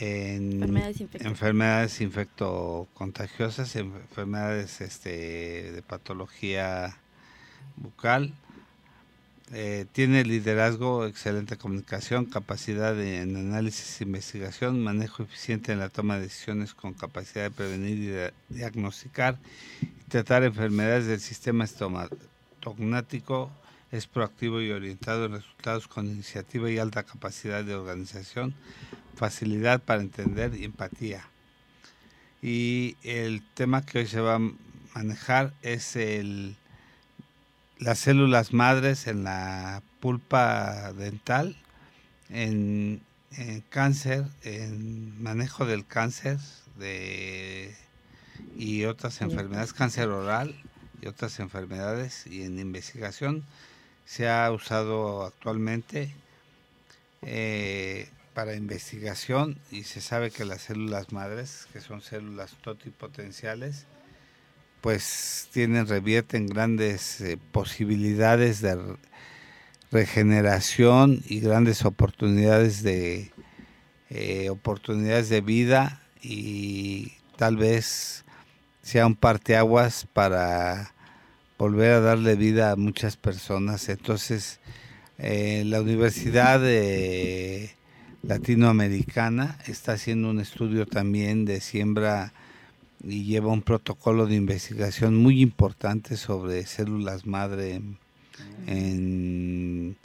enfermedades, 0.00 2.00
infectocontagiosas, 2.00 3.76
enfermedades 3.76 4.80
este, 4.80 5.72
de 5.72 5.82
patología 5.82 6.96
bucal. 7.76 8.34
Eh, 9.54 9.84
tiene 9.92 10.24
liderazgo, 10.24 11.06
excelente 11.06 11.58
comunicación, 11.58 12.24
capacidad 12.24 12.98
en 12.98 13.36
análisis 13.36 14.00
e 14.00 14.04
investigación, 14.04 14.82
manejo 14.82 15.22
eficiente 15.24 15.72
en 15.72 15.78
la 15.78 15.90
toma 15.90 16.16
de 16.16 16.22
decisiones 16.22 16.72
con 16.72 16.94
capacidad 16.94 17.44
de 17.44 17.50
prevenir 17.50 17.98
y 17.98 18.06
de 18.06 18.32
diagnosticar 18.48 19.38
tratar 20.12 20.44
enfermedades 20.44 21.06
del 21.06 21.20
sistema 21.20 21.64
estomatognótico, 21.64 23.50
es 23.90 24.06
proactivo 24.06 24.60
y 24.60 24.70
orientado 24.70 25.24
en 25.24 25.32
resultados 25.32 25.88
con 25.88 26.06
iniciativa 26.06 26.70
y 26.70 26.76
alta 26.76 27.02
capacidad 27.02 27.64
de 27.64 27.74
organización, 27.74 28.54
facilidad 29.16 29.80
para 29.80 30.02
entender 30.02 30.54
y 30.54 30.64
empatía. 30.64 31.26
Y 32.42 32.96
el 33.02 33.42
tema 33.54 33.86
que 33.86 34.00
hoy 34.00 34.06
se 34.06 34.20
va 34.20 34.34
a 34.34 34.40
manejar 34.94 35.54
es 35.62 35.96
el, 35.96 36.56
las 37.82 37.98
células 37.98 38.52
madres 38.52 39.06
en 39.06 39.24
la 39.24 39.82
pulpa 40.00 40.92
dental, 40.92 41.56
en, 42.30 43.02
en 43.32 43.60
cáncer, 43.62 44.24
en 44.42 45.20
manejo 45.22 45.66
del 45.66 45.84
cáncer 45.86 46.38
de 46.78 47.74
y 48.56 48.84
otras 48.84 49.20
enfermedades, 49.20 49.72
cáncer 49.72 50.08
oral 50.08 50.54
y 51.00 51.06
otras 51.08 51.40
enfermedades 51.40 52.26
y 52.26 52.42
en 52.42 52.58
investigación 52.58 53.44
se 54.04 54.28
ha 54.28 54.50
usado 54.50 55.24
actualmente 55.24 56.14
eh, 57.22 58.08
para 58.34 58.54
investigación 58.54 59.58
y 59.70 59.84
se 59.84 60.00
sabe 60.00 60.30
que 60.30 60.44
las 60.44 60.62
células 60.62 61.12
madres, 61.12 61.66
que 61.72 61.80
son 61.80 62.00
células 62.00 62.52
totipotenciales, 62.62 63.86
pues 64.82 65.48
tienen, 65.52 65.86
revierten 65.86 66.46
grandes 66.46 67.20
eh, 67.20 67.38
posibilidades 67.52 68.60
de 68.60 68.76
regeneración 69.92 71.22
y 71.26 71.40
grandes 71.40 71.84
oportunidades 71.84 72.82
de 72.82 73.30
eh, 74.10 74.50
oportunidades 74.50 75.28
de 75.28 75.40
vida 75.40 76.02
y 76.20 77.12
tal 77.36 77.56
vez 77.56 78.24
sea 78.82 79.06
un 79.06 79.14
parteaguas 79.14 80.06
para 80.12 80.92
volver 81.58 81.92
a 81.92 82.00
darle 82.00 82.34
vida 82.34 82.72
a 82.72 82.76
muchas 82.76 83.16
personas. 83.16 83.88
Entonces, 83.88 84.58
eh, 85.18 85.62
la 85.64 85.80
Universidad 85.80 86.60
Latinoamericana 88.22 89.58
está 89.66 89.92
haciendo 89.92 90.30
un 90.30 90.40
estudio 90.40 90.86
también 90.86 91.44
de 91.44 91.60
siembra 91.60 92.32
y 93.04 93.24
lleva 93.24 93.52
un 93.52 93.62
protocolo 93.62 94.26
de 94.26 94.36
investigación 94.36 95.16
muy 95.16 95.40
importante 95.40 96.16
sobre 96.16 96.66
células 96.66 97.26
madre 97.26 97.80
en, 98.66 99.96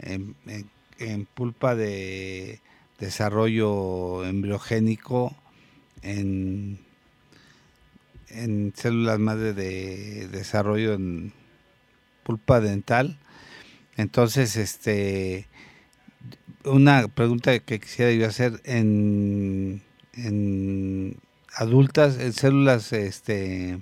en 0.00 1.26
pulpa 1.34 1.74
de 1.74 2.60
desarrollo 2.98 4.24
embriogénico 4.24 5.36
en 6.02 6.78
en 8.34 8.72
células 8.76 9.18
madre 9.18 9.52
de 9.54 10.28
desarrollo 10.28 10.94
en 10.94 11.32
pulpa 12.24 12.60
dental. 12.60 13.18
Entonces, 13.96 14.56
este, 14.56 15.46
una 16.64 17.08
pregunta 17.08 17.56
que 17.60 17.78
quisiera 17.78 18.12
yo 18.12 18.26
hacer 18.26 18.60
en, 18.64 19.82
en 20.14 21.16
adultas, 21.56 22.18
en 22.18 22.32
células, 22.32 22.92
este, 22.92 23.80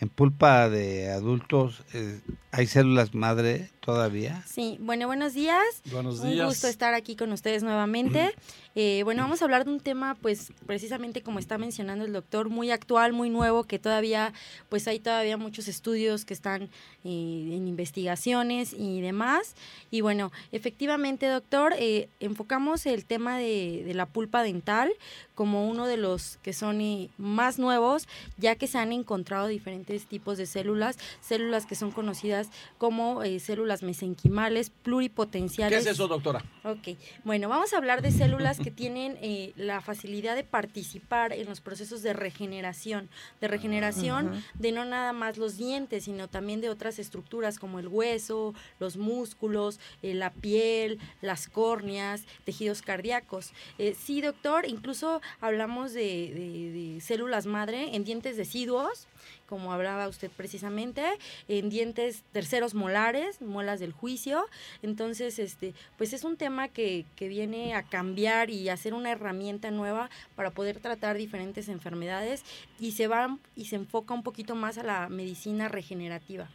en 0.00 0.08
pulpa 0.08 0.70
de 0.70 1.10
adultos, 1.10 1.82
eh, 1.92 2.20
¿hay 2.52 2.66
células 2.66 3.14
madre 3.14 3.70
todavía? 3.80 4.42
Sí, 4.46 4.78
bueno, 4.80 5.06
buenos 5.06 5.34
días. 5.34 5.62
Buenos 5.92 6.22
días. 6.22 6.40
Un 6.40 6.46
gusto 6.46 6.68
estar 6.68 6.94
aquí 6.94 7.16
con 7.16 7.32
ustedes 7.32 7.62
nuevamente. 7.62 8.34
Eh, 8.76 9.02
bueno, 9.04 9.22
vamos 9.22 9.42
a 9.42 9.44
hablar 9.44 9.64
de 9.64 9.72
un 9.72 9.80
tema, 9.80 10.16
pues, 10.22 10.52
precisamente 10.64 11.22
como 11.22 11.38
está 11.38 11.58
mencionando 11.58 12.04
el 12.04 12.12
doctor, 12.12 12.48
muy 12.48 12.70
actual, 12.70 13.12
muy 13.12 13.28
nuevo, 13.28 13.64
que 13.64 13.78
todavía, 13.78 14.32
pues, 14.68 14.86
hay 14.86 15.00
todavía 15.00 15.36
muchos 15.36 15.66
estudios 15.66 16.24
que 16.24 16.34
están 16.34 16.62
eh, 16.62 16.68
en 17.04 17.66
investigaciones 17.66 18.72
y 18.72 19.00
demás. 19.00 19.54
Y 19.90 20.02
bueno, 20.02 20.30
efectivamente, 20.52 21.26
doctor, 21.26 21.74
eh, 21.78 22.08
enfocamos 22.20 22.86
el 22.86 23.04
tema 23.04 23.38
de, 23.38 23.82
de, 23.84 23.94
la 23.94 24.06
pulpa 24.06 24.42
dental 24.42 24.92
como 25.34 25.68
uno 25.68 25.86
de 25.86 25.96
los 25.96 26.38
que 26.42 26.52
son 26.52 26.80
más 27.18 27.58
nuevos, 27.58 28.06
ya 28.36 28.54
que 28.54 28.66
se 28.66 28.78
han 28.78 28.92
encontrado 28.92 29.48
diferentes 29.48 29.89
tipos 30.06 30.38
de 30.38 30.46
células, 30.46 30.98
células 31.20 31.66
que 31.66 31.74
son 31.74 31.90
conocidas 31.90 32.48
como 32.78 33.22
células 33.38 33.82
mesenquimales 33.82 34.70
pluripotenciales. 34.70 35.84
¿Qué 35.84 35.90
es 35.90 35.94
eso, 35.94 36.08
doctora? 36.08 36.44
Ok, 36.64 36.96
bueno, 37.24 37.48
vamos 37.48 37.72
a 37.72 37.76
hablar 37.76 38.02
de 38.02 38.10
células 38.10 38.58
que 38.58 38.70
tienen 38.70 39.18
eh, 39.22 39.52
la 39.56 39.80
facilidad 39.80 40.36
de 40.36 40.44
participar 40.44 41.32
en 41.32 41.48
los 41.48 41.60
procesos 41.60 42.02
de 42.02 42.12
regeneración, 42.12 43.08
de 43.40 43.48
regeneración 43.48 44.42
de 44.54 44.72
no 44.72 44.84
nada 44.84 45.12
más 45.12 45.38
los 45.38 45.56
dientes, 45.56 46.04
sino 46.04 46.28
también 46.28 46.60
de 46.60 46.68
otras 46.68 46.98
estructuras 46.98 47.58
como 47.58 47.78
el 47.78 47.88
hueso, 47.88 48.54
los 48.78 48.96
músculos, 48.96 49.80
eh, 50.02 50.14
la 50.14 50.32
piel, 50.32 50.98
las 51.22 51.48
córneas, 51.48 52.24
tejidos 52.44 52.82
cardíacos. 52.82 53.52
Eh, 53.78 53.96
sí, 53.98 54.20
doctor, 54.20 54.66
incluso 54.66 55.20
hablamos 55.40 55.92
de, 55.92 56.00
de 56.02 57.00
células 57.00 57.46
madre 57.46 57.94
en 57.94 58.04
dientes 58.04 58.36
deciduos 58.36 59.06
como 59.50 59.72
hablaba 59.72 60.08
usted 60.08 60.30
precisamente, 60.34 61.02
en 61.48 61.68
dientes 61.68 62.22
terceros 62.32 62.74
molares, 62.74 63.42
muelas 63.42 63.80
del 63.80 63.92
juicio. 63.92 64.46
Entonces, 64.82 65.38
este, 65.38 65.74
pues 65.98 66.14
es 66.14 66.24
un 66.24 66.36
tema 66.36 66.68
que, 66.68 67.04
que 67.16 67.28
viene 67.28 67.74
a 67.74 67.82
cambiar 67.82 68.48
y 68.48 68.70
a 68.70 68.76
ser 68.76 68.94
una 68.94 69.10
herramienta 69.10 69.70
nueva 69.70 70.08
para 70.36 70.52
poder 70.52 70.78
tratar 70.78 71.18
diferentes 71.18 71.68
enfermedades 71.68 72.44
y 72.78 72.92
se 72.92 73.08
va 73.08 73.36
y 73.56 73.66
se 73.66 73.76
enfoca 73.76 74.14
un 74.14 74.22
poquito 74.22 74.54
más 74.54 74.78
a 74.78 74.84
la 74.84 75.08
medicina 75.08 75.68
regenerativa. 75.68 76.48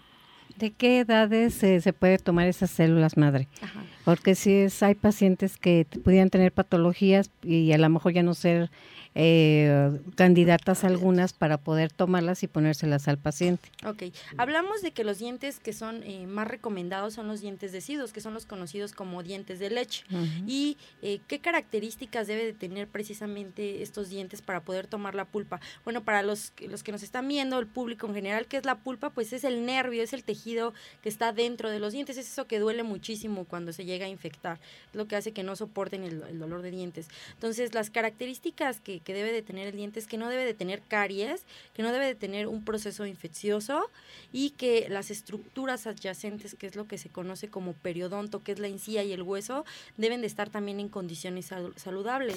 ¿De 0.58 0.72
qué 0.72 1.00
edades 1.00 1.56
se 1.56 1.94
puede 1.94 2.18
tomar 2.18 2.48
esas 2.48 2.72
células 2.72 3.18
madre? 3.18 3.50
Porque 4.06 4.36
si 4.36 4.54
es, 4.54 4.82
hay 4.84 4.96
pacientes 4.96 5.58
que 5.58 5.86
pudieran 6.04 6.30
tener 6.30 6.54
patologías 6.54 7.30
y 7.44 7.74
a 7.74 7.78
lo 7.78 7.90
mejor 7.90 8.14
ya 8.14 8.24
no 8.24 8.34
ser 8.34 8.72
eh, 9.16 9.98
candidatas 10.16 10.84
algunas 10.84 11.32
para 11.32 11.58
poder 11.58 11.92
tomarlas 11.92 12.44
y 12.44 12.48
ponérselas 12.48 13.08
al 13.08 13.18
paciente. 13.18 13.70
Ok, 13.86 14.04
hablamos 14.38 14.82
de 14.82 14.92
que 14.92 15.06
los 15.06 15.20
dientes 15.20 15.60
que 15.60 15.72
son 15.72 16.04
eh, 16.04 16.28
más 16.28 16.48
recomendados 16.48 17.14
son 17.14 17.28
los 17.28 17.40
dientes 17.40 17.72
deciduos, 17.72 18.12
que 18.12 18.20
son 18.20 18.34
los 18.34 18.46
conocidos 18.46 18.92
como 18.92 19.24
dientes 19.24 19.60
de 19.60 19.70
leche. 19.70 20.04
¿Y 20.46 20.78
eh, 21.02 21.20
qué 21.28 21.40
características 21.40 22.28
debe 22.28 22.46
de 22.46 22.54
tener 22.54 22.88
precisamente 22.88 23.82
estos 23.82 24.10
dientes 24.10 24.42
para 24.42 24.60
poder 24.60 24.88
tomar 24.88 25.16
la 25.16 25.26
pulpa? 25.26 25.62
Bueno, 25.86 26.04
para 26.04 26.22
los, 26.22 26.52
los 26.68 26.84
que 26.84 26.92
nos 26.92 27.02
están 27.02 27.28
viendo, 27.28 27.58
el 27.58 27.68
público 27.68 28.08
en 28.08 28.16
general, 28.16 28.48
¿qué 28.48 28.58
es 28.58 28.66
la 28.66 28.76
pulpa? 28.76 29.12
Pues 29.12 29.32
es 29.32 29.46
el 29.46 29.66
nervio, 29.66 30.04
es 30.04 30.12
el 30.12 30.26
tejido 30.26 30.74
que 31.02 31.10
está 31.10 31.32
dentro 31.32 31.70
de 31.70 31.80
los 31.80 31.94
dientes, 31.94 32.18
es 32.18 32.30
eso 32.30 32.48
que 32.48 32.60
duele 32.60 32.84
muchísimo 32.84 33.46
cuando 33.46 33.72
se 33.72 33.86
llega 33.86 34.08
a 34.08 34.10
infectar, 34.10 34.60
es 34.90 34.96
lo 34.96 35.08
que 35.08 35.16
hace 35.16 35.32
que 35.32 35.44
no 35.44 35.56
soporten 35.56 36.04
el, 36.04 36.22
el 36.24 36.38
dolor 36.38 36.62
de 36.62 36.72
dientes. 36.72 37.08
Entonces, 37.34 37.74
las 37.74 37.90
características 37.90 38.82
que 38.82 39.00
que 39.06 39.14
debe 39.14 39.32
de 39.32 39.42
tener 39.42 39.68
el 39.68 39.76
diente 39.76 40.00
es 40.00 40.08
que 40.08 40.18
no 40.18 40.28
debe 40.28 40.44
de 40.44 40.54
tener 40.54 40.82
caries, 40.82 41.46
que 41.74 41.84
no 41.84 41.94
debe 41.94 42.06
de 42.06 42.16
tener 42.16 42.48
un 42.48 42.66
proceso 42.66 43.06
infeccioso 43.06 43.90
y 44.34 44.50
que 44.50 44.88
las 44.90 45.12
estructuras 45.12 45.88
adyacentes, 45.88 46.56
que 46.56 46.68
es 46.68 46.76
lo 46.76 46.88
que 46.88 46.98
se 46.98 47.10
conoce 47.10 47.48
como 47.48 47.74
periodonto, 47.74 48.44
que 48.44 48.52
es 48.52 48.60
la 48.60 48.68
encía 48.68 49.04
y 49.04 49.14
el 49.14 49.22
hueso, 49.22 49.64
deben 49.96 50.22
de 50.22 50.28
estar 50.28 50.50
también 50.50 50.80
en 50.80 50.90
condiciones 50.90 51.52
saludables. 51.76 52.36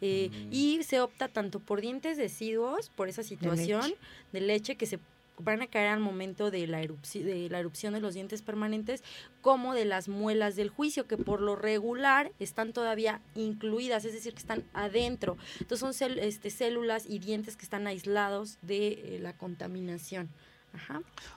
Eh, 0.00 0.30
mm. 0.30 0.52
Y 0.52 0.82
se 0.84 1.00
opta 1.00 1.28
tanto 1.28 1.58
por 1.60 1.80
dientes 1.80 2.16
deciduos, 2.16 2.88
por 2.88 3.08
esa 3.08 3.24
situación 3.24 3.92
de 4.32 4.40
leche 4.40 4.76
que 4.76 4.86
se 4.86 5.00
van 5.38 5.62
a 5.62 5.66
caer 5.66 5.88
al 5.88 6.00
momento 6.00 6.50
de 6.50 6.66
la, 6.66 6.80
erupción, 6.82 7.24
de 7.24 7.48
la 7.50 7.58
erupción 7.58 7.94
de 7.94 8.00
los 8.00 8.14
dientes 8.14 8.42
permanentes 8.42 9.02
como 9.40 9.74
de 9.74 9.84
las 9.84 10.08
muelas 10.08 10.56
del 10.56 10.70
juicio, 10.70 11.06
que 11.06 11.16
por 11.16 11.40
lo 11.40 11.56
regular 11.56 12.32
están 12.38 12.72
todavía 12.72 13.20
incluidas, 13.34 14.04
es 14.04 14.12
decir, 14.12 14.32
que 14.32 14.40
están 14.40 14.64
adentro. 14.72 15.36
Entonces 15.60 15.96
son 15.96 16.18
este, 16.18 16.50
células 16.50 17.04
y 17.08 17.18
dientes 17.18 17.56
que 17.56 17.64
están 17.64 17.86
aislados 17.86 18.58
de 18.62 18.88
eh, 18.88 19.18
la 19.20 19.32
contaminación. 19.34 20.28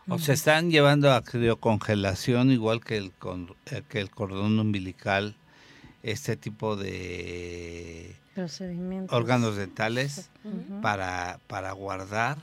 O 0.10 0.19
se 0.19 0.34
están 0.34 0.69
llevando 0.69 1.13
a 1.13 1.24
criocongelación 1.24 2.51
igual 2.51 2.84
que 2.84 2.98
el, 2.98 3.12
con, 3.13 3.56
eh, 3.68 3.84
que 3.88 4.01
el 4.01 4.10
cordón 4.10 4.60
umbilical, 4.60 5.36
este 6.04 6.36
tipo 6.36 6.75
de 6.75 8.16
órganos 9.10 9.56
dentales 9.56 10.30
para, 10.81 11.40
para 11.48 11.72
guardar 11.72 12.38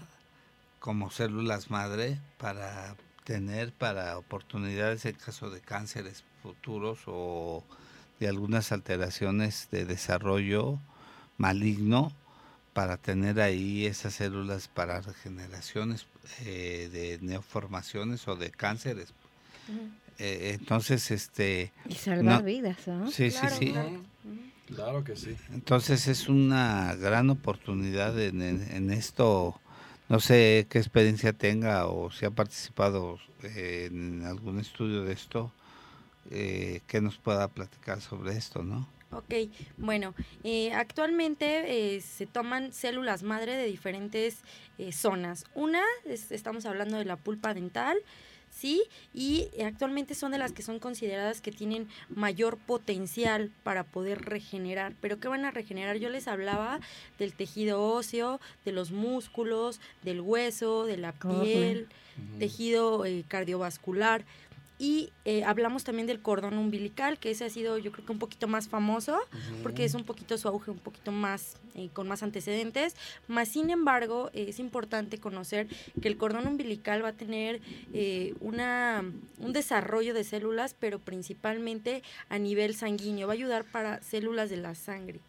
como 0.87 1.11
células 1.11 1.69
madre 1.69 2.21
para 2.38 2.94
tener 3.25 3.73
para 3.73 4.17
oportunidades 4.19 5.05
en 5.05 5.17
caso 5.17 5.50
de 5.50 5.61
cánceres 5.61 6.23
futuros 6.44 7.00
o 7.06 7.65
de 8.21 8.29
algunas 8.29 8.71
alteraciones 8.71 9.67
de 9.73 9.85
desarrollo 9.85 10.79
maligno 11.38 12.12
para 12.73 12.99
tener 12.99 13.41
ahí 13.41 13.85
esas 13.85 14.15
células 14.15 14.69
para 14.69 15.00
regeneraciones 15.00 16.06
eh, 16.44 16.89
de 16.93 17.19
neoformaciones 17.21 18.29
o 18.29 18.37
de 18.37 18.53
cánceres. 18.53 19.12
Eh, 20.21 20.56
entonces, 20.61 21.11
este... 21.11 21.73
Y 21.89 21.97
salvar 21.97 22.44
vidas, 22.44 22.87
¿no? 22.87 23.11
Sí, 23.11 23.32
sí, 23.32 23.49
sí. 23.59 23.75
Claro. 24.69 25.03
que 25.03 25.17
sí. 25.17 25.35
Entonces 25.53 26.06
es 26.06 26.29
una 26.29 26.94
gran 26.94 27.29
oportunidad 27.31 28.21
en, 28.21 28.41
en 28.41 28.91
esto 28.93 29.61
no 30.08 30.20
sé 30.20 30.67
qué 30.70 30.79
experiencia 30.79 31.32
tenga 31.32 31.87
o 31.87 32.11
si 32.11 32.25
ha 32.26 32.31
participado 32.31 33.19
eh, 33.43 33.88
en 33.91 34.25
algún 34.25 34.58
estudio 34.61 35.03
de 35.03 35.12
esto, 35.12 35.53
eh, 36.31 36.81
que 36.87 37.00
nos 37.00 37.17
pueda 37.19 37.49
platicar 37.49 38.00
sobre 38.00 38.37
esto, 38.37 38.62
¿no? 38.62 38.88
Ok, 39.12 39.35
bueno, 39.76 40.14
eh, 40.43 40.73
actualmente 40.73 42.00
se 42.00 42.26
toman 42.26 42.73
células 42.73 43.23
madre 43.23 43.56
de 43.56 43.64
diferentes 43.64 44.38
zonas. 44.91 45.44
Una, 45.55 45.82
estamos 46.05 46.67
hablando 46.67 46.99
de 46.99 47.05
la 47.05 47.17
pulpa 47.17 47.55
dental, 47.55 47.97
¿sí? 48.56 48.82
Y 49.12 49.49
actualmente 49.64 50.14
son 50.14 50.32
de 50.32 50.38
las 50.38 50.53
que 50.53 50.62
son 50.62 50.79
consideradas 50.79 51.41
que 51.41 51.53
tienen 51.53 51.88
mayor 52.08 52.56
potencial 52.56 53.50
para 53.62 53.85
poder 53.85 54.23
regenerar. 54.23 54.94
¿Pero 55.00 55.20
qué 55.20 55.29
van 55.29 55.44
a 55.44 55.50
regenerar? 55.50 55.99
Yo 55.99 56.08
les 56.08 56.26
hablaba 56.26 56.81
del 57.19 57.35
tejido 57.35 57.82
óseo, 57.82 58.41
de 58.64 58.73
los 58.73 58.91
músculos, 58.91 59.81
del 60.03 60.20
hueso, 60.20 60.87
de 60.87 60.97
la 60.97 61.12
piel, 61.12 61.88
tejido 62.38 63.05
eh, 63.05 63.25
cardiovascular. 63.29 64.25
Y 64.78 65.12
eh, 65.25 65.43
hablamos 65.44 65.84
también 65.84 66.06
del 66.06 66.20
cordón 66.20 66.58
umbilical, 66.58 67.19
que 67.19 67.31
ese 67.31 67.46
ha 67.46 67.50
sido 67.50 67.78
yo 67.78 67.93
creo 67.93 68.05
que 68.05 68.12
un 68.12 68.19
poquito 68.19 68.46
más 68.46 68.69
famoso, 68.69 69.19
porque 69.62 69.84
es 69.84 69.94
un 69.94 70.05
poquito 70.05 70.37
su 70.37 70.49
auge, 70.49 70.70
un 70.70 70.78
poquito 70.78 71.12
más, 71.12 71.56
eh, 71.75 71.88
con 71.93 72.06
más 72.08 72.23
antecedentes. 72.23 72.94
Más 73.26 73.49
sin 73.49 73.70
embargo, 73.70 74.31
es 74.34 74.58
importante 74.58 75.19
conocer 75.19 75.67
que 76.00 76.08
el 76.08 76.19
cordón 76.19 76.46
umbilical 76.46 77.02
va 77.02 77.08
a 77.08 77.12
tener 77.14 77.61
eh, 77.94 78.34
una, 78.40 79.02
un 79.38 79.52
desarrollo 79.52 80.12
de 80.12 80.25
células, 80.25 80.75
pero 80.79 80.99
principalmente 80.99 82.02
a 82.29 82.38
nivel 82.38 82.75
sanguíneo. 82.75 83.26
Va 83.26 83.32
a 83.32 83.37
ayudar 83.37 83.64
para 83.64 84.02
células 84.02 84.50
de 84.50 84.58
la 84.58 84.75
sangre 84.75 85.20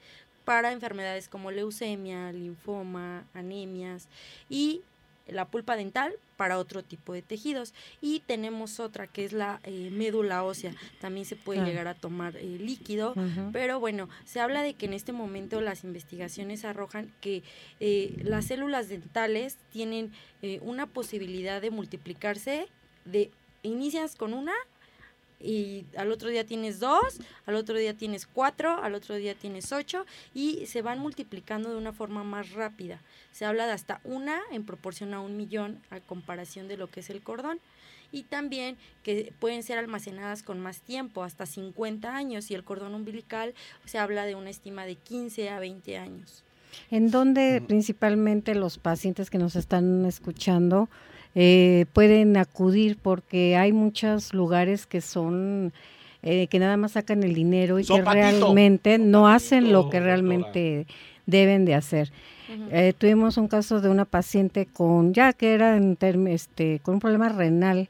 para 0.48 0.72
enfermedades 0.72 1.28
como 1.28 1.52
leucemia, 1.52 2.32
linfoma, 2.32 3.26
anemias 3.34 4.08
y 4.50 4.82
la 5.30 5.46
pulpa 5.46 5.76
dental 5.76 6.14
para 6.38 6.58
otro 6.58 6.84
tipo 6.84 7.14
de 7.14 7.22
tejidos. 7.22 7.74
Y 8.02 8.22
tenemos 8.22 8.80
otra 8.80 9.08
que 9.08 9.26
es 9.26 9.34
la 9.34 9.60
eh, 9.64 9.90
médula 9.92 10.44
ósea. 10.44 10.74
También 11.00 11.26
se 11.26 11.36
puede 11.36 11.66
llegar 11.66 11.88
a 11.88 11.96
tomar 11.96 12.36
eh, 12.38 12.44
líquido, 12.60 13.16
pero 13.52 13.80
bueno, 13.80 14.08
se 14.26 14.40
habla 14.40 14.62
de 14.62 14.76
que 14.76 14.86
en 14.86 14.94
este 14.94 15.12
momento 15.12 15.62
las 15.62 15.84
investigaciones 15.84 16.66
arrojan 16.66 17.12
que 17.22 17.44
eh, 17.80 18.22
las 18.24 18.46
células 18.46 18.90
dentales 18.90 19.58
tienen 19.72 20.12
una 20.62 20.86
posibilidad 20.86 21.62
de 21.62 21.72
multiplicarse 21.72 22.68
de 23.06 23.32
inicias 23.64 24.16
con 24.16 24.34
una 24.34 24.54
y 25.40 25.86
al 25.96 26.12
otro 26.12 26.30
día 26.30 26.46
tienes 26.46 26.80
dos, 26.80 27.20
al 27.46 27.56
otro 27.56 27.76
día 27.78 27.94
tienes 27.94 28.26
cuatro, 28.26 28.82
al 28.82 28.96
otro 28.96 29.16
día 29.16 29.36
tienes 29.36 29.72
ocho 29.72 30.06
y 30.34 30.66
se 30.66 30.82
van 30.82 31.00
multiplicando 31.00 31.70
de 31.70 31.78
una 31.78 31.94
forma 31.94 32.24
más 32.24 32.52
rápida. 32.52 33.02
Se 33.32 33.46
habla 33.46 33.68
de 33.68 33.74
hasta 33.74 34.02
una 34.04 34.40
en 34.52 34.66
proporción 34.66 35.14
a 35.14 35.20
un 35.20 35.38
millón 35.38 35.82
a 35.90 36.00
comparación 36.00 36.68
de 36.68 36.78
lo 36.78 36.88
que 36.88 37.02
es 37.02 37.10
el 37.10 37.22
cordón 37.22 37.60
y 38.12 38.24
también 38.24 38.78
que 39.04 39.34
pueden 39.40 39.64
ser 39.64 39.78
almacenadas 39.78 40.44
con 40.44 40.60
más 40.60 40.82
tiempo, 40.82 41.24
hasta 41.24 41.46
50 41.46 42.16
años 42.16 42.50
y 42.52 42.56
el 42.56 42.64
cordón 42.64 42.96
umbilical 42.96 43.54
se 43.86 43.98
habla 43.98 44.26
de 44.26 44.36
una 44.36 44.50
estima 44.50 44.86
de 44.86 44.96
15 44.96 45.50
a 45.50 45.60
20 45.60 45.98
años. 45.98 46.44
¿En 46.92 47.12
dónde 47.12 47.62
principalmente 47.66 48.56
los 48.56 48.78
pacientes 48.78 49.30
que 49.30 49.38
nos 49.38 49.56
están 49.56 50.06
escuchando 50.06 50.90
eh, 51.40 51.86
pueden 51.94 52.36
acudir 52.36 52.98
porque 53.00 53.56
hay 53.58 53.72
muchos 53.72 54.34
lugares 54.34 54.88
que 54.88 55.02
son 55.02 55.72
eh, 56.24 56.48
que 56.48 56.58
nada 56.58 56.78
más 56.78 56.94
sacan 56.94 57.22
el 57.22 57.36
dinero 57.36 57.80
y 57.80 57.86
que 57.86 58.02
realmente 58.02 58.98
no 58.98 59.28
hacen 59.28 59.72
lo 59.72 59.92
que 59.92 60.00
realmente 60.00 60.88
deben 61.28 61.64
de 61.64 61.76
hacer. 61.76 62.12
Eh, 62.72 62.92
tuvimos 62.98 63.38
un 63.38 63.48
caso 63.48 63.82
de 63.82 63.90
una 63.90 64.06
paciente 64.06 64.66
con 64.66 65.14
ya 65.14 65.32
que 65.32 65.54
era 65.54 65.78
en 65.78 65.96
este 66.26 66.80
con 66.82 66.96
un 66.96 67.00
problema 67.00 67.30
renal, 67.30 67.88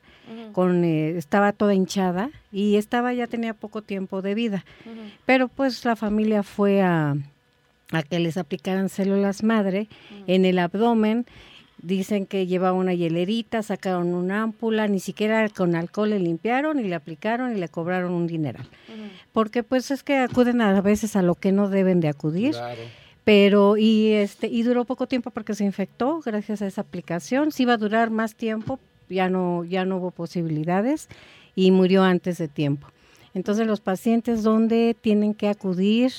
con 0.52 0.84
estaba 0.84 1.54
toda 1.54 1.74
hinchada 1.74 2.32
y 2.52 2.76
estaba 2.76 3.14
ya 3.14 3.28
tenía 3.28 3.54
poco 3.54 3.82
tiempo 3.82 4.22
de 4.22 4.36
vida, 4.36 4.66
pero 5.26 5.48
pues 5.48 5.86
la 5.86 5.96
familia 5.96 6.44
fue 6.44 6.82
a 6.82 7.16
a 7.94 8.04
que 8.04 8.20
les 8.20 8.36
aplicaran 8.36 8.90
células 8.90 9.42
madre 9.42 9.88
en 10.28 10.44
el 10.44 10.60
abdomen 10.60 11.26
Dicen 11.82 12.26
que 12.26 12.48
lleva 12.48 12.74
una 12.74 12.94
hielerita, 12.94 13.62
sacaron 13.62 14.16
una 14.16 14.42
ámpula, 14.42 14.88
ni 14.88 15.00
siquiera 15.00 15.48
con 15.50 15.76
alcohol 15.76 16.10
le 16.10 16.20
limpiaron 16.20 16.80
y 16.80 16.84
le 16.84 16.96
aplicaron 16.96 17.56
y 17.56 17.60
le 17.60 17.70
cobraron 17.70 18.14
un 18.14 18.26
dineral. 18.26 18.68
Porque 19.32 19.62
pues 19.62 19.92
es 19.92 20.04
que 20.04 20.18
acuden 20.18 20.62
a 20.62 20.82
veces 20.82 21.16
a 21.16 21.22
lo 21.22 21.36
que 21.36 21.52
no 21.52 21.70
deben 21.70 22.00
de 22.00 22.08
acudir. 22.08 22.56
Pero 23.24 23.78
y 23.78 24.14
este 24.14 24.48
y 24.48 24.64
duró 24.64 24.86
poco 24.86 25.06
tiempo 25.06 25.32
porque 25.32 25.54
se 25.54 25.66
infectó 25.66 26.22
gracias 26.22 26.62
a 26.62 26.68
esa 26.68 26.82
aplicación. 26.82 27.52
Si 27.52 27.64
iba 27.64 27.74
a 27.74 27.78
durar 27.78 28.10
más 28.10 28.36
tiempo, 28.36 28.80
ya 29.10 29.30
no 29.30 29.64
ya 29.64 29.86
no 29.86 29.98
hubo 29.98 30.12
posibilidades 30.12 31.10
y 31.54 31.72
murió 31.72 32.04
antes 32.04 32.38
de 32.38 32.48
tiempo. 32.48 32.88
Entonces 33.38 33.68
los 33.68 33.82
pacientes 33.82 34.42
donde 34.42 34.96
tienen 35.00 35.36
que 35.36 35.48
acudir 35.48 36.12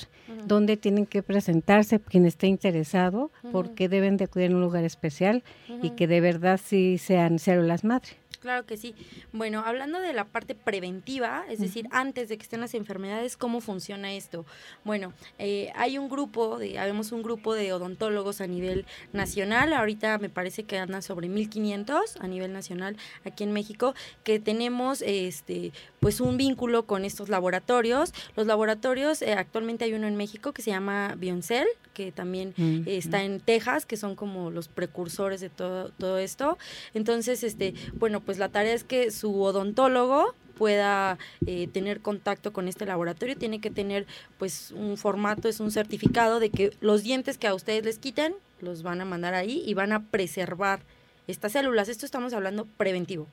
dónde 0.46 0.76
tienen 0.76 1.04
que 1.04 1.24
presentarse 1.24 1.98
quien 1.98 2.26
esté 2.26 2.46
interesado, 2.46 3.32
porque 3.50 3.88
deben 3.88 4.16
de 4.16 4.26
acudir 4.26 4.52
a 4.52 4.54
un 4.54 4.60
lugar 4.60 4.84
especial 4.84 5.42
y 5.82 5.90
que 5.90 6.06
de 6.06 6.20
verdad 6.20 6.60
sí 6.62 6.96
sean 6.96 7.40
células 7.40 7.82
madre. 7.82 8.10
Claro 8.48 8.64
que 8.64 8.78
sí. 8.78 8.94
Bueno, 9.30 9.62
hablando 9.66 10.00
de 10.00 10.14
la 10.14 10.24
parte 10.24 10.54
preventiva, 10.54 11.44
es 11.50 11.58
decir, 11.58 11.86
antes 11.90 12.30
de 12.30 12.38
que 12.38 12.44
estén 12.44 12.62
las 12.62 12.72
enfermedades, 12.72 13.36
¿cómo 13.36 13.60
funciona 13.60 14.14
esto? 14.14 14.46
Bueno, 14.84 15.12
eh, 15.38 15.70
hay 15.74 15.98
un 15.98 16.08
grupo, 16.08 16.58
de, 16.58 16.78
habemos 16.78 17.12
un 17.12 17.22
grupo 17.22 17.52
de 17.52 17.74
odontólogos 17.74 18.40
a 18.40 18.46
nivel 18.46 18.86
nacional, 19.12 19.74
ahorita 19.74 20.16
me 20.16 20.30
parece 20.30 20.62
que 20.62 20.78
andan 20.78 21.02
sobre 21.02 21.28
1500 21.28 22.16
a 22.16 22.26
nivel 22.26 22.54
nacional 22.54 22.96
aquí 23.26 23.44
en 23.44 23.52
México, 23.52 23.94
que 24.24 24.40
tenemos 24.40 25.02
este 25.02 25.72
pues 26.00 26.20
un 26.20 26.38
vínculo 26.38 26.86
con 26.86 27.04
estos 27.04 27.28
laboratorios. 27.28 28.14
Los 28.34 28.46
laboratorios, 28.46 29.20
eh, 29.20 29.32
actualmente 29.32 29.84
hay 29.84 29.92
uno 29.92 30.06
en 30.06 30.16
México 30.16 30.52
que 30.52 30.62
se 30.62 30.70
llama 30.70 31.16
Bioncel, 31.18 31.66
que 31.92 32.12
también 32.12 32.54
está 32.86 33.24
en 33.24 33.40
Texas, 33.40 33.84
que 33.84 33.96
son 33.96 34.14
como 34.14 34.52
los 34.52 34.68
precursores 34.68 35.40
de 35.40 35.50
todo, 35.50 35.90
todo 35.98 36.18
esto. 36.18 36.56
Entonces, 36.94 37.42
este, 37.42 37.74
bueno, 37.94 38.20
pues 38.20 38.37
la 38.38 38.48
tarea 38.48 38.74
es 38.74 38.84
que 38.84 39.10
su 39.10 39.42
odontólogo 39.42 40.34
pueda 40.58 41.18
eh, 41.46 41.68
tener 41.68 42.00
contacto 42.00 42.52
con 42.52 42.68
este 42.68 42.84
laboratorio, 42.84 43.36
tiene 43.36 43.60
que 43.60 43.70
tener 43.70 44.06
pues 44.38 44.72
un 44.72 44.96
formato, 44.96 45.48
es 45.48 45.60
un 45.60 45.70
certificado 45.70 46.40
de 46.40 46.50
que 46.50 46.72
los 46.80 47.04
dientes 47.04 47.38
que 47.38 47.46
a 47.46 47.54
ustedes 47.54 47.84
les 47.84 47.98
quiten, 47.98 48.34
los 48.60 48.82
van 48.82 49.00
a 49.00 49.04
mandar 49.04 49.34
ahí 49.34 49.62
y 49.64 49.74
van 49.74 49.92
a 49.92 50.04
preservar 50.06 50.80
estas 51.28 51.52
células. 51.52 51.88
Esto 51.88 52.06
estamos 52.06 52.32
hablando 52.32 52.66
preventivo. 52.76 53.28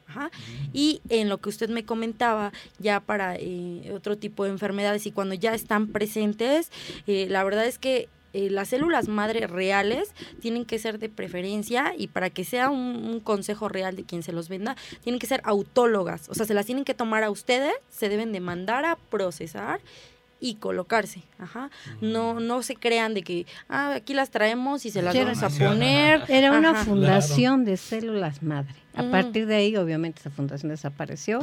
Y 0.73 1.01
en 1.09 1.29
lo 1.29 1.39
que 1.39 1.49
usted 1.49 1.69
me 1.69 1.85
comentaba, 1.85 2.51
ya 2.77 2.99
para 2.99 3.35
eh, 3.37 3.91
otro 3.93 4.17
tipo 4.17 4.43
de 4.43 4.51
enfermedades 4.51 5.05
y 5.07 5.11
cuando 5.11 5.33
ya 5.33 5.55
están 5.55 5.87
presentes, 5.87 6.69
eh, 7.07 7.27
la 7.29 7.43
verdad 7.43 7.65
es 7.65 7.79
que 7.79 8.07
eh, 8.35 8.49
las 8.49 8.67
células 8.67 9.07
madre 9.07 9.47
reales 9.47 10.13
tienen 10.41 10.65
que 10.65 10.77
ser 10.77 10.99
de 10.99 11.07
preferencia 11.07 11.93
y 11.97 12.07
para 12.07 12.29
que 12.29 12.43
sea 12.43 12.69
un, 12.69 13.21
consejo 13.21 13.69
real 13.69 13.95
de 13.95 14.03
quien 14.03 14.23
se 14.23 14.33
los 14.33 14.49
venda, 14.49 14.75
tienen 15.01 15.19
que 15.19 15.27
ser 15.27 15.39
autólogas. 15.45 16.27
O 16.27 16.35
sea, 16.35 16.45
se 16.45 16.53
las 16.53 16.65
tienen 16.65 16.83
que 16.83 16.93
tomar 16.93 17.23
a 17.23 17.29
ustedes, 17.29 17.73
se 17.89 18.09
deben 18.09 18.33
de 18.33 18.41
mandar 18.41 18.83
a 18.83 18.97
procesar 18.97 19.79
y 20.39 20.55
colocarse. 20.55 21.23
Ajá. 21.39 21.69
No, 22.01 22.39
no 22.39 22.61
se 22.61 22.75
crean 22.75 23.13
de 23.13 23.23
que 23.23 23.45
ah, 23.69 23.95
aquí 23.95 24.13
las 24.13 24.29
traemos 24.29 24.85
y 24.85 24.91
se 24.91 25.01
las 25.01 25.15
vamos 25.15 25.43
a 25.43 25.49
poner. 25.49 26.23
Era 26.27 26.51
una 26.51 26.85
fundación 26.85 27.65
de 27.65 27.77
células 27.77 28.43
madre. 28.43 28.75
A 28.95 29.03
partir 29.03 29.45
de 29.45 29.55
ahí, 29.55 29.75
obviamente, 29.75 30.21
esa 30.21 30.29
fundación 30.29 30.69
desapareció 30.69 31.39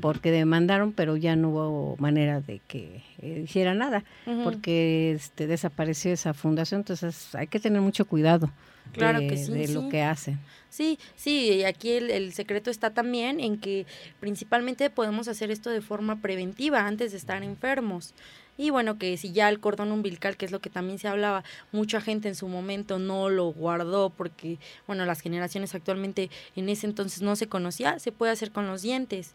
porque 0.00 0.30
demandaron, 0.30 0.92
pero 0.92 1.16
ya 1.16 1.34
no 1.34 1.50
hubo 1.50 1.96
manera 1.98 2.40
de 2.40 2.60
que 2.68 3.02
eh, 3.20 3.42
hiciera 3.44 3.74
nada, 3.74 4.04
porque 4.44 5.12
este, 5.12 5.48
desapareció 5.48 6.12
esa 6.12 6.34
fundación. 6.34 6.82
Entonces, 6.82 7.34
hay 7.34 7.48
que 7.48 7.58
tener 7.58 7.80
mucho 7.80 8.04
cuidado 8.04 8.50
claro 8.94 9.20
de, 9.20 9.28
que 9.28 9.36
sí, 9.36 9.52
de 9.52 9.68
lo 9.68 9.88
que 9.88 10.02
hacen. 10.02 10.38
Sí, 10.70 10.98
sí, 11.14 11.52
y 11.52 11.64
aquí 11.64 11.92
el, 11.92 12.10
el, 12.10 12.32
secreto 12.32 12.70
está 12.70 12.90
también 12.90 13.38
en 13.38 13.58
que 13.58 13.86
principalmente 14.18 14.90
podemos 14.90 15.28
hacer 15.28 15.50
esto 15.50 15.70
de 15.70 15.80
forma 15.80 16.20
preventiva 16.20 16.86
antes 16.86 17.12
de 17.12 17.18
estar 17.18 17.42
enfermos. 17.42 18.14
Y 18.56 18.70
bueno, 18.70 18.98
que 18.98 19.16
si 19.16 19.32
ya 19.32 19.48
el 19.48 19.58
cordón 19.58 19.90
umbilical, 19.90 20.36
que 20.36 20.44
es 20.44 20.52
lo 20.52 20.60
que 20.60 20.70
también 20.70 20.98
se 20.98 21.08
hablaba, 21.08 21.42
mucha 21.72 22.00
gente 22.00 22.28
en 22.28 22.36
su 22.36 22.46
momento 22.46 22.98
no 22.98 23.28
lo 23.28 23.46
guardó 23.46 24.10
porque, 24.10 24.58
bueno, 24.86 25.04
las 25.06 25.20
generaciones 25.20 25.74
actualmente 25.74 26.30
en 26.54 26.68
ese 26.68 26.86
entonces 26.86 27.20
no 27.20 27.34
se 27.34 27.48
conocía, 27.48 27.98
se 27.98 28.12
puede 28.12 28.32
hacer 28.32 28.52
con 28.52 28.66
los 28.68 28.82
dientes, 28.82 29.34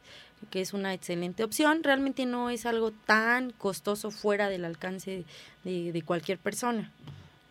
que 0.52 0.62
es 0.62 0.74
una 0.74 0.94
excelente 0.94 1.44
opción. 1.44 1.84
Realmente 1.84 2.26
no 2.26 2.50
es 2.50 2.66
algo 2.66 2.92
tan 2.92 3.52
costoso 3.52 4.10
fuera 4.10 4.48
del 4.48 4.64
alcance 4.64 5.26
de, 5.66 5.92
de 5.92 6.02
cualquier 6.02 6.38
persona. 6.38 6.92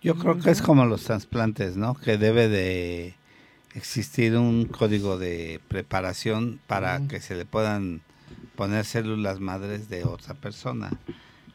Yo 0.03 0.15
creo 0.17 0.39
que 0.39 0.51
es 0.51 0.63
como 0.63 0.87
los 0.87 1.05
trasplantes, 1.05 1.77
¿no? 1.77 1.95
Que 1.95 2.19
debe 2.19 2.49
de 2.49 3.15
existir 3.75 4.37
un 4.37 4.65
código 4.67 5.19
de 5.19 5.61
preparación 5.69 6.61
para 6.67 7.01
que 7.09 7.21
se 7.21 7.35
le 7.35 7.45
puedan 7.45 8.01
poner 8.57 8.85
células 8.85 9.41
madres 9.41 9.89
de 9.89 10.05
otra 10.05 10.35
persona 10.35 10.91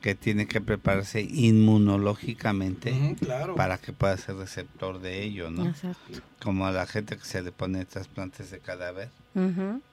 que 0.01 0.15
tiene 0.15 0.47
que 0.47 0.59
prepararse 0.59 1.21
inmunológicamente 1.21 3.15
para 3.55 3.77
que 3.77 3.93
pueda 3.93 4.17
ser 4.17 4.35
receptor 4.35 4.99
de 4.99 5.23
ello, 5.23 5.49
¿no? 5.49 5.65
Exacto. 5.65 6.19
Como 6.41 6.67
a 6.67 6.71
la 6.73 6.85
gente 6.85 7.17
que 7.17 7.23
se 7.23 7.41
le 7.41 7.53
pone 7.53 7.85
trasplantes 7.85 8.51
de 8.51 8.59
cadáver, 8.59 9.09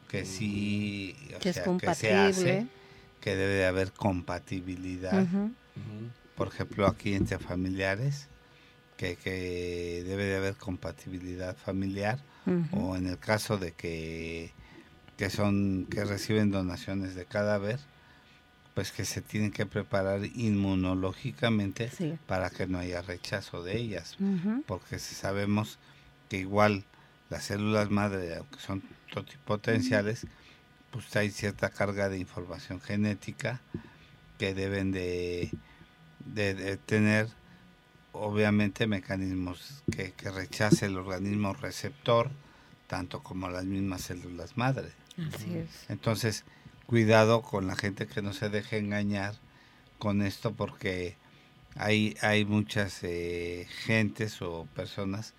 que 0.09 0.25
sí, 0.25 1.15
o 1.37 1.39
que, 1.39 1.53
sea, 1.53 1.65
que 1.79 1.95
se 1.95 2.13
hace, 2.13 2.67
que 3.21 3.37
debe 3.37 3.55
de 3.55 3.67
haber 3.67 3.93
compatibilidad. 3.93 5.25
Por 6.35 6.49
ejemplo, 6.49 6.89
aquí 6.89 7.15
entre 7.15 7.39
familiares, 7.39 8.27
que, 9.01 9.17
que 9.17 10.05
debe 10.07 10.27
de 10.27 10.37
haber 10.37 10.57
compatibilidad 10.57 11.57
familiar, 11.57 12.19
o 12.73 12.97
en 12.97 13.07
el 13.07 13.19
caso 13.19 13.57
de 13.57 13.73
que, 13.73 14.53
que 15.17 15.31
son, 15.31 15.87
que 15.91 16.05
reciben 16.05 16.51
donaciones 16.51 17.15
de 17.15 17.25
cadáver, 17.25 17.81
pues 18.75 18.93
que 18.93 19.07
se 19.07 19.23
tienen 19.23 19.53
que 19.53 19.65
preparar 19.65 20.27
inmunológicamente 20.27 21.91
para 22.27 22.51
que 22.51 22.67
no 22.67 22.79
haya 22.79 23.01
rechazo 23.01 23.63
de 23.63 23.79
ellas, 23.79 24.19
porque 24.67 24.99
sabemos 24.99 25.79
que 26.29 26.37
igual 26.37 26.85
las 27.31 27.45
células 27.45 27.89
madre, 27.89 28.37
aunque 28.37 28.61
son 28.61 28.83
totipotenciales, 29.15 30.27
pues 30.91 31.17
hay 31.17 31.31
cierta 31.31 31.71
carga 31.71 32.11
de 32.11 32.19
información 32.19 32.83
genética 32.83 33.63
que 34.37 34.53
deben 34.53 34.93
de, 34.93 35.51
de, 36.27 36.77
tener 36.85 37.29
obviamente 38.13 38.87
mecanismos 38.87 39.83
que, 39.91 40.13
que, 40.13 40.31
rechace 40.31 40.87
el 40.87 40.97
organismo 40.97 41.53
receptor, 41.55 42.31
tanto 42.87 43.23
como 43.23 43.49
las 43.49 43.65
mismas 43.65 44.03
células 44.03 44.57
madre. 44.57 44.91
Así 45.17 45.57
es. 45.57 45.87
Entonces, 45.89 46.45
cuidado 46.87 47.43
con 47.43 47.67
la 47.67 47.77
gente 47.77 48.07
que 48.07 48.23
no 48.23 48.33
se 48.33 48.49
deje 48.49 48.79
engañar 48.79 49.35
con 49.99 50.23
esto 50.23 50.53
porque 50.55 51.17
hay, 51.77 52.17
hay 52.21 52.45
muchas 52.45 53.03
eh, 53.03 53.69
gentes 53.85 54.43
o 54.43 54.67
personas 54.75 55.35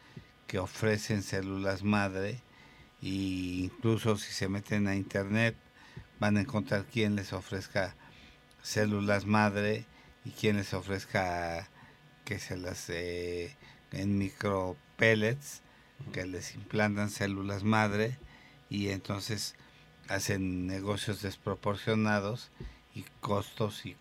que 0.48 0.60
ofrecen 0.60 1.24
células 1.24 1.84
madre 1.84 2.42
e 3.02 3.66
incluso 3.66 4.18
si 4.18 4.32
se 4.32 4.48
meten 4.48 4.88
a 4.88 4.96
internet 4.96 5.56
van 6.20 6.38
a 6.38 6.42
encontrar 6.42 6.86
quien 6.86 7.16
les 7.16 7.34
ofrezca 7.34 7.96
células 8.62 9.26
madre 9.26 9.86
y 10.24 10.30
quien 10.32 10.58
les 10.58 10.74
ofrezca 10.74 11.68
que 12.26 12.40
se 12.40 12.58
las 12.58 12.90
eh, 12.90 13.56
en 13.92 14.18
micro 14.18 14.76
pellets 14.98 15.62
que 16.14 16.26
les 16.26 16.56
implantan 16.56 17.10
células 17.10 17.64
madre 17.64 18.18
y 18.70 18.90
entonces 18.90 19.56
hacen 20.08 20.68
negocios 20.68 21.22
desproporcionados 21.22 22.52
y 22.96 23.04
costos 23.20 23.86
y, 23.86 23.96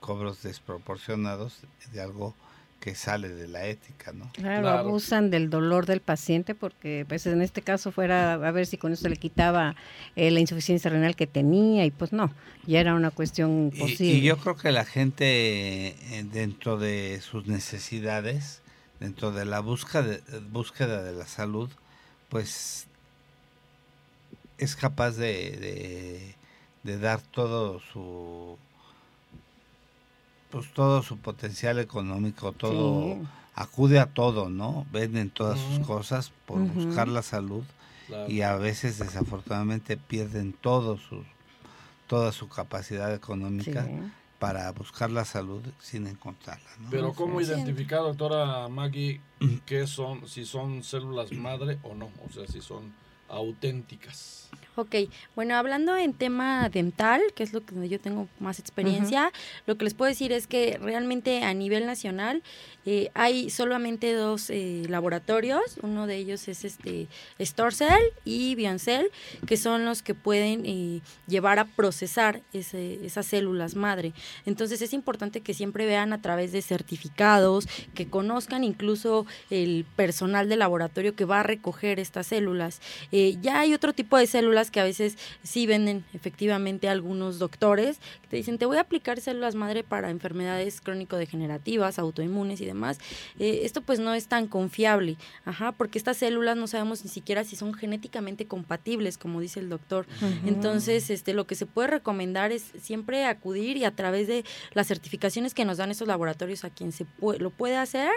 cobros 0.00 0.42
desproporcionados 0.42 1.60
de 1.92 2.00
algo 2.00 2.34
que 2.80 2.94
sale 2.94 3.28
de 3.28 3.48
la 3.48 3.66
ética, 3.66 4.12
¿no? 4.12 4.30
Claro, 4.32 4.68
abusan 4.68 5.30
del 5.30 5.50
dolor 5.50 5.86
del 5.86 6.00
paciente 6.00 6.54
porque 6.54 7.04
pues 7.08 7.26
en 7.26 7.42
este 7.42 7.62
caso 7.62 7.90
fuera 7.90 8.34
a 8.34 8.50
ver 8.50 8.66
si 8.66 8.76
con 8.76 8.92
eso 8.92 9.08
le 9.08 9.16
quitaba 9.16 9.74
eh, 10.14 10.30
la 10.30 10.40
insuficiencia 10.40 10.90
renal 10.90 11.16
que 11.16 11.26
tenía 11.26 11.84
y 11.84 11.90
pues 11.90 12.12
no, 12.12 12.32
ya 12.66 12.80
era 12.80 12.94
una 12.94 13.10
cuestión 13.10 13.72
posible. 13.76 14.18
Y, 14.18 14.20
yo 14.22 14.36
creo 14.38 14.56
que 14.56 14.72
la 14.72 14.84
gente 14.84 15.26
eh, 15.88 16.24
dentro 16.30 16.78
de 16.78 17.20
sus 17.22 17.46
necesidades, 17.46 18.62
dentro 19.00 19.32
de 19.32 19.44
la 19.44 19.60
búsqueda 19.60 20.18
búsqueda 20.50 21.02
de 21.02 21.12
la 21.12 21.26
salud, 21.26 21.70
pues 22.28 22.86
es 24.58 24.76
capaz 24.76 25.12
de, 25.12 26.34
de, 26.82 26.98
dar 26.98 27.20
todo 27.20 27.80
su 27.80 28.58
pues 30.60 30.72
todo 30.72 31.02
su 31.02 31.18
potencial 31.18 31.78
económico, 31.78 32.52
todo 32.52 33.18
acude 33.54 33.98
a 33.98 34.06
todo, 34.06 34.48
¿no? 34.48 34.86
Venden 34.90 35.30
todas 35.30 35.58
sus 35.58 35.86
cosas 35.86 36.32
por 36.46 36.60
buscar 36.60 37.08
la 37.08 37.22
salud 37.22 37.64
y 38.28 38.40
a 38.40 38.56
veces 38.56 38.98
desafortunadamente 38.98 39.96
pierden 39.96 40.52
todo 40.52 40.96
su 40.96 41.24
toda 42.06 42.32
su 42.32 42.48
capacidad 42.48 43.12
económica 43.12 43.86
para 44.38 44.70
buscar 44.72 45.10
la 45.10 45.24
salud 45.24 45.62
sin 45.80 46.06
encontrarla. 46.06 46.70
Pero 46.90 47.12
¿cómo 47.12 47.40
identificar, 47.40 48.00
doctora 48.00 48.68
Maggie, 48.68 49.20
qué 49.66 49.86
son, 49.86 50.28
si 50.28 50.44
son 50.44 50.84
células 50.84 51.32
madre 51.32 51.78
o 51.82 51.94
no? 51.94 52.10
O 52.26 52.32
sea, 52.32 52.46
si 52.46 52.60
son 52.60 52.92
auténticas. 53.28 54.50
Ok, 54.78 54.94
bueno, 55.34 55.56
hablando 55.56 55.96
en 55.96 56.12
tema 56.12 56.68
dental, 56.68 57.22
que 57.34 57.42
es 57.42 57.54
lo 57.54 57.64
que 57.64 57.88
yo 57.88 57.98
tengo 57.98 58.28
más 58.40 58.58
experiencia, 58.58 59.32
lo 59.64 59.78
que 59.78 59.84
les 59.84 59.94
puedo 59.94 60.10
decir 60.10 60.32
es 60.32 60.46
que 60.46 60.78
realmente 60.82 61.42
a 61.44 61.54
nivel 61.54 61.86
nacional 61.86 62.42
eh, 62.84 63.10
hay 63.14 63.48
solamente 63.48 64.12
dos 64.12 64.50
eh, 64.50 64.84
laboratorios, 64.88 65.78
uno 65.82 66.06
de 66.06 66.16
ellos 66.16 66.46
es 66.46 66.64
este 66.64 67.08
Storcell 67.40 68.12
y 68.24 68.54
Bioncell, 68.54 69.10
que 69.46 69.56
son 69.56 69.86
los 69.86 70.02
que 70.02 70.14
pueden 70.14 70.64
eh, 70.66 71.00
llevar 71.26 71.58
a 71.58 71.64
procesar 71.64 72.42
esas 72.52 73.24
células 73.24 73.76
madre. 73.76 74.12
Entonces 74.44 74.82
es 74.82 74.92
importante 74.92 75.40
que 75.40 75.54
siempre 75.54 75.86
vean 75.86 76.12
a 76.12 76.20
través 76.20 76.52
de 76.52 76.60
certificados, 76.60 77.66
que 77.94 78.08
conozcan 78.08 78.62
incluso 78.62 79.26
el 79.48 79.86
personal 79.96 80.48
de 80.48 80.56
laboratorio 80.56 81.16
que 81.16 81.24
va 81.24 81.40
a 81.40 81.44
recoger 81.44 81.98
estas 81.98 82.26
células. 82.28 82.80
ya 83.10 83.60
hay 83.60 83.74
otro 83.74 83.94
tipo 83.94 84.16
de 84.18 84.26
células 84.26 84.65
que 84.70 84.80
a 84.80 84.84
veces 84.84 85.16
sí 85.42 85.66
venden 85.66 86.04
efectivamente 86.12 86.88
algunos 86.88 87.38
doctores, 87.38 87.98
que 88.22 88.28
te 88.28 88.36
dicen, 88.36 88.58
te 88.58 88.66
voy 88.66 88.76
a 88.76 88.82
aplicar 88.82 89.20
células 89.20 89.54
madre 89.54 89.84
para 89.84 90.10
enfermedades 90.10 90.80
crónico-degenerativas, 90.80 91.98
autoinmunes 91.98 92.60
y 92.60 92.66
demás. 92.66 92.98
Eh, 93.38 93.60
esto 93.64 93.82
pues 93.82 93.98
no 93.98 94.14
es 94.14 94.28
tan 94.28 94.46
confiable, 94.46 95.16
ajá, 95.44 95.72
porque 95.72 95.98
estas 95.98 96.16
células 96.16 96.56
no 96.56 96.66
sabemos 96.66 97.04
ni 97.04 97.10
siquiera 97.10 97.44
si 97.44 97.56
son 97.56 97.74
genéticamente 97.74 98.46
compatibles, 98.46 99.18
como 99.18 99.40
dice 99.40 99.60
el 99.60 99.68
doctor. 99.68 100.06
Entonces, 100.44 101.10
este, 101.10 101.34
lo 101.34 101.46
que 101.46 101.54
se 101.54 101.66
puede 101.66 101.88
recomendar 101.88 102.52
es 102.52 102.72
siempre 102.80 103.24
acudir 103.24 103.76
y 103.76 103.84
a 103.84 103.90
través 103.90 104.26
de 104.26 104.44
las 104.74 104.86
certificaciones 104.86 105.54
que 105.54 105.64
nos 105.64 105.78
dan 105.78 105.90
estos 105.90 106.08
laboratorios 106.08 106.64
a 106.64 106.70
quien 106.70 106.92
se 106.92 107.06
lo 107.38 107.50
puede 107.50 107.76
hacer, 107.76 108.10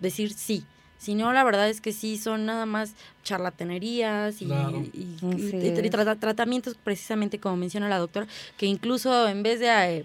decir 0.00 0.32
sí, 0.32 0.64
si 0.98 1.14
no, 1.14 1.32
la 1.32 1.44
verdad 1.44 1.68
es 1.68 1.80
que 1.80 1.92
sí 1.92 2.16
son 2.16 2.46
nada 2.46 2.66
más 2.66 2.94
charlatanerías 3.22 4.40
y, 4.40 4.46
tratamientos 6.18 6.76
precisamente 6.82 7.38
como 7.38 7.56
menciona 7.56 7.88
la 7.88 7.98
doctora, 7.98 8.26
que 8.56 8.66
incluso 8.66 9.28
en 9.28 9.42
vez 9.42 9.60
de, 9.60 9.68
eh, 9.68 10.04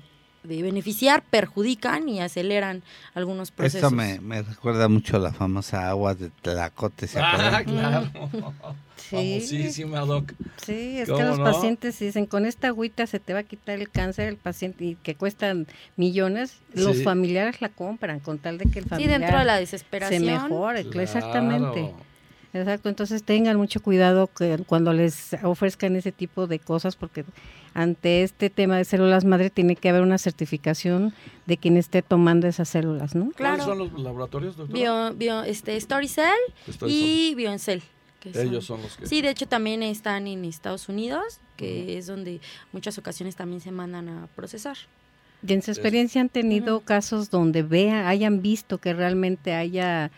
de 0.49 0.61
beneficiar, 0.61 1.23
perjudican 1.23 2.09
y 2.09 2.19
aceleran 2.19 2.83
algunos 3.13 3.51
procesos. 3.51 3.83
Esto 3.83 3.95
me, 3.95 4.19
me 4.19 4.41
recuerda 4.41 4.89
mucho 4.89 5.15
a 5.15 5.19
la 5.19 5.31
famosa 5.31 5.87
agua 5.87 6.15
de 6.15 6.29
Tlacote, 6.41 7.07
¿se 7.07 7.19
Ah, 7.21 7.61
claro. 7.65 8.09
Famosísima, 8.97 10.01
Doc. 10.01 10.33
Sí, 10.65 10.99
es 10.99 11.07
que 11.09 11.23
los 11.23 11.39
pacientes 11.39 11.97
dicen, 11.99 12.25
con 12.25 12.45
esta 12.45 12.67
agüita 12.67 13.07
se 13.07 13.19
te 13.19 13.33
va 13.33 13.39
a 13.39 13.43
quitar 13.43 13.79
el 13.79 13.89
cáncer, 13.89 14.27
el 14.27 14.37
paciente, 14.37 14.83
y 14.83 14.95
que 14.95 15.15
cuestan 15.15 15.67
millones, 15.95 16.57
los 16.73 17.03
familiares 17.03 17.61
la 17.61 17.69
compran 17.69 18.19
con 18.19 18.39
tal 18.39 18.57
de 18.57 18.65
que 18.65 18.79
el 18.79 18.85
familiar 18.85 19.15
sí, 19.15 19.21
dentro 19.21 19.39
de 19.39 19.45
la 19.45 19.55
desesperación. 19.57 20.23
se 20.23 20.31
mejore, 20.31 20.85
exactamente. 21.01 21.93
Exacto, 22.51 22.89
entonces 22.89 23.23
tengan 23.23 23.57
mucho 23.57 23.79
cuidado 23.79 24.27
que 24.27 24.57
cuando 24.65 24.91
les 24.91 25.35
ofrezcan 25.43 25.95
ese 25.95 26.11
tipo 26.11 26.47
de 26.47 26.57
cosas, 26.59 26.95
porque 26.95 27.23
ante 27.73 28.23
este 28.23 28.49
tema 28.49 28.77
de 28.77 28.85
células 28.85 29.25
madre 29.25 29.49
tiene 29.49 29.75
que 29.75 29.89
haber 29.89 30.01
una 30.01 30.17
certificación 30.17 31.13
de 31.45 31.57
quien 31.57 31.77
esté 31.77 32.01
tomando 32.01 32.47
esas 32.47 32.69
células, 32.69 33.15
¿no? 33.15 33.31
¿Cuáles 33.37 33.63
son 33.63 33.77
los 33.77 33.93
laboratorios, 33.99 34.57
doctora? 34.57 35.11
Bio, 35.11 35.43
este, 35.43 35.79
Storycell 35.79 36.39
y 36.85 37.33
Bioencell. 37.35 37.81
Ellos 38.33 38.65
son 38.65 38.81
los 38.81 38.97
que... 38.97 39.07
Sí, 39.07 39.21
de 39.21 39.29
hecho 39.29 39.47
también 39.47 39.81
están 39.81 40.27
en 40.27 40.43
Estados 40.45 40.89
Unidos, 40.89 41.39
que 41.55 41.97
es 41.97 42.07
donde 42.07 42.41
muchas 42.73 42.97
ocasiones 42.97 43.35
también 43.35 43.61
se 43.61 43.71
mandan 43.71 44.09
a 44.09 44.27
procesar. 44.35 44.77
¿Y 45.47 45.53
en 45.53 45.61
su 45.61 45.71
experiencia 45.71 46.19
han 46.19 46.29
tenido 46.29 46.81
casos 46.81 47.29
donde 47.29 47.63
vean, 47.63 48.05
hayan 48.07 48.41
visto 48.41 48.77
que 48.77 48.93
realmente 48.93 49.53
haya 49.53 50.11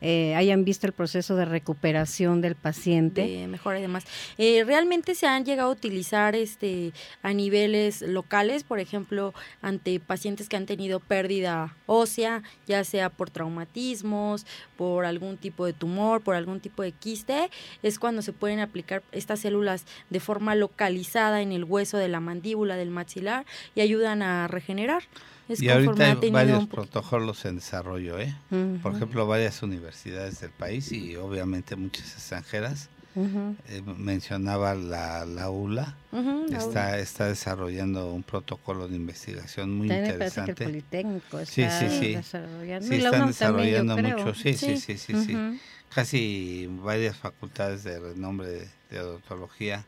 eh, 0.00 0.34
hayan 0.34 0.64
visto 0.64 0.86
el 0.86 0.92
proceso 0.92 1.36
de 1.36 1.44
recuperación 1.44 2.40
del 2.40 2.54
paciente. 2.54 3.26
De 3.26 3.46
mejora 3.46 3.78
y 3.78 3.82
demás. 3.82 4.04
Eh, 4.36 4.62
realmente 4.64 5.14
se 5.14 5.26
han 5.26 5.44
llegado 5.44 5.70
a 5.70 5.72
utilizar 5.72 6.34
este 6.34 6.92
a 7.22 7.32
niveles 7.32 8.02
locales, 8.02 8.62
por 8.62 8.78
ejemplo, 8.78 9.32
ante 9.62 9.98
pacientes 10.00 10.48
que 10.48 10.56
han 10.56 10.66
tenido 10.66 11.00
pérdida 11.00 11.74
ósea, 11.86 12.42
ya 12.66 12.84
sea 12.84 13.08
por 13.10 13.30
traumatismos, 13.30 14.46
por 14.76 15.06
algún 15.06 15.38
tipo 15.38 15.64
de 15.64 15.72
tumor, 15.72 16.20
por 16.20 16.34
algún 16.34 16.60
tipo 16.60 16.82
de 16.82 16.92
quiste, 16.92 17.50
es 17.82 17.98
cuando 17.98 18.22
se 18.22 18.32
pueden 18.32 18.60
aplicar 18.60 19.02
estas 19.12 19.40
células 19.40 19.86
de 20.10 20.20
forma 20.20 20.54
localizada 20.54 21.40
en 21.40 21.52
el 21.52 21.64
hueso 21.64 21.96
de 21.96 22.08
la 22.08 22.20
mandíbula, 22.20 22.76
del 22.76 22.90
maxilar, 22.90 23.46
y 23.74 23.80
ayudan 23.80 24.22
a 24.22 24.46
regenerar 24.48 25.04
y 25.48 25.68
ahorita 25.68 26.18
hay 26.20 26.30
varios 26.30 26.66
protocolos 26.66 27.44
en 27.44 27.56
desarrollo, 27.56 28.18
¿eh? 28.18 28.34
Por 28.82 28.94
ejemplo, 28.94 29.26
varias 29.26 29.62
universidades 29.62 30.40
del 30.40 30.50
país 30.50 30.92
y 30.92 31.16
obviamente 31.16 31.76
muchas 31.76 32.12
extranjeras. 32.12 32.88
Eh, 33.18 33.82
mencionaba 33.96 34.74
la, 34.74 35.24
la 35.24 35.48
ULA, 35.48 35.96
está, 36.50 36.98
está 36.98 37.26
desarrollando 37.28 38.12
un 38.12 38.22
protocolo 38.22 38.88
de 38.88 38.96
investigación 38.96 39.72
muy 39.74 39.90
interesante. 39.90 40.54
Que 40.54 40.64
el 40.64 40.70
Politécnico 40.70 41.46
sí, 41.46 41.64
sí, 41.70 41.88
sí. 41.88 42.14
Desarrollando. 42.14 42.86
Sí, 42.86 42.94
están 42.96 43.26
desarrollando 43.26 43.96
mucho, 43.96 44.34
sí, 44.34 44.52
sí, 44.52 44.76
sí, 44.76 44.98
sí, 44.98 45.14
sí. 45.24 45.34
Casi 45.94 46.68
varias 46.82 47.16
facultades 47.16 47.84
de 47.84 47.98
renombre 47.98 48.48
de, 48.48 48.68
de 48.90 49.00
odontología 49.00 49.86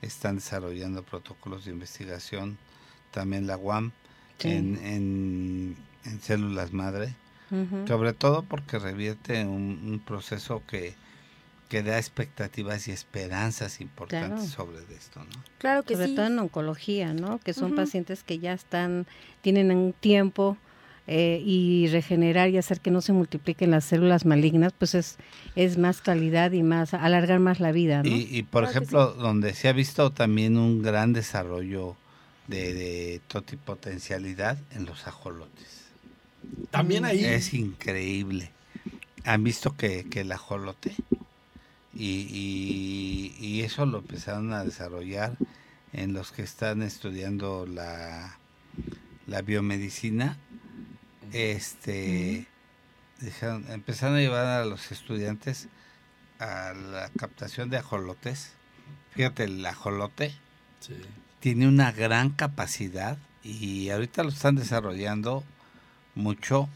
están 0.00 0.36
desarrollando 0.36 1.02
protocolos 1.02 1.66
de 1.66 1.72
investigación, 1.72 2.56
también 3.10 3.46
la 3.46 3.58
UAM 3.58 3.92
en, 4.44 5.76
en, 6.04 6.20
células 6.20 6.72
madre, 6.72 7.14
sobre 7.86 8.12
todo 8.12 8.42
porque 8.42 8.78
revierte 8.78 9.44
un, 9.44 10.00
proceso 10.04 10.62
que, 10.66 10.94
que 11.68 11.82
da 11.82 11.98
expectativas 11.98 12.88
y 12.88 12.92
esperanzas 12.92 13.80
importantes 13.80 14.50
sobre 14.50 14.78
esto, 14.96 15.20
¿no? 15.20 15.42
Claro 15.58 15.82
que 15.82 15.94
sobre 15.94 16.08
todo 16.14 16.26
en 16.26 16.38
oncología, 16.38 17.12
¿no? 17.14 17.38
Que 17.38 17.52
son 17.52 17.74
pacientes 17.74 18.22
que 18.22 18.38
ya 18.38 18.52
están, 18.52 19.06
tienen 19.42 19.70
un 19.70 19.92
tiempo 19.92 20.56
eh, 21.12 21.42
y 21.44 21.88
regenerar 21.88 22.50
y 22.50 22.58
hacer 22.58 22.80
que 22.80 22.92
no 22.92 23.00
se 23.00 23.12
multipliquen 23.12 23.72
las 23.72 23.84
células 23.84 24.26
malignas, 24.26 24.72
pues 24.78 24.94
es, 24.94 25.16
es 25.56 25.76
más 25.76 26.02
calidad 26.02 26.52
y 26.52 26.62
más, 26.62 26.94
alargar 26.94 27.40
más 27.40 27.58
la 27.58 27.72
vida, 27.72 28.04
¿no? 28.04 28.10
Y, 28.10 28.44
por 28.44 28.62
ejemplo, 28.62 29.12
donde 29.14 29.54
se 29.54 29.68
ha 29.68 29.72
visto 29.72 30.12
también 30.12 30.56
un 30.56 30.82
gran 30.82 31.12
desarrollo 31.12 31.96
de, 32.50 33.20
totipotencialidad 33.28 34.58
en 34.72 34.84
los 34.84 35.06
ajolotes. 35.06 35.84
También 36.70 37.04
ahí. 37.04 37.24
Es 37.24 37.54
increíble. 37.54 38.50
Han 39.24 39.44
visto 39.44 39.76
que, 39.76 40.06
el 40.12 40.32
ajolote, 40.32 40.94
y, 41.94 43.62
eso 43.62 43.86
lo 43.86 43.98
empezaron 43.98 44.52
a 44.52 44.64
desarrollar 44.64 45.36
en 45.92 46.12
los 46.12 46.32
que 46.32 46.42
están 46.42 46.82
estudiando 46.82 47.66
la, 47.66 48.38
la 49.26 49.42
biomedicina. 49.42 50.38
Este. 51.32 52.46
empezaron 53.68 54.16
a 54.16 54.20
llevar 54.20 54.46
a 54.46 54.64
los 54.64 54.90
estudiantes 54.90 55.68
a 56.38 56.72
la 56.72 57.10
captación 57.10 57.70
de 57.70 57.76
ajolotes. 57.76 58.54
Fíjate, 59.10 59.44
el 59.44 59.64
ajolote 59.66 60.34
sí 60.80 60.94
tiene 61.40 61.66
una 61.66 61.90
gran 61.90 62.30
capacidad 62.30 63.18
y 63.42 63.88
ahorita 63.90 64.22
lo 64.22 64.28
están 64.28 64.56
desarrollando 64.56 65.42
mucho 66.14 66.68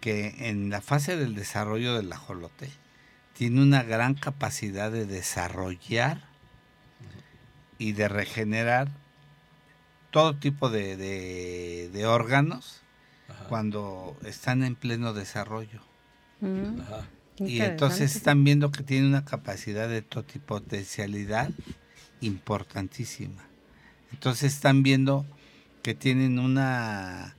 que 0.00 0.48
en 0.48 0.70
la 0.70 0.80
fase 0.80 1.16
del 1.16 1.34
desarrollo 1.34 1.94
del 1.94 2.12
ajolote 2.12 2.70
tiene 3.34 3.62
una 3.62 3.82
gran 3.82 4.14
capacidad 4.14 4.90
de 4.90 5.06
desarrollar 5.06 6.22
y 7.78 7.92
de 7.92 8.08
regenerar 8.08 8.88
todo 10.10 10.36
tipo 10.36 10.70
de, 10.70 12.02
órganos 12.06 12.82
cuando 13.48 14.16
están 14.24 14.62
en 14.64 14.74
pleno 14.74 15.12
desarrollo. 15.12 15.80
Mm. 16.40 16.80
Y 17.38 17.62
entonces 17.62 18.16
están 18.16 18.44
viendo 18.44 18.70
que 18.70 18.82
tiene 18.82 19.06
una 19.06 19.24
capacidad 19.24 19.88
de 19.88 20.02
totipotencialidad 20.02 21.50
importantísima. 22.20 23.49
Entonces 24.12 24.54
están 24.54 24.82
viendo 24.82 25.26
que 25.82 25.94
tienen 25.94 26.38
una 26.38 27.36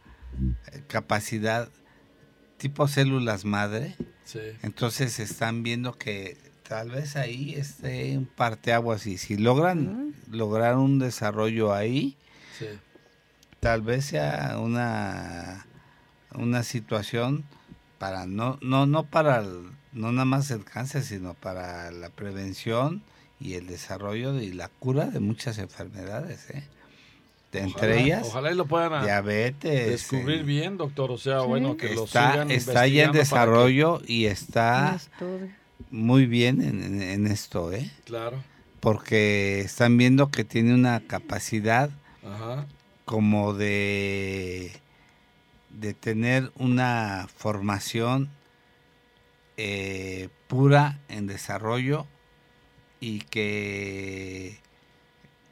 eh, 0.72 0.84
capacidad 0.88 1.70
tipo 2.58 2.88
células 2.88 3.46
madre. 3.46 3.96
Entonces 4.62 5.20
están 5.20 5.64
viendo 5.64 5.98
que 5.98 6.38
tal 6.68 6.90
vez 6.90 7.16
ahí 7.18 7.54
esté 7.56 8.18
un 8.18 8.26
parteaguas 8.26 9.06
y 9.06 9.18
si 9.18 9.36
logran 9.36 10.16
lograr 10.30 10.78
un 10.78 11.00
desarrollo 11.00 11.74
ahí, 11.74 12.16
tal 13.60 13.82
vez 13.82 14.06
sea 14.06 14.58
una 14.60 15.66
una 16.34 16.64
situación 16.64 17.44
para 17.98 18.26
no 18.26 18.58
no 18.62 18.86
no 18.86 19.04
para 19.04 19.44
no 19.92 20.12
nada 20.14 20.26
más 20.26 20.50
el 20.52 20.64
cáncer, 20.64 21.04
sino 21.04 21.34
para 21.34 21.92
la 21.92 22.10
prevención 22.10 23.04
y 23.42 23.56
el 23.56 23.68
desarrollo 23.68 24.40
y 24.40 24.54
la 24.54 24.70
cura 24.70 25.06
de 25.06 25.20
muchas 25.20 25.58
enfermedades, 25.58 26.50
¿eh? 26.52 26.64
entre 27.54 28.02
ellas 28.02 28.28
ojalá 28.28 28.52
y 28.52 28.56
lo 28.56 28.66
puedan 28.66 28.94
ah, 28.94 29.04
diabetes 29.04 29.90
descubrir 29.90 30.40
eh, 30.40 30.44
bien 30.44 30.78
doctor 30.78 31.12
o 31.12 31.18
sea 31.18 31.42
bueno 31.42 31.76
que 31.76 31.94
lo 31.94 32.06
está 32.06 32.44
está 32.44 32.88
ya 32.88 33.04
en 33.04 33.12
desarrollo 33.12 34.02
y 34.08 34.28
está 34.28 34.98
muy 35.90 36.28
bien 36.28 36.62
en, 36.62 37.28
esto 37.28 37.74
eh 37.74 37.92
claro. 38.06 38.42
Porque 38.80 39.60
están 39.60 39.96
viendo 39.96 40.32
que 40.32 40.44
tiene 40.44 40.74
una 40.74 41.02
capacidad 41.02 41.92
como 43.06 43.54
de, 43.54 44.72
de 45.70 45.94
tener 45.94 46.52
una 46.56 47.28
formación 47.36 48.30
eh, 49.58 50.30
pura 50.48 51.00
en 51.10 51.28
desarrollo 51.28 52.08
y 53.02 53.20
que 53.20 54.58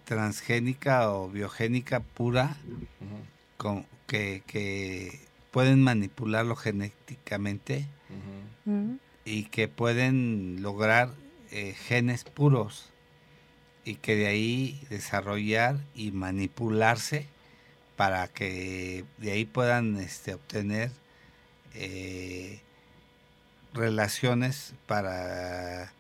transgénica 0.06 1.12
o 1.12 1.30
biogénica 1.30 2.00
pura, 2.00 2.56
con, 3.58 3.86
que, 4.08 5.20
pueden 5.52 5.82
manipularlo 5.84 6.56
genéticamente 6.56 7.86
y 9.26 9.44
que 9.46 9.68
pueden 9.68 10.62
lograr 10.62 11.10
eh, 11.52 11.74
genes 11.74 12.24
puros 12.24 12.92
y 13.84 13.96
que 13.96 14.16
de 14.16 14.28
ahí 14.28 14.80
desarrollar 14.90 15.80
y 15.96 16.12
manipularse 16.12 17.26
para 17.96 18.28
que 18.28 19.06
de 19.18 19.32
ahí 19.32 19.46
puedan 19.46 19.98
este, 19.98 20.36
obtener 20.36 20.92
eh, 21.74 22.62
relaciones 23.74 24.74
para 24.86 25.92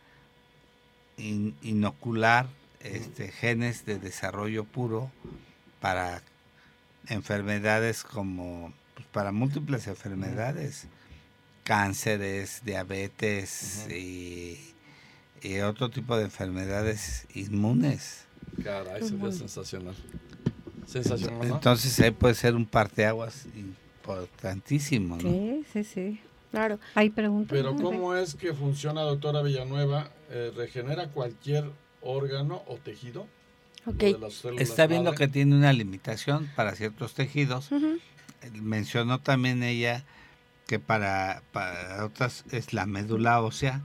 inocular 1.20 2.48
este, 2.80 3.32
genes 3.32 3.86
de 3.86 4.00
desarrollo 4.00 4.64
puro 4.64 5.12
para 5.82 6.22
enfermedades 7.08 8.04
como 8.04 8.74
pues, 8.96 9.08
para 9.08 9.32
múltiples 9.32 9.88
enfermedades, 9.88 10.88
cánceres, 11.64 12.62
diabetes 12.64 13.88
y, 13.90 14.58
otro 15.64 15.90
tipo 15.90 16.18
de 16.18 16.26
enfermedades 16.26 17.26
inmunes. 17.34 18.26
Caray, 18.62 19.02
sería 19.08 19.32
sensacional. 19.32 19.96
Sensacional. 20.86 21.48
Entonces 21.48 21.98
ahí 22.02 22.12
puede 22.12 22.34
ser 22.34 22.56
un 22.56 22.66
parteaguas 22.66 23.46
importantísimo. 23.56 25.16
¿no? 25.16 25.22
Sí, 25.22 25.66
sí, 25.72 25.84
sí. 25.84 26.20
Claro. 26.52 26.80
Hay 26.96 27.10
preguntas. 27.10 27.58
Pero 27.58 27.76
¿cómo 27.76 28.16
es 28.16 28.36
que 28.36 28.54
funciona, 28.54 29.02
doctora 29.02 29.42
Villanueva? 29.42 30.10
Eh, 30.30 30.52
¿Regenera 30.56 31.10
cualquier 31.10 31.66
órgano 32.02 32.64
o 32.68 32.76
tejido? 32.78 33.28
Okay. 33.86 34.16
Está 34.58 34.88
viendo 34.88 35.14
que 35.14 35.28
tiene 35.28 35.56
una 35.56 35.74
limitación 35.74 36.50
para 36.56 36.76
ciertos 36.76 37.14
tejidos. 37.14 37.70
Mencionó 38.54 39.20
también 39.20 39.64
ella 39.64 40.04
que 40.68 40.80
para, 40.80 41.42
para 41.52 42.06
otras 42.06 42.46
es 42.52 42.74
la 42.74 42.86
médula 42.86 43.42
ósea 43.42 43.82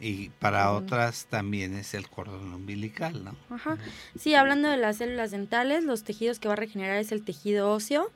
y 0.00 0.30
para 0.38 0.72
otras 0.72 1.26
también 1.26 1.74
es 1.74 1.94
el 1.94 2.08
cordón 2.08 2.52
umbilical, 2.52 3.24
¿no? 3.24 3.36
Ajá. 3.48 3.78
Sí, 4.18 4.34
hablando 4.34 4.68
de 4.68 4.76
las 4.76 4.96
células 4.96 5.30
dentales, 5.30 5.84
los 5.84 6.04
tejidos 6.04 6.38
que 6.38 6.48
va 6.48 6.54
a 6.54 6.56
regenerar 6.56 6.98
es 6.98 7.12
el 7.12 7.22
tejido 7.22 7.70
óseo 7.70 8.10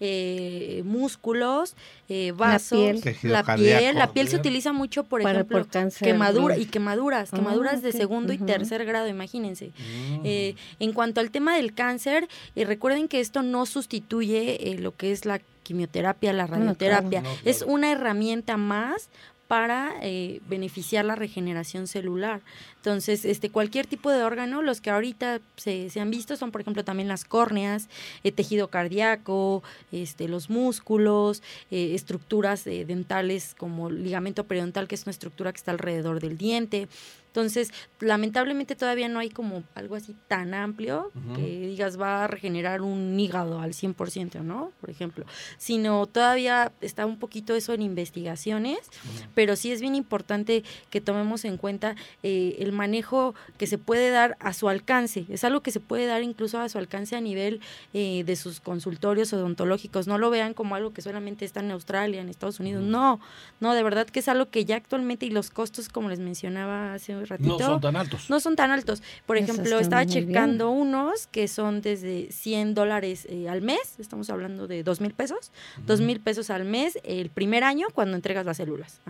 eh, 0.00 0.82
músculos, 0.84 1.76
eh, 2.08 2.32
vasos, 2.32 3.04
la 3.22 3.42
piel, 3.56 3.96
la 3.96 4.12
piel, 4.12 4.28
se 4.28 4.36
utiliza 4.36 4.72
mucho, 4.72 5.04
por 5.04 5.22
ejemplo, 5.22 5.66
quemadura 6.00 6.56
y 6.56 6.66
quemaduras, 6.66 7.32
ah, 7.32 7.36
quemaduras 7.36 7.82
de 7.82 7.92
segundo 7.92 8.32
y 8.32 8.38
tercer 8.38 8.84
grado, 8.84 9.08
imagínense. 9.08 9.68
Mm. 9.68 10.20
Eh, 10.24 10.56
en 10.80 10.92
cuanto 10.92 11.20
al 11.20 11.30
tema 11.30 11.56
del 11.56 11.74
cáncer, 11.74 12.28
eh, 12.56 12.64
recuerden 12.64 13.08
que 13.08 13.20
esto 13.20 13.42
no 13.42 13.66
sustituye 13.66 14.76
lo 14.78 14.96
que 14.96 15.12
es 15.12 15.24
la 15.24 15.40
quimioterapia, 15.62 16.32
la 16.32 16.46
radioterapia, 16.46 17.22
es 17.44 17.62
una 17.62 17.90
herramienta 17.90 18.56
más 18.56 19.08
para 19.48 19.92
eh, 20.02 20.40
beneficiar 20.48 21.04
la 21.04 21.14
regeneración 21.14 21.86
celular. 21.86 22.40
Entonces, 22.84 23.24
este, 23.24 23.48
cualquier 23.48 23.86
tipo 23.86 24.10
de 24.10 24.22
órgano, 24.22 24.60
los 24.60 24.82
que 24.82 24.90
ahorita 24.90 25.40
se, 25.56 25.88
se 25.88 26.00
han 26.00 26.10
visto 26.10 26.36
son, 26.36 26.50
por 26.50 26.60
ejemplo, 26.60 26.84
también 26.84 27.08
las 27.08 27.24
córneas, 27.24 27.88
eh, 28.24 28.30
tejido 28.30 28.68
cardíaco, 28.68 29.62
este, 29.90 30.28
los 30.28 30.50
músculos, 30.50 31.42
eh, 31.70 31.94
estructuras 31.94 32.64
dentales 32.64 33.54
como 33.56 33.88
ligamento 33.88 34.44
periodontal, 34.44 34.86
que 34.86 34.96
es 34.96 35.04
una 35.04 35.12
estructura 35.12 35.50
que 35.50 35.56
está 35.56 35.70
alrededor 35.70 36.20
del 36.20 36.36
diente. 36.36 36.88
Entonces, 37.34 37.72
lamentablemente 37.98 38.76
todavía 38.76 39.08
no 39.08 39.18
hay 39.18 39.28
como 39.28 39.64
algo 39.74 39.96
así 39.96 40.14
tan 40.28 40.54
amplio 40.54 41.10
que 41.34 41.66
digas 41.66 42.00
va 42.00 42.22
a 42.22 42.26
regenerar 42.28 42.80
un 42.80 43.18
hígado 43.18 43.58
al 43.58 43.72
100%, 43.72 44.42
¿no? 44.42 44.70
Por 44.80 44.88
ejemplo, 44.88 45.26
sino 45.58 46.06
todavía 46.06 46.70
está 46.80 47.06
un 47.06 47.18
poquito 47.18 47.56
eso 47.56 47.72
en 47.72 47.82
investigaciones, 47.82 48.78
pero 49.34 49.56
sí 49.56 49.72
es 49.72 49.80
bien 49.80 49.96
importante 49.96 50.62
que 50.90 51.00
tomemos 51.00 51.44
en 51.44 51.56
cuenta 51.56 51.96
eh, 52.22 52.54
el 52.60 52.70
manejo 52.74 53.34
que 53.56 53.66
se 53.66 53.78
puede 53.78 54.10
dar 54.10 54.36
a 54.40 54.52
su 54.52 54.68
alcance. 54.68 55.24
Es 55.28 55.44
algo 55.44 55.62
que 55.62 55.70
se 55.70 55.80
puede 55.80 56.06
dar 56.06 56.22
incluso 56.22 56.58
a 56.58 56.68
su 56.68 56.78
alcance 56.78 57.16
a 57.16 57.20
nivel 57.20 57.60
eh, 57.94 58.24
de 58.24 58.36
sus 58.36 58.60
consultorios 58.60 59.32
odontológicos. 59.32 60.06
No 60.06 60.18
lo 60.18 60.30
vean 60.30 60.54
como 60.54 60.74
algo 60.74 60.92
que 60.92 61.00
solamente 61.00 61.44
está 61.44 61.60
en 61.60 61.70
Australia, 61.70 62.20
en 62.20 62.28
Estados 62.28 62.60
Unidos. 62.60 62.82
No, 62.82 63.20
no, 63.60 63.74
de 63.74 63.82
verdad 63.82 64.06
que 64.06 64.20
es 64.20 64.28
algo 64.28 64.50
que 64.50 64.64
ya 64.64 64.76
actualmente 64.76 65.26
y 65.26 65.30
los 65.30 65.50
costos, 65.50 65.88
como 65.88 66.08
les 66.08 66.20
mencionaba 66.20 66.94
hace 66.94 67.14
no 67.38 67.58
son 67.58 67.80
tan 67.80 67.96
altos. 67.96 68.30
No 68.30 68.40
son 68.40 68.56
tan 68.56 68.70
altos. 68.70 69.02
Por 69.26 69.36
ejemplo, 69.36 69.78
estaba 69.78 70.06
checando 70.06 70.70
unos 70.70 71.26
que 71.26 71.48
son 71.48 71.80
desde 71.80 72.30
100 72.30 72.74
dólares 72.74 73.26
eh, 73.30 73.48
al 73.48 73.62
mes, 73.62 73.96
estamos 73.98 74.30
hablando 74.30 74.66
de 74.66 74.82
2 74.82 75.00
mil 75.00 75.14
pesos, 75.14 75.52
2 75.86 76.00
mil 76.00 76.20
pesos 76.20 76.50
al 76.50 76.64
mes 76.64 76.98
el 77.04 77.30
primer 77.30 77.64
año 77.64 77.86
cuando 77.92 78.16
entregas 78.16 78.44
las 78.44 78.56
células. 78.56 79.00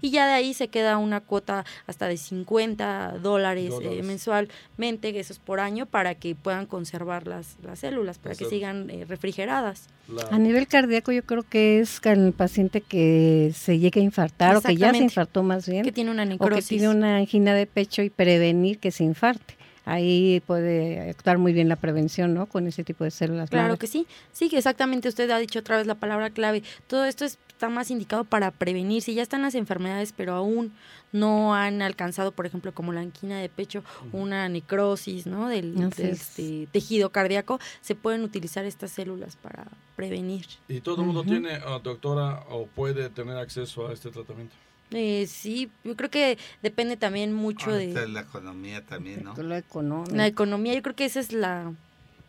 Y 0.00 0.10
ya 0.10 0.26
de 0.26 0.34
ahí 0.34 0.54
se 0.54 0.68
queda 0.68 0.98
una 0.98 1.20
cuota 1.20 1.64
hasta 1.86 2.08
de 2.08 2.16
50 2.16 3.05
dólares, 3.12 3.72
eh, 3.82 4.02
mensualmente, 4.02 5.12
que 5.12 5.20
eso 5.20 5.32
es 5.32 5.38
por 5.38 5.60
año, 5.60 5.86
para 5.86 6.14
que 6.14 6.34
puedan 6.34 6.66
conservar 6.66 7.26
las, 7.26 7.56
las 7.62 7.80
células, 7.80 8.18
para 8.18 8.34
que 8.34 8.44
sigan 8.46 8.90
eh, 8.90 9.04
refrigeradas. 9.06 9.88
A 10.30 10.38
nivel 10.38 10.66
cardíaco 10.68 11.12
yo 11.12 11.24
creo 11.24 11.42
que 11.42 11.80
es 11.80 12.00
el 12.04 12.32
paciente 12.32 12.80
que 12.80 13.52
se 13.54 13.78
llegue 13.78 14.00
a 14.00 14.04
infartar 14.04 14.56
o 14.56 14.60
que 14.60 14.76
ya 14.76 14.92
se 14.92 14.98
infartó 14.98 15.42
más 15.42 15.68
bien. 15.68 15.84
Que 15.84 15.92
tiene 15.92 16.10
una 16.10 16.24
necrosis. 16.24 16.56
O 16.56 16.60
que 16.60 16.68
tiene 16.68 16.88
una 16.88 17.16
angina 17.16 17.54
de 17.54 17.66
pecho 17.66 18.02
y 18.02 18.10
prevenir 18.10 18.78
que 18.78 18.90
se 18.90 19.04
infarte. 19.04 19.55
Ahí 19.86 20.42
puede 20.46 21.10
actuar 21.10 21.38
muy 21.38 21.52
bien 21.52 21.68
la 21.68 21.76
prevención, 21.76 22.34
¿no? 22.34 22.46
Con 22.46 22.66
ese 22.66 22.82
tipo 22.82 23.04
de 23.04 23.12
células. 23.12 23.48
Claro 23.50 23.76
que 23.76 23.86
sí. 23.86 24.06
Sí, 24.32 24.50
exactamente. 24.52 25.08
Usted 25.08 25.30
ha 25.30 25.38
dicho 25.38 25.60
otra 25.60 25.76
vez 25.76 25.86
la 25.86 25.94
palabra 25.94 26.30
clave. 26.30 26.64
Todo 26.88 27.04
esto 27.04 27.24
está 27.24 27.68
más 27.68 27.92
indicado 27.92 28.24
para 28.24 28.50
prevenir. 28.50 29.00
Si 29.00 29.14
ya 29.14 29.22
están 29.22 29.42
las 29.42 29.54
enfermedades, 29.54 30.12
pero 30.12 30.34
aún 30.34 30.72
no 31.12 31.54
han 31.54 31.82
alcanzado, 31.82 32.32
por 32.32 32.46
ejemplo, 32.46 32.72
como 32.74 32.92
la 32.92 33.00
angina 33.00 33.38
de 33.38 33.48
pecho, 33.48 33.84
una 34.10 34.48
necrosis, 34.48 35.24
¿no? 35.26 35.48
Del, 35.48 35.80
este, 35.98 36.66
tejido 36.72 37.10
cardíaco, 37.10 37.60
se 37.80 37.94
pueden 37.94 38.24
utilizar 38.24 38.64
estas 38.64 38.90
células 38.90 39.36
para 39.36 39.66
prevenir. 39.94 40.46
¿Y 40.66 40.80
todo 40.80 41.02
el 41.02 41.06
mundo 41.06 41.22
tiene, 41.22 41.60
ah, 41.64 41.80
doctora, 41.80 42.44
o 42.50 42.66
puede 42.66 43.08
tener 43.08 43.36
acceso 43.36 43.86
a 43.86 43.92
este 43.92 44.10
tratamiento? 44.10 44.56
Eh, 44.92 45.26
sí, 45.26 45.70
yo 45.84 45.96
creo 45.96 46.10
que 46.10 46.38
depende 46.62 46.96
también 46.96 47.32
mucho 47.32 47.72
de... 47.72 48.08
La 48.08 48.20
economía 48.20 48.84
también, 48.84 49.24
¿no? 49.24 49.34
La 49.36 49.58
economía. 49.58 50.14
La 50.14 50.26
economía, 50.26 50.74
yo 50.74 50.82
creo 50.82 50.94
que 50.94 51.04
esa 51.04 51.20
es 51.20 51.32
la 51.32 51.72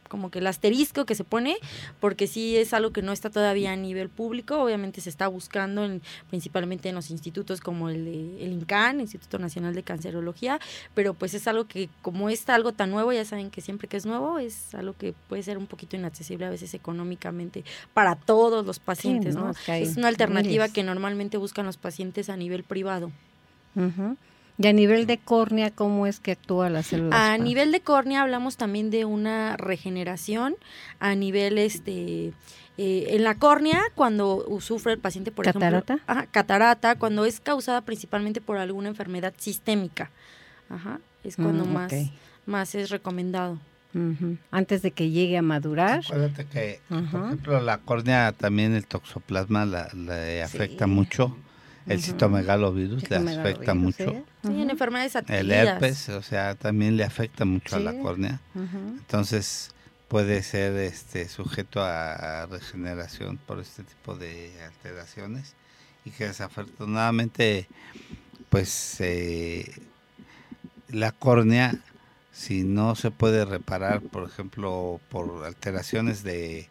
como 0.07 0.31
que 0.31 0.39
el 0.39 0.47
asterisco 0.47 1.05
que 1.05 1.15
se 1.15 1.23
pone, 1.23 1.57
porque 1.99 2.27
sí 2.27 2.57
es 2.57 2.73
algo 2.73 2.91
que 2.91 3.01
no 3.01 3.11
está 3.11 3.29
todavía 3.29 3.71
a 3.71 3.75
nivel 3.75 4.09
público, 4.09 4.61
obviamente 4.61 5.01
se 5.01 5.09
está 5.09 5.27
buscando 5.27 5.85
en, 5.85 6.01
principalmente 6.29 6.89
en 6.89 6.95
los 6.95 7.09
institutos 7.09 7.61
como 7.61 7.89
el, 7.89 8.05
de, 8.05 8.45
el 8.45 8.53
INCAN, 8.53 8.99
Instituto 8.99 9.39
Nacional 9.39 9.73
de 9.73 9.83
Cancerología, 9.83 10.59
pero 10.93 11.13
pues 11.13 11.33
es 11.33 11.47
algo 11.47 11.65
que 11.65 11.89
como 12.01 12.29
está 12.29 12.55
algo 12.55 12.71
tan 12.71 12.91
nuevo, 12.91 13.11
ya 13.11 13.25
saben 13.25 13.49
que 13.49 13.61
siempre 13.61 13.87
que 13.87 13.97
es 13.97 14.05
nuevo 14.05 14.39
es 14.39 14.73
algo 14.75 14.93
que 14.93 15.13
puede 15.27 15.43
ser 15.43 15.57
un 15.57 15.67
poquito 15.67 15.95
inaccesible 15.95 16.45
a 16.45 16.49
veces 16.49 16.73
económicamente 16.73 17.63
para 17.93 18.15
todos 18.15 18.65
los 18.65 18.79
pacientes, 18.79 19.35
¿no? 19.35 19.51
Es, 19.67 19.97
una 19.97 20.07
alternativa 20.07 20.69
que 20.69 20.83
normalmente 20.83 21.37
buscan 21.37 21.65
los 21.65 21.77
pacientes 21.77 22.29
a 22.29 22.37
nivel 22.37 22.63
privado. 22.63 23.11
Y 24.57 24.67
a 24.67 24.73
nivel 24.73 25.05
de 25.05 25.17
córnea, 25.17 25.71
¿cómo 25.71 26.07
es 26.07 26.19
que 26.19 26.31
actúa 26.31 26.69
la 26.69 26.83
célula? 26.83 27.33
A 27.33 27.37
nivel 27.37 27.71
de 27.71 27.81
córnea 27.81 28.23
hablamos 28.23 28.57
también 28.57 28.89
de 28.89 29.05
una 29.05 29.55
regeneración 29.57 30.55
a 30.99 31.13
nivel 31.13 31.57
este 31.57 32.33
eh, 32.77 33.07
en 33.09 33.23
la 33.23 33.35
córnea 33.35 33.81
cuando 33.95 34.45
sufre 34.59 34.93
el 34.93 34.99
paciente 34.99 35.31
por 35.31 35.45
catarata. 35.45 35.99
ejemplo 36.07 36.25
catarata 36.31 36.95
cuando 36.95 37.25
es 37.25 37.39
causada 37.39 37.81
principalmente 37.81 38.41
por 38.41 38.57
alguna 38.57 38.89
enfermedad 38.89 39.33
sistémica. 39.37 40.09
Ajá 40.69 40.99
es 41.27 41.35
cuando 41.35 41.65
mm, 41.65 41.73
más 41.73 41.93
más 42.45 42.75
es 42.75 42.89
recomendado. 42.89 43.59
Antes 44.51 44.83
de 44.83 44.91
que 44.91 45.09
llegue 45.09 45.39
a 45.39 45.41
madurar. 45.41 46.01
Acuérdate 46.05 46.45
que 46.45 46.81
por 46.87 46.99
ejemplo 46.99 47.61
la 47.61 47.79
córnea 47.79 48.31
también 48.31 48.75
el 48.75 48.85
toxoplasma 48.85 49.65
la, 49.65 49.89
le 49.95 50.43
afecta 50.43 50.85
mucho 50.85 51.35
el 51.87 52.01
citomegalovirus 52.01 53.09
le 53.09 53.15
afecta 53.15 53.73
mucho. 53.73 54.25
Sí, 54.43 54.61
en 54.61 54.69
enfermedades 54.69 55.15
adquiridas. 55.15 55.41
El 55.41 55.51
herpes, 55.51 56.09
o 56.09 56.21
sea, 56.21 56.55
también 56.55 56.97
le 56.97 57.03
afecta 57.03 57.45
mucho 57.45 57.75
a 57.75 57.79
la 57.79 57.97
córnea. 57.99 58.39
Entonces 58.55 59.71
puede 60.07 60.41
ser 60.43 60.73
este 60.77 61.27
sujeto 61.27 61.81
a, 61.81 62.45
regeneración 62.45 63.37
por 63.37 63.59
este 63.59 63.83
tipo 63.83 64.15
de 64.15 64.51
alteraciones. 64.63 65.55
Y 66.05 66.11
que 66.11 66.27
desafortunadamente 66.27 67.67
pues 68.49 69.01
eh, 69.01 69.69
la 70.87 71.11
córnea 71.11 71.81
si 72.37 72.63
no 72.63 72.95
se 72.95 73.09
puede 73.09 73.45
reparar, 73.45 73.99
por 74.01 74.29
ejemplo, 74.29 75.01
por 75.09 75.43
alteraciones 75.43 76.21
de, 76.21 76.69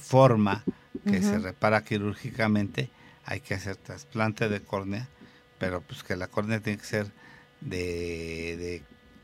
forma 0.00 0.64
que 1.04 1.20
se 1.20 1.38
repara 1.38 1.84
quirúrgicamente, 1.84 2.88
hay 3.26 3.40
que 3.40 3.54
hacer 3.54 3.76
trasplante 3.76 4.48
de 4.48 4.60
córnea, 4.60 5.08
pero 5.58 5.80
pues 5.80 6.02
que 6.02 6.16
la 6.16 6.28
córnea 6.28 6.60
tiene 6.60 6.78
que 6.78 6.84
ser 6.84 7.12
de, 7.60 8.82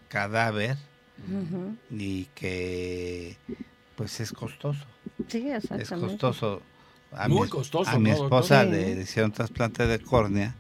cadáver 0.08 0.76
y 1.90 2.24
que 2.34 3.36
pues 3.96 4.20
es 4.20 4.32
costoso. 4.32 4.84
Sí, 5.28 5.48
Es 5.50 5.90
costoso. 5.90 6.62
A 7.12 7.28
Muy 7.28 7.42
mi, 7.42 7.48
costoso. 7.48 7.90
A 7.90 7.98
mi 7.98 8.10
esposa 8.10 8.64
le 8.64 9.00
hicieron 9.00 9.32
trasplante 9.32 9.86
de 9.86 9.98
córnea 10.00 10.54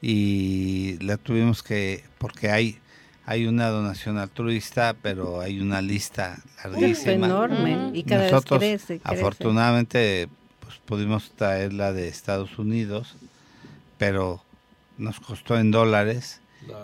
y 0.00 0.98
la 1.00 1.16
tuvimos 1.16 1.62
que, 1.62 2.04
porque 2.18 2.50
hay 2.50 2.80
hay 3.26 3.46
una 3.46 3.68
donación 3.68 4.18
altruista, 4.18 4.94
pero 5.00 5.40
hay 5.40 5.60
una 5.60 5.80
lista 5.80 6.42
larguísima. 6.62 7.26
enorme 7.26 7.90
y 7.94 8.02
cada 8.04 8.30
Nosotros, 8.30 8.60
vez 8.60 8.82
crece, 8.84 9.00
afortunadamente, 9.02 10.28
pues 10.74 11.00
pudimos 11.00 11.30
traerla 11.32 11.92
de 11.92 12.08
Estados 12.08 12.58
Unidos, 12.58 13.16
pero 13.98 14.42
nos 14.98 15.20
costó 15.20 15.58
en 15.58 15.70
dólares 15.70 16.40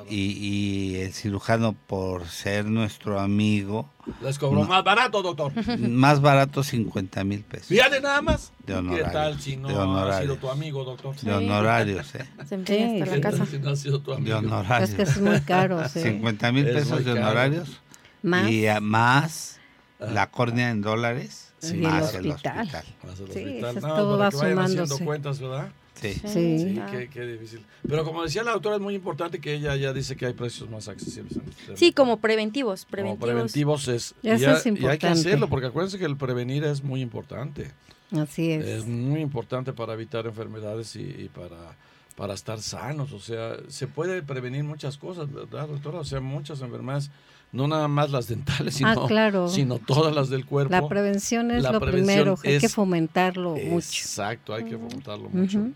y, 0.09 0.97
el 0.97 1.13
cirujano, 1.13 1.75
por 1.87 2.27
ser 2.27 2.67
nuestro 2.67 3.19
amigo... 3.19 3.89
Les 4.23 4.39
cobró 4.39 4.65
más 4.65 4.85
barato, 4.85 5.23
doctor. 5.23 5.53
Más 5.79 6.21
barato, 6.21 6.63
50 6.63 7.25
mil 7.25 7.41
pesos. 7.41 7.69
Fíjate 7.69 8.01
nada 8.01 8.21
más. 8.21 8.53
De 8.67 8.75
honorarios. 8.75 9.09
¿Qué 9.09 9.15
tal 9.15 9.41
si 9.41 9.57
no 9.57 10.03
ha 10.03 10.21
sido 10.21 10.37
tu 10.37 10.51
amigo, 10.51 10.85
doctor? 10.85 11.17
De 11.17 11.33
honorarios, 11.33 12.15
¿eh? 12.15 12.27
Se 12.49 12.57
empeña 12.57 13.03
hasta 13.05 13.17
la 13.17 13.21
casa. 13.23 13.47
Si 13.47 13.59
no 13.59 13.71
ha 13.71 13.77
sido 13.77 14.01
tu 14.01 14.13
amigo. 14.13 14.29
De 14.29 14.35
honorarios. 14.47 14.91
Es 14.91 14.97
que 14.97 15.03
es 15.03 15.21
muy 15.21 15.41
caro, 15.41 15.89
sí. 15.89 16.01
50 16.03 16.53
mil 16.53 16.65
pesos 16.67 17.05
de 17.05 17.13
honorarios. 17.13 17.81
Más. 18.23 18.51
Y 18.51 18.67
más 18.83 19.60
la 20.01 20.31
córnea 20.31 20.71
en 20.71 20.81
dólares. 20.81 21.53
Sí. 21.59 21.77
Más 21.77 22.15
el 22.15 22.31
hospital. 22.31 22.69
Más 23.05 23.21
el 23.21 23.25
hospital. 23.25 23.73
Sí, 23.73 23.79
eso 23.79 23.87
no, 23.87 23.95
todo 23.95 24.19
va 24.19 24.31
sumándose. 24.31 25.05
cuentas, 25.05 25.41
¿verdad? 25.41 25.71
Sí. 26.01 26.15
Sí, 26.15 26.59
sí 26.59 26.81
qué, 27.13 27.27
difícil. 27.27 27.61
Pero 27.87 28.05
como 28.05 28.23
decía 28.23 28.43
la 28.43 28.53
doctora, 28.53 28.77
es 28.77 28.81
muy 28.81 28.95
importante 28.95 29.39
que 29.39 29.53
ella 29.53 29.77
ya 29.77 29.93
dice 29.93 30.17
que 30.17 30.25
hay 30.25 30.33
precios 30.33 30.71
más 30.71 30.89
accesibles. 30.89 31.37
Este 31.37 31.77
sí, 31.77 31.93
como 31.93 32.19
preventivos. 32.19 32.87
Preventivos, 32.87 33.21
como 33.21 33.33
preventivos 33.33 33.89
es, 33.89 34.15
y, 34.23 34.31
es 34.31 34.41
importante. 34.41 34.81
y 34.81 34.87
hay 34.87 34.99
que 34.99 35.07
hacerlo, 35.09 35.49
porque 35.49 35.67
acuérdense 35.67 35.99
que 35.99 36.07
el 36.07 36.17
prevenir 36.17 36.65
es 36.65 36.83
muy 36.83 37.03
importante. 37.03 37.71
Así 38.13 38.51
es. 38.51 38.65
Es 38.65 38.87
muy 38.87 39.21
importante 39.21 39.73
para 39.73 39.93
evitar 39.93 40.27
enfermedades 40.27 40.97
y, 40.97 41.31
para, 41.35 41.77
para 42.17 42.35
estar 42.35 42.61
sanos. 42.61 43.13
O 43.13 43.21
sea, 43.21 43.57
se 43.69 43.87
puede 43.87 44.23
prevenir 44.23 44.65
muchas 44.65 44.97
cosas, 44.97 45.31
¿verdad, 45.31 45.69
doctora? 45.69 45.99
O 45.99 46.05
sea, 46.05 46.21
muchas 46.21 46.61
enfermedades 46.63 47.11
no 47.53 47.67
nada 47.67 47.89
más 47.89 48.11
las 48.11 48.29
dentales, 48.29 48.75
sino, 48.77 49.09
ah, 49.09 49.49
sino 49.49 49.79
todas 49.79 50.15
las 50.15 50.29
del 50.29 50.47
cuerpo. 50.47 50.73
La 50.73 50.89
prevención 50.89 51.51
es 51.51 51.63
lo 51.63 51.81
primero, 51.81 52.39
hay 52.45 52.59
que 52.59 52.69
fomentarlo 52.69 53.57
mucho. 53.57 53.77
Exacto, 53.77 54.55
hay 54.55 54.65
que 54.65 54.77
fomentarlo 54.77 55.29
mucho. 55.31 55.71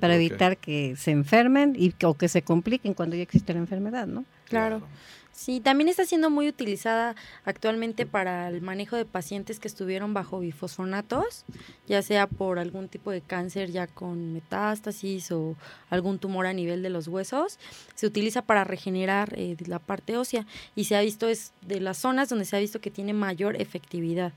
Para 0.00 0.16
evitar 0.16 0.56
que... 0.58 0.94
se 0.96 1.10
enfermen 1.10 1.74
y 1.78 1.94
o 2.04 2.14
que 2.14 2.28
se 2.28 2.42
compliquen 2.42 2.94
cuando 2.94 3.16
ya 3.16 3.22
existe 3.22 3.52
la 3.52 3.60
enfermedad, 3.60 4.06
¿no? 4.06 4.24
claro. 4.48 4.82
Sí, 5.36 5.60
también 5.60 5.90
está 5.90 6.06
siendo 6.06 6.30
muy 6.30 6.48
utilizada 6.48 7.14
actualmente 7.44 8.06
para 8.06 8.48
el 8.48 8.62
manejo 8.62 8.96
de 8.96 9.04
pacientes 9.04 9.60
que 9.60 9.68
estuvieron 9.68 10.14
bajo 10.14 10.40
bifosfonatos, 10.40 11.44
ya 11.86 12.00
sea 12.00 12.26
por 12.26 12.58
algún 12.58 12.88
tipo 12.88 13.10
de 13.10 13.20
cáncer 13.20 13.70
ya 13.70 13.86
con 13.86 14.32
metástasis 14.32 15.30
o 15.32 15.54
algún 15.90 16.18
tumor 16.18 16.46
a 16.46 16.54
nivel 16.54 16.82
de 16.82 16.88
los 16.88 17.06
huesos. 17.06 17.58
Se 17.94 18.06
utiliza 18.06 18.40
para 18.40 18.64
regenerar 18.64 19.34
eh, 19.36 19.56
la 19.66 19.78
parte 19.78 20.16
ósea 20.16 20.46
y 20.74 20.84
se 20.84 20.96
ha 20.96 21.02
visto 21.02 21.28
es 21.28 21.52
de 21.60 21.80
las 21.80 21.98
zonas 21.98 22.30
donde 22.30 22.46
se 22.46 22.56
ha 22.56 22.60
visto 22.60 22.80
que 22.80 22.90
tiene 22.90 23.12
mayor 23.12 23.60
efectividad. 23.60 24.32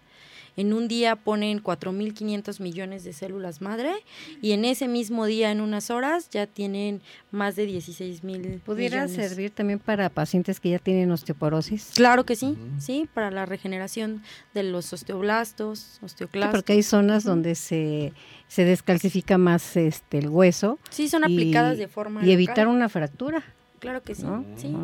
En 0.58 0.74
un 0.74 0.88
día 0.88 1.16
ponen 1.16 1.62
4.500 1.64 2.60
millones 2.60 3.04
de 3.04 3.14
células 3.14 3.62
madre 3.62 3.92
y 4.42 4.52
en 4.52 4.66
ese 4.66 4.88
mismo 4.88 5.26
día, 5.26 5.52
en 5.52 5.62
unas 5.62 5.90
horas, 5.90 6.30
ya 6.30 6.48
tienen 6.48 7.02
más 7.32 7.56
de 7.56 7.68
16.000 7.68 8.62
¿Pudiera 8.62 9.08
servir 9.08 9.52
también 9.52 9.80
para 9.80 10.10
pacientes 10.10 10.60
que 10.60 10.70
ya 10.70 10.80
tienen 10.80 11.12
osteoporosis? 11.12 11.92
Claro 11.96 12.26
que 12.26 12.36
sí, 12.36 12.58
sí, 12.80 13.08
para 13.14 13.32
la 13.32 13.46
regeneración 13.46 14.22
de 14.54 14.64
los 14.64 14.92
osteoblastos, 14.94 16.00
osteoclastos. 16.02 16.58
porque 16.58 16.74
hay 16.74 16.84
zonas 16.84 17.24
donde 17.24 17.56
se, 17.56 18.14
se 18.48 18.66
descalcifica 18.66 19.38
más 19.38 19.76
este 19.78 20.20
el 20.20 20.30
hueso. 20.30 20.80
Sí, 20.90 21.10
son 21.10 21.24
aplicadas 21.24 21.78
de 21.78 21.88
forma 21.88 22.26
Y 22.26 22.32
evitar 22.32 22.68
una 22.68 22.90
fractura. 22.90 23.44
Claro 23.80 24.04
que 24.04 24.16
sí, 24.16 24.26
sí. 24.58 24.76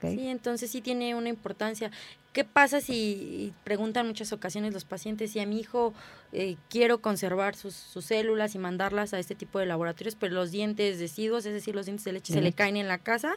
Sí, 0.00 0.28
entonces 0.28 0.70
sí 0.70 0.80
tiene 0.80 1.14
una 1.14 1.28
importancia. 1.28 1.90
¿Qué 2.32 2.44
pasa 2.44 2.80
si 2.80 3.52
preguntan 3.62 4.06
muchas 4.06 4.32
ocasiones 4.32 4.72
los 4.72 4.84
pacientes 4.84 5.32
si 5.32 5.40
a 5.40 5.46
mi 5.46 5.60
hijo 5.60 5.92
eh, 6.32 6.56
quiero 6.70 7.02
conservar 7.02 7.54
sus, 7.54 7.74
células 7.74 8.54
y 8.54 8.58
mandarlas 8.58 9.12
a 9.12 9.18
este 9.18 9.34
tipo 9.34 9.58
de 9.58 9.66
laboratorios, 9.66 10.14
pero 10.14 10.34
los 10.34 10.50
dientes 10.50 10.98
deciduos, 10.98 11.44
es 11.44 11.52
decir, 11.52 11.74
los 11.74 11.86
dientes 11.86 12.04
de 12.04 12.12
leche, 12.12 12.32
se 12.32 12.40
le 12.40 12.52
caen 12.52 12.78
en 12.78 12.88
la 12.88 12.98
casa? 12.98 13.34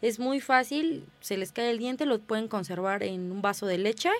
Es 0.00 0.20
muy 0.20 0.40
fácil, 0.40 1.06
se 1.20 1.36
les 1.36 1.50
cae 1.50 1.70
el 1.70 1.78
diente, 1.78 2.06
lo 2.06 2.20
pueden 2.20 2.46
conservar 2.46 3.02
en 3.02 3.32
un 3.32 3.42
vaso 3.42 3.66
de 3.66 3.78
leche 3.78 4.10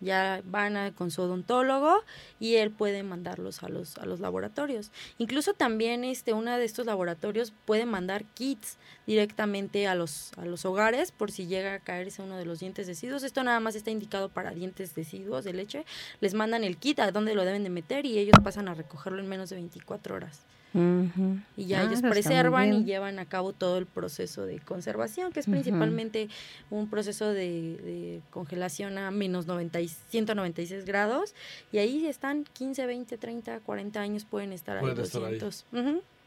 ya 0.00 0.42
van 0.44 0.92
con 0.92 1.10
su 1.10 1.22
odontólogo 1.22 2.02
y 2.38 2.56
él 2.56 2.70
puede 2.70 3.02
mandarlos 3.02 3.62
a 3.62 3.68
los 3.68 3.98
a 3.98 4.06
los 4.06 4.20
laboratorios. 4.20 4.90
Incluso 5.18 5.54
también 5.54 6.04
este 6.04 6.32
uno 6.32 6.56
de 6.56 6.64
estos 6.64 6.86
laboratorios 6.86 7.52
puede 7.64 7.86
mandar 7.86 8.24
kits 8.34 8.78
directamente 9.06 9.86
a 9.86 9.94
los 9.94 10.32
a 10.36 10.44
los 10.44 10.64
hogares 10.64 11.12
por 11.12 11.30
si 11.30 11.46
llega 11.46 11.74
a 11.74 11.80
caerse 11.80 12.22
uno 12.22 12.36
de 12.36 12.44
los 12.44 12.60
dientes 12.60 12.86
deciduos. 12.86 13.22
Esto 13.22 13.42
nada 13.42 13.60
más 13.60 13.74
está 13.74 13.90
indicado 13.90 14.28
para 14.28 14.52
dientes 14.52 14.94
deciduos 14.94 15.44
de 15.44 15.52
leche. 15.52 15.84
Les 16.20 16.34
mandan 16.34 16.64
el 16.64 16.76
kit 16.76 17.00
a 17.00 17.10
dónde 17.10 17.34
lo 17.34 17.44
deben 17.44 17.64
de 17.64 17.70
meter 17.70 18.06
y 18.06 18.18
ellos 18.18 18.36
pasan 18.42 18.68
a 18.68 18.74
recogerlo 18.74 19.20
en 19.20 19.28
menos 19.28 19.50
de 19.50 19.56
24 19.56 20.14
horas. 20.14 20.44
Y 20.72 21.66
ya 21.66 21.82
ellos 21.82 22.00
ah, 22.04 22.10
preservan 22.10 22.72
y 22.72 22.84
llevan 22.84 23.18
a 23.18 23.26
cabo 23.26 23.52
todo 23.52 23.78
el 23.78 23.86
proceso 23.86 24.46
de 24.46 24.60
conservación, 24.60 25.32
que 25.32 25.40
es 25.40 25.46
principalmente 25.46 26.28
un 26.70 26.88
proceso 26.88 27.28
de, 27.32 28.20
congelación 28.30 28.98
a 28.98 29.10
menos 29.10 29.46
90 29.46 29.80
y 29.80 29.88
196 29.88 30.84
grados. 30.84 31.34
Y 31.72 31.78
ahí 31.78 32.06
están 32.06 32.44
15, 32.44 32.86
20, 32.86 33.18
30, 33.18 33.60
40 33.60 34.00
años 34.00 34.24
pueden 34.24 34.52
estar 34.52 34.78
ahí. 34.78 34.84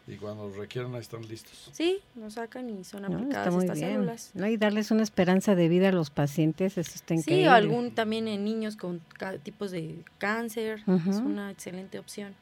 Y 0.06 0.17
cuando 0.17 0.49
requieran 0.49 0.93
ahí 0.95 1.01
están 1.01 1.25
listos. 1.25 1.69
Sí, 1.71 1.99
nos 2.15 2.34
sacan 2.34 2.69
y 2.69 2.84
son 2.84 3.06
aplicadas 3.06 3.56
estas 3.56 3.79
células. 3.79 4.32
¿no? 4.34 4.47
Y 4.47 4.58
darles 4.58 4.91
una 4.91 5.03
esperanza 5.03 5.56
de 5.56 5.69
vida 5.69 5.89
a 5.89 5.91
los 5.93 6.10
pacientes, 6.10 6.77
eso 6.77 6.91
está 6.95 7.13
increíble. 7.13 7.45
Sí, 7.45 7.49
algún 7.49 7.95
también 7.95 8.27
en 8.27 8.43
niños 8.43 8.75
con 8.75 9.01
tipos 9.43 9.71
de 9.71 10.03
cáncer, 10.17 10.84
es 11.08 11.15
una 11.17 11.51
excelente 11.51 11.99
opción. 11.99 12.36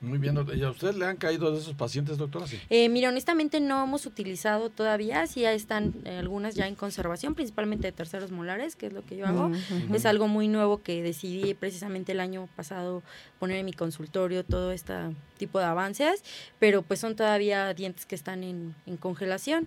Muy 0.00 0.18
bien, 0.18 0.38
¿y 0.54 0.62
a 0.62 0.70
usted 0.70 0.94
le 0.94 1.06
han 1.06 1.16
caído 1.16 1.50
de 1.50 1.58
esos 1.60 1.74
pacientes, 1.74 2.18
doctora? 2.18 2.46
Eh, 2.68 2.88
mira, 2.88 3.08
honestamente 3.08 3.60
no 3.60 3.84
hemos 3.84 4.04
utilizado 4.04 4.68
todavía, 4.68 5.26
sí 5.26 5.44
están 5.44 5.94
eh, 6.04 6.18
algunas 6.18 6.54
ya 6.54 6.66
en 6.66 6.74
conservación, 6.74 7.34
principalmente 7.34 7.86
de 7.86 7.92
terceros 7.92 8.30
molares, 8.30 8.76
que 8.76 8.86
es 8.86 8.92
lo 8.92 9.04
que 9.04 9.16
yo 9.16 9.26
hago. 9.26 9.50
Es 9.92 10.04
algo 10.04 10.28
muy 10.28 10.48
nuevo 10.48 10.82
que 10.82 11.02
decidí 11.02 11.54
precisamente 11.54 12.12
el 12.12 12.20
año 12.20 12.48
pasado 12.54 13.02
poner 13.38 13.58
en 13.58 13.66
mi 13.66 13.72
consultorio 13.72 14.44
todo 14.44 14.72
este 14.72 14.94
tipo 15.38 15.58
de 15.58 15.64
avances, 15.64 16.22
pero 16.58 16.82
pues 16.82 17.00
son 17.00 17.16
todavía 17.16 17.72
dientes 17.74 18.06
que 18.06 18.14
están 18.14 18.44
en, 18.44 18.74
congelación, 19.00 19.66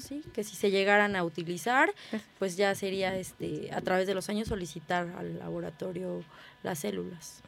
¿sí? 0.00 0.22
que 0.32 0.42
si 0.44 0.56
se 0.56 0.70
llegaran 0.70 1.16
a 1.16 1.24
utilizar, 1.24 1.92
pues 2.38 2.56
ya 2.56 2.74
sería 2.74 3.16
este 3.16 3.70
a 3.72 3.80
través 3.80 4.06
de 4.06 4.14
los 4.14 4.28
años 4.28 4.48
solicitar 4.48 5.08
al 5.18 5.38
laboratorio 5.38 6.24
las 6.66 6.80
células. 6.80 7.42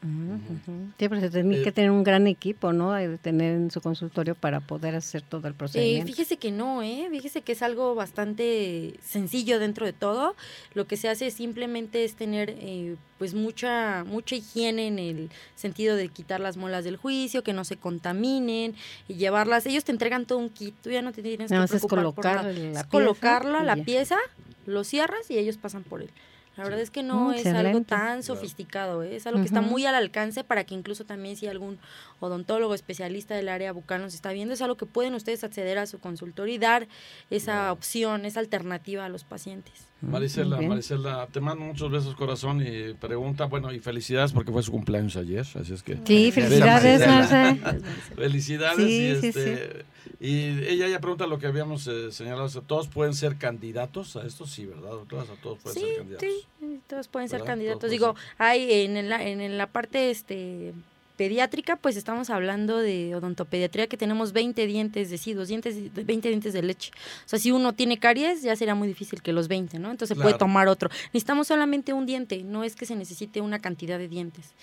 Sí, 0.96 1.09
pero 1.09 1.20
se 1.20 1.28
tiene 1.28 1.61
que 1.61 1.68
eh, 1.70 1.72
tener 1.72 1.90
un 1.90 2.04
gran 2.04 2.28
equipo, 2.28 2.72
¿no? 2.72 2.92
De 2.92 3.18
tener 3.18 3.57
en 3.57 3.70
su 3.72 3.81
consultorio 3.81 4.37
para 4.37 4.61
poder 4.61 4.94
hacer 4.94 5.22
todo 5.22 5.48
el 5.48 5.54
procedimiento. 5.54 6.07
fíjese 6.07 6.37
que 6.37 6.52
no, 6.52 6.85
¿eh? 6.85 7.09
Fíjese 7.11 7.42
que 7.42 7.52
es 7.52 7.62
algo 7.62 7.96
bastante 7.96 8.94
sencillo 9.02 9.59
dentro 9.59 9.85
de 9.85 9.92
todo. 9.92 10.37
Lo 10.74 10.87
que 10.87 10.96
se 10.96 11.09
hace 11.09 11.33
simplemente 11.33 12.04
es 12.04 12.14
tener 12.14 12.54
eh, 12.61 12.94
pues 13.18 13.35
mucha 13.35 14.04
mucha 14.04 14.37
higiene 14.37 14.87
en 14.87 15.00
el 15.00 15.31
sentido 15.57 15.96
de 15.96 16.09
quitar 16.09 16.38
las 16.38 16.57
muelas 16.57 16.85
del 16.85 16.96
juicio, 16.96 17.42
que 17.42 17.52
no 17.52 17.64
se 17.64 17.76
contaminen 17.76 18.76
y 19.09 19.14
llevarlas. 19.14 19.66
Ellos 19.66 19.83
te 19.83 19.90
entregan 19.90 20.26
todo 20.26 20.38
un 20.38 20.48
kit, 20.48 20.76
tú 20.81 20.90
ya 20.90 21.02
no 21.02 21.12
te 21.12 21.22
tienes 21.22 21.50
que 21.50 21.57
preocupar 21.57 21.88
colocar 21.88 22.42
por 22.44 22.54
La 22.54 22.85
colocarla, 22.85 23.62
la 23.64 23.76
pieza, 23.76 24.16
lo 24.64 24.85
cierras 24.85 25.28
y 25.28 25.38
ellos 25.38 25.57
pasan 25.57 25.83
por 25.83 26.02
él. 26.02 26.11
La 26.58 26.64
verdad 26.64 26.80
es 26.80 26.90
que 26.90 27.04
no 27.04 27.32
es 27.32 27.46
algo 27.46 27.82
tan 27.82 28.24
sofisticado, 28.24 29.04
¿eh? 29.04 29.14
es 29.14 29.28
algo 29.28 29.38
que 29.38 29.46
está 29.46 29.60
muy 29.60 29.86
al 29.86 29.94
alcance 29.94 30.42
para 30.42 30.64
que 30.64 30.74
incluso 30.74 31.04
también 31.04 31.36
si 31.36 31.46
algún 31.46 31.78
odontólogo 32.18 32.74
especialista 32.74 33.36
del 33.36 33.48
área 33.48 33.70
bucal 33.70 34.02
nos 34.02 34.12
está 34.12 34.32
viendo, 34.32 34.54
es 34.54 34.60
algo 34.60 34.76
que 34.76 34.84
pueden 34.84 35.14
ustedes 35.14 35.44
acceder 35.44 35.78
a 35.78 35.86
su 35.86 36.00
consultorio 36.00 36.52
y 36.52 36.58
dar 36.58 36.88
esa 37.30 37.70
opción, 37.70 38.24
esa 38.24 38.40
alternativa 38.40 39.04
a 39.04 39.08
los 39.08 39.22
pacientes. 39.22 39.72
Maricela, 40.00 40.60
Maricela, 40.60 41.28
te 41.30 41.40
mando 41.40 41.64
muchos 41.64 41.92
besos 41.92 42.16
corazón 42.16 42.60
y 42.60 42.94
pregunta, 42.94 43.44
bueno, 43.44 43.72
y 43.72 43.78
felicidades 43.78 44.32
porque 44.32 44.50
fue 44.50 44.64
su 44.64 44.72
cumpleaños 44.72 45.16
ayer, 45.16 45.46
así 45.54 45.72
es 45.72 45.84
que... 45.84 45.96
Sí, 46.04 46.32
felicidades, 46.32 47.04
Felicidades 48.16 48.88
y 48.88 49.06
este, 49.06 49.84
Y 50.20 50.64
ella 50.66 50.88
ya 50.88 51.00
pregunta 51.00 51.26
lo 51.26 51.38
que 51.38 51.46
habíamos 51.46 51.86
eh, 51.86 52.10
señalado, 52.12 52.48
¿todos 52.62 52.88
pueden 52.88 53.14
ser 53.14 53.36
candidatos 53.36 54.16
a 54.16 54.26
esto? 54.26 54.46
Sí, 54.46 54.66
¿verdad? 54.66 54.90
Todos, 55.08 55.28
todos 55.42 55.58
pueden 55.58 55.80
ser 55.80 55.96
candidatos. 55.96 56.28
Sí, 56.28 56.80
todos 56.86 57.08
pueden 57.08 57.28
ser 57.28 57.44
candidatos. 57.44 57.90
Digo, 57.90 58.14
hay 58.38 58.84
en 58.84 59.08
la, 59.08 59.22
en 59.26 59.58
la 59.58 59.66
parte 59.66 60.10
este 60.10 60.74
pediátrica, 61.18 61.76
pues 61.76 61.96
estamos 61.96 62.31
hablando 62.31 62.78
de 62.78 63.14
odontopediatría 63.16 63.88
que 63.88 63.96
tenemos 63.96 64.33
20 64.33 64.66
dientes 64.66 65.11
deciduos, 65.11 65.48
dientes, 65.48 65.92
20 65.92 66.28
dientes 66.28 66.52
de 66.52 66.62
leche. 66.62 66.92
O 67.26 67.28
sea, 67.28 67.40
si 67.40 67.50
uno 67.50 67.74
tiene 67.74 67.98
caries, 67.98 68.42
ya 68.42 68.54
será 68.54 68.76
muy 68.76 68.87
difícil 68.87 69.20
que 69.20 69.33
los 69.33 69.48
20, 69.48 69.81
¿no? 69.81 69.90
Entonces 69.90 70.16
puede 70.16 70.38
tomar 70.38 70.68
otro. 70.68 70.88
Necesitamos 71.12 71.48
solamente 71.48 71.92
un 71.92 72.07
diente, 72.07 72.44
no 72.44 72.62
es 72.62 72.76
que 72.76 72.87
se 72.87 72.94
necesite 72.94 73.40
una 73.40 73.59
cantidad 73.59 73.98
de 73.98 74.07
dientes. 74.09 74.54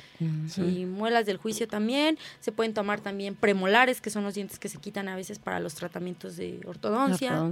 Y 0.57 0.85
muelas 0.85 1.25
del 1.25 1.37
juicio 1.37 1.67
también, 1.67 2.17
se 2.39 2.53
pueden 2.53 2.73
tomar 2.73 3.01
también 3.01 3.35
premolares, 3.35 3.99
que 3.99 4.09
son 4.09 4.23
los 4.23 4.33
dientes 4.33 4.57
que 4.57 4.69
se 4.69 4.77
quitan 4.77 5.09
a 5.09 5.15
veces 5.17 5.37
para 5.39 5.59
los 5.59 5.75
tratamientos 5.75 6.37
de 6.37 6.61
ortodoncia. 6.65 7.51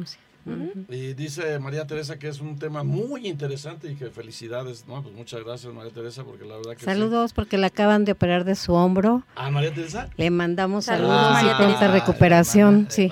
Y 0.90 1.14
dice 1.14 1.60
María 1.60 1.88
Teresa 1.88 2.20
que 2.20 2.28
es 2.28 2.42
un 2.42 2.58
tema 2.60 2.84
muy 2.84 3.28
interesante 3.28 3.92
y 3.92 3.96
que 3.96 4.10
felicidades, 4.10 4.86
¿no? 4.88 5.02
Pues 5.02 5.16
muchas 5.16 5.44
gracias 5.44 5.74
María 5.74 5.92
Teresa 5.92 6.24
porque 6.24 6.44
la 6.46 6.58
verdad 6.58 6.76
que 6.76 6.84
Saludos 6.84 7.34
porque 7.34 7.58
la 7.58 7.68
acaban 7.68 8.04
de 8.06 8.12
operar 8.12 8.44
de 8.44 8.56
su 8.56 8.74
hombro. 8.74 9.24
¿A 9.36 9.50
María 9.50 9.74
Teresa? 9.74 10.10
Le 10.18 10.30
mandamos 10.30 10.86
saludos, 10.86 11.38
y 11.42 11.56
pronta 11.56 11.92
recuperación, 11.92 12.88
sí. 12.90 13.10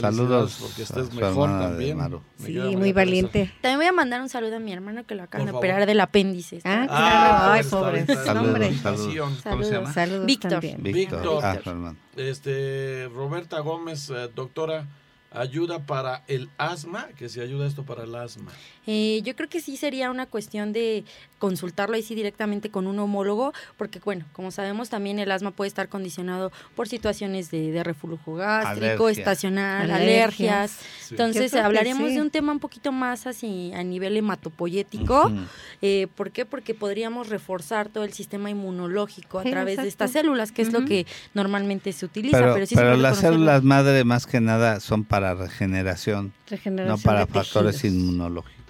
saludos 0.00 0.58
porque 0.60 0.82
estés 0.82 1.12
mejor 1.14 1.48
también. 1.48 1.98
Sí, 2.36 2.58
muy 2.76 2.92
valiente. 2.92 3.50
También 3.62 3.78
voy 3.78 3.86
a 3.86 3.92
mandar 3.92 4.20
un 4.20 4.28
saludo 4.28 4.56
a 4.56 4.60
mi 4.60 4.72
hermano 4.72 5.04
que 5.04 5.14
lo 5.14 5.22
acaban 5.22 5.46
de 5.46 5.52
operar 5.52 5.86
del 5.86 6.00
apéndice. 6.00 6.60
Ah, 6.64 6.84
claro. 6.86 7.52
Ay, 7.52 7.62
pobre. 7.64 8.06
Saludos, 8.06 8.76
saludos. 8.82 9.42
¿Cómo 9.42 9.62
se 9.62 9.72
llama? 9.72 9.92
Saludos 9.92 10.26
Víctor. 10.26 10.62
Víctor. 10.78 11.40
Ah, 11.42 11.94
este, 12.16 13.08
Roberta 13.14 13.60
Gómez, 13.60 14.10
eh, 14.10 14.28
doctora 14.34 14.86
ayuda 15.30 15.86
para 15.86 16.24
el 16.28 16.50
asma, 16.58 17.08
que 17.16 17.28
se 17.28 17.40
ayuda 17.40 17.66
esto 17.66 17.84
para 17.84 18.04
el 18.04 18.14
asma. 18.14 18.52
Eh, 18.86 19.20
yo 19.22 19.34
creo 19.36 19.48
que 19.48 19.60
sí 19.60 19.76
sería 19.76 20.10
una 20.10 20.26
cuestión 20.26 20.72
de 20.72 21.04
consultarlo 21.40 21.96
ahí 21.96 22.02
sí 22.02 22.14
directamente 22.14 22.70
con 22.70 22.86
un 22.86 22.98
homólogo, 23.00 23.52
porque 23.76 23.98
bueno, 23.98 24.26
como 24.32 24.52
sabemos 24.52 24.90
también 24.90 25.18
el 25.18 25.32
asma 25.32 25.50
puede 25.50 25.68
estar 25.68 25.88
condicionado 25.88 26.52
por 26.76 26.86
situaciones 26.86 27.50
de, 27.50 27.82
reflujo 27.82 28.34
gástrico, 28.34 29.08
estacional, 29.08 29.90
alergias. 29.90 30.78
Entonces 31.10 31.54
hablaremos 31.54 32.10
de 32.10 32.20
un 32.20 32.30
tema 32.30 32.52
un 32.52 32.60
poquito 32.60 32.92
más 32.92 33.26
así 33.26 33.72
a 33.74 33.82
nivel 33.82 34.16
hematopoyético. 34.16 35.32
Eh, 35.80 36.08
¿Por 36.14 36.30
qué? 36.30 36.44
Porque 36.44 36.74
podríamos 36.74 37.30
reforzar 37.30 37.88
todo 37.88 38.04
el 38.04 38.12
sistema 38.12 38.50
inmunológico 38.50 39.38
a 39.38 39.42
través 39.42 39.78
de 39.78 39.88
estas 39.88 40.12
células, 40.12 40.52
que 40.52 40.62
es 40.62 40.72
lo 40.72 40.84
que 40.84 41.06
normalmente 41.32 41.92
se 41.92 42.04
utiliza. 42.04 42.38
Pero, 42.38 42.66
pero, 42.74 42.96
las 42.96 43.18
células 43.18 43.62
madre 43.62 44.04
más 44.04 44.26
que 44.26 44.40
nada 44.40 44.78
son 44.80 45.04
para 45.04 45.34
regeneración, 45.34 46.34
no 46.70 46.98
para 46.98 47.26
factores 47.26 47.82
inmunológicos. 47.82 48.60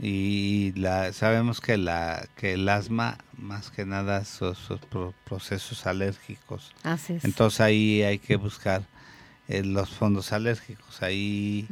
Y 0.00 0.72
la, 0.76 1.12
sabemos 1.12 1.60
que, 1.60 1.76
la, 1.76 2.28
que 2.36 2.52
el 2.52 2.68
asma, 2.68 3.18
más 3.36 3.70
que 3.70 3.84
nada, 3.84 4.24
son, 4.24 4.54
procesos 5.24 5.86
alérgicos. 5.86 6.72
Entonces 7.22 7.60
ahí 7.60 8.02
hay 8.02 8.18
que 8.18 8.36
buscar 8.36 8.82
eh, 9.48 9.64
los 9.64 9.90
fondos 9.90 10.32
alérgicos. 10.32 11.02
Ahí 11.02 11.66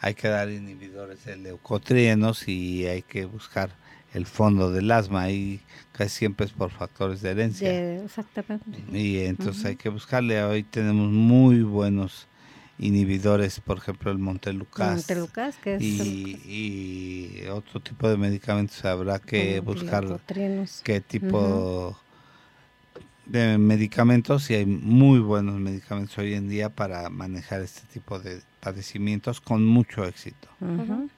hay 0.00 0.14
que 0.14 0.28
dar 0.28 0.48
inhibidores 0.48 1.24
de 1.26 1.36
leucotrienos 1.36 2.48
y 2.48 2.86
hay 2.86 3.02
que 3.02 3.26
buscar 3.26 3.70
el 4.14 4.24
fondo 4.24 4.72
del 4.72 4.90
asma. 4.90 5.22
Ahí 5.22 5.60
casi 5.92 6.16
siempre 6.16 6.46
es 6.46 6.52
por 6.52 6.70
factores 6.70 7.20
de 7.20 7.30
herencia. 7.30 8.02
exactamente. 8.02 8.82
Y 8.92 9.18
entonces 9.18 9.64
hay 9.66 9.76
que 9.76 9.90
buscarle. 9.90 10.42
Hoy 10.42 10.62
tenemos 10.62 11.10
muy 11.10 11.62
buenos 11.62 12.28
inhibidores, 12.78 13.60
por 13.60 13.78
ejemplo 13.78 14.10
el 14.10 14.18
Montelucas, 14.18 15.06
que 15.62 15.74
es 15.74 15.82
y, 15.82 17.42
otro 17.50 17.80
tipo 17.80 18.08
de 18.08 18.16
medicamentos 18.16 18.84
habrá 18.84 19.18
que 19.18 19.60
buscar 19.60 20.20
qué 20.84 21.00
tipo 21.00 21.98
de 23.26 23.58
medicamentos 23.58 24.50
y 24.50 24.54
hay 24.54 24.66
muy 24.66 25.18
buenos 25.18 25.56
medicamentos 25.60 26.16
hoy 26.18 26.34
en 26.34 26.48
día 26.48 26.70
para 26.70 27.10
manejar 27.10 27.60
este 27.60 27.82
tipo 27.92 28.18
de 28.18 28.40
padecimientos 28.60 29.40
con 29.40 29.64
mucho 29.66 30.04
éxito. 30.04 30.48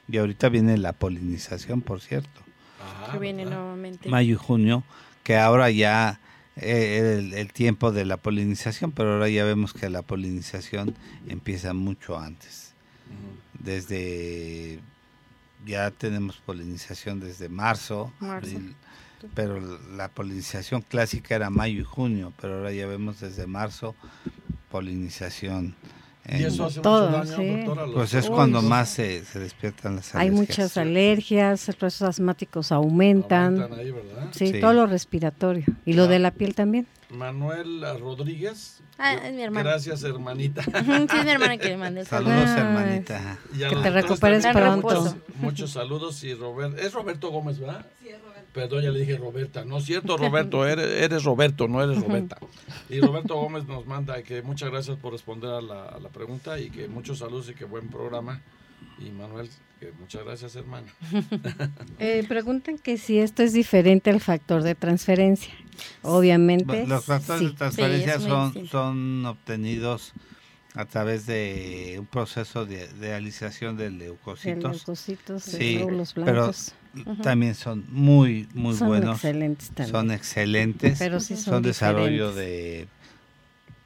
Y 0.09 0.19
ahorita 0.19 0.49
viene 0.49 0.77
la 0.77 0.93
polinización, 0.93 1.83
por 1.83 2.01
cierto. 2.01 2.41
que 3.13 3.19
viene 3.19 3.45
nuevamente. 3.45 4.09
Mayo 4.09 4.35
y 4.35 4.37
junio, 4.37 4.83
que 5.23 5.37
ahora 5.37 5.71
ya 5.71 6.19
eh, 6.57 7.31
el, 7.35 7.53
tiempo 7.53 7.93
de 7.93 8.05
la 8.05 8.17
polinización, 8.17 8.93
pero 8.93 9.15
ahora 9.15 9.29
ya 9.29 9.45
vemos 9.45 9.73
que 9.73 9.89
la 9.89 10.03
polinización 10.03 10.95
empieza 11.29 11.75
mucho 11.75 12.19
antes. 12.19 12.75
Desde, 13.59 14.81
ya 15.67 15.91
tenemos 15.91 16.37
polinización 16.39 17.21
desde 17.21 17.49
marzo, 17.49 18.13
pero 19.35 19.61
la 19.95 20.09
polinización 20.09 20.83
clásica 20.83 21.35
era 21.35 21.51
mayo 21.51 21.81
y 21.81 21.85
junio, 21.85 22.33
pero 22.41 22.57
ahora 22.57 22.73
ya 22.73 22.87
vemos 22.87 23.21
desde 23.21 23.47
marzo 23.47 23.95
polinización 24.71 25.75
¿Y 26.29 26.45
eso 26.45 26.67
hace 26.67 26.81
todo, 26.81 27.11
mucho 27.11 27.37
daño, 27.37 27.67
doctora? 27.67 27.93
Pues 27.93 28.15
es 28.15 28.29
cuando 28.29 28.63
más 28.63 28.91
se, 28.91 29.25
se, 29.25 29.39
despiertan 29.39 29.97
las 29.97 30.15
alergias. 30.15 30.21
Hay 30.21 30.31
muchas 30.31 30.77
alergias, 30.77 31.67
los 31.67 31.77
procesos 31.77 32.09
asmáticos 32.09 32.73
aumentan. 32.73 33.63
aumentan 33.63 33.79
ahí, 33.79 33.91
¿verdad? 33.91 34.29
Sí, 34.33 34.61
todo 34.61 34.73
lo 34.73 34.87
respiratorio. 34.87 35.65
Y 35.85 35.95
lo 35.95 36.07
de 36.07 36.19
la 36.19 36.31
piel 36.31 36.55
también. 36.55 36.87
Manuel 37.13 37.85
Rodríguez. 37.99 38.81
Ah, 38.99 39.15
es 39.15 39.33
mi 39.33 39.43
hermana. 39.43 39.71
Gracias, 39.71 40.03
hermanita. 40.05 40.63
sí, 40.63 40.71
es 40.73 41.25
mi 41.25 41.31
hermana 41.31 41.57
que 41.59 41.69
le 41.69 41.77
mandé 41.77 42.05
saludos. 42.05 42.35
Saludos, 42.35 42.59
hermanita. 42.59 43.39
que 43.53 43.77
te 43.77 43.91
recuperes 43.91 44.47
pronto. 44.53 45.17
Muchos 45.37 45.71
saludos 45.71 46.23
y 46.25 46.35
Roberto. 46.35 46.77
Es 46.77 46.93
Roberto 46.93 47.31
Gómez, 47.31 47.59
¿verdad? 47.59 47.87
Sí, 48.03 48.09
es 48.09 48.21
Roberto. 48.21 48.51
Perdón, 48.53 48.83
ya 48.83 48.91
le 48.91 49.01
dije 49.01 49.17
Roberta. 49.17 49.65
No 49.65 49.79
es 49.79 49.85
cierto, 49.85 50.17
Roberto. 50.17 50.67
Eres, 50.67 51.03
eres 51.03 51.25
Roberto, 51.25 51.69
no 51.69 51.83
eres 51.83 52.01
Roberta. 52.03 52.39
Y 52.89 53.01
Roberto 53.01 53.37
Gómez 53.37 53.67
nos 53.67 53.87
manda 53.87 54.23
que 54.23 54.43
muchas 54.43 54.71
gracias 54.71 54.97
por 54.99 55.13
responder 55.13 55.51
a 55.51 55.61
la, 55.61 55.85
a 55.85 55.99
la 55.99 56.09
pregunta 56.09 56.59
y 56.59 56.71
que 56.71 56.89
muchos 56.89 57.19
saludos 57.19 57.49
y 57.51 57.55
que 57.55 57.65
buen 57.65 57.89
programa. 57.89 58.41
Y 58.99 59.11
Manuel, 59.11 59.49
muchas 59.99 60.25
gracias, 60.25 60.57
hermano. 60.57 60.87
Eh, 61.99 62.25
preguntan 62.29 62.79
que 62.79 62.97
si 62.97 63.19
esto 63.19 63.43
es 63.43 63.53
diferente 63.53 64.11
al 64.11 64.21
factor 64.21 64.63
de 64.63 64.75
transferencia. 64.75 65.53
Obviamente. 66.03 66.87
Los 66.87 67.05
factores 67.05 67.51
de 67.51 67.57
transferencia 67.57 68.21
son, 68.21 68.67
son 68.69 69.27
obtenidos 69.27 70.13
a 70.75 70.85
través 70.85 71.27
de 71.27 71.97
un 71.99 72.07
proceso 72.07 72.65
de, 72.65 72.87
de 72.87 73.15
alización 73.15 73.77
de 73.77 73.91
leucocitos. 73.91 74.63
De 74.63 74.69
leucocitos, 74.71 75.43
sí, 75.43 75.85
pero 76.15 76.53
también 77.23 77.55
son 77.55 77.85
muy, 77.89 78.49
muy 78.55 78.77
son 78.77 78.89
buenos. 78.89 79.17
Excelentes 79.17 79.71
también. 79.71 79.93
Son 79.93 80.11
excelentes. 80.11 80.99
Pero 80.99 81.21
sí 81.21 81.37
son, 81.37 81.63
desarrollo 81.63 82.33
de 82.33 82.89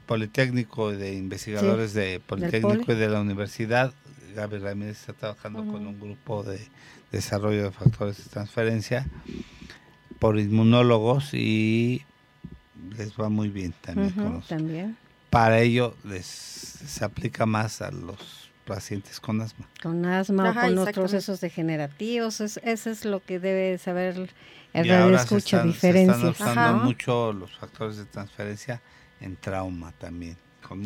Politécnico, 0.06 0.92
de 0.92 1.14
investigadores 1.14 1.94
de 1.94 2.20
Politécnico 2.20 2.92
y 2.92 2.96
de 2.96 3.08
la 3.08 3.20
universidad. 3.20 3.94
Gaby 4.34 4.58
Ramírez 4.58 5.00
está 5.00 5.12
trabajando 5.12 5.64
con 5.64 5.86
un 5.86 5.98
grupo 5.98 6.42
de 6.42 6.60
desarrollo 7.12 7.64
de 7.64 7.70
factores 7.70 8.22
de 8.22 8.30
transferencia 8.30 9.06
por 10.18 10.38
inmunólogos 10.38 11.34
y 11.34 12.02
les 12.96 13.12
va 13.18 13.28
muy 13.28 13.48
bien 13.48 13.74
también. 13.80 14.10
con 14.10 14.42
también. 14.42 14.96
Para 15.30 15.60
ello 15.60 15.96
les, 16.04 16.26
se 16.26 17.04
aplica 17.04 17.46
más 17.46 17.82
a 17.82 17.90
los 17.90 18.50
pacientes 18.66 19.20
con 19.20 19.40
asma. 19.40 19.68
Con 19.82 20.04
asma 20.04 20.50
o 20.50 20.54
con 20.54 20.74
los 20.74 20.90
procesos 20.90 21.40
degenerativos, 21.40 22.40
eso 22.40 22.90
es 22.90 23.04
lo 23.04 23.22
que 23.22 23.38
debe 23.38 23.78
saber 23.78 24.30
el 24.72 24.88
radio 24.88 25.14
escucha 25.14 25.62
diferencia. 25.62 26.14
Se 26.16 26.30
están 26.30 26.50
usando 26.50 26.84
mucho 26.84 27.32
los 27.32 27.56
factores 27.56 27.96
de 27.96 28.04
transferencia 28.06 28.80
en 29.20 29.36
trauma 29.36 29.92
también. 29.92 30.36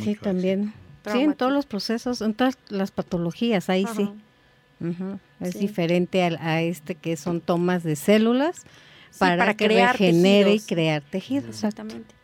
sí, 0.03 0.15
también. 0.17 0.73
Sí, 1.13 1.21
en 1.21 1.35
todos 1.35 1.53
los 1.53 1.67
procesos, 1.67 2.21
en 2.21 2.35
todas 2.35 2.59
las 2.69 2.91
patologías, 2.91 3.69
ahí 3.69 3.87
sí. 3.97 4.11
Es 5.41 5.59
diferente 5.59 6.23
a, 6.23 6.63
este 6.63 6.95
que 6.95 7.17
son 7.17 7.41
tomas 7.41 7.83
de 7.83 7.97
células 7.97 8.65
para, 9.19 9.55
que 9.55 9.69
regenere 9.69 10.55
y 10.55 10.61
crear 10.61 11.03
tejidos. 11.03 11.49
Exactamente. 11.49 12.15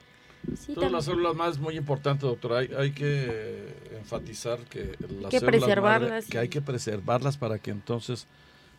Todas 0.74 0.92
las 0.92 1.06
células 1.06 1.34
más 1.34 1.52
es 1.52 1.58
muy 1.58 1.76
importante, 1.76 2.26
doctora. 2.26 2.58
Hay, 2.58 2.70
hay 2.76 2.90
que 2.92 3.74
enfatizar 3.98 4.58
que 4.60 4.96
las 5.20 5.30
que 5.30 5.40
células 5.40 5.60
preservarlas. 5.60 6.26
que 6.26 6.38
hay 6.38 6.48
que 6.48 6.60
preservarlas 6.60 7.38
para 7.38 7.58
que 7.58 7.70
entonces 7.70 8.26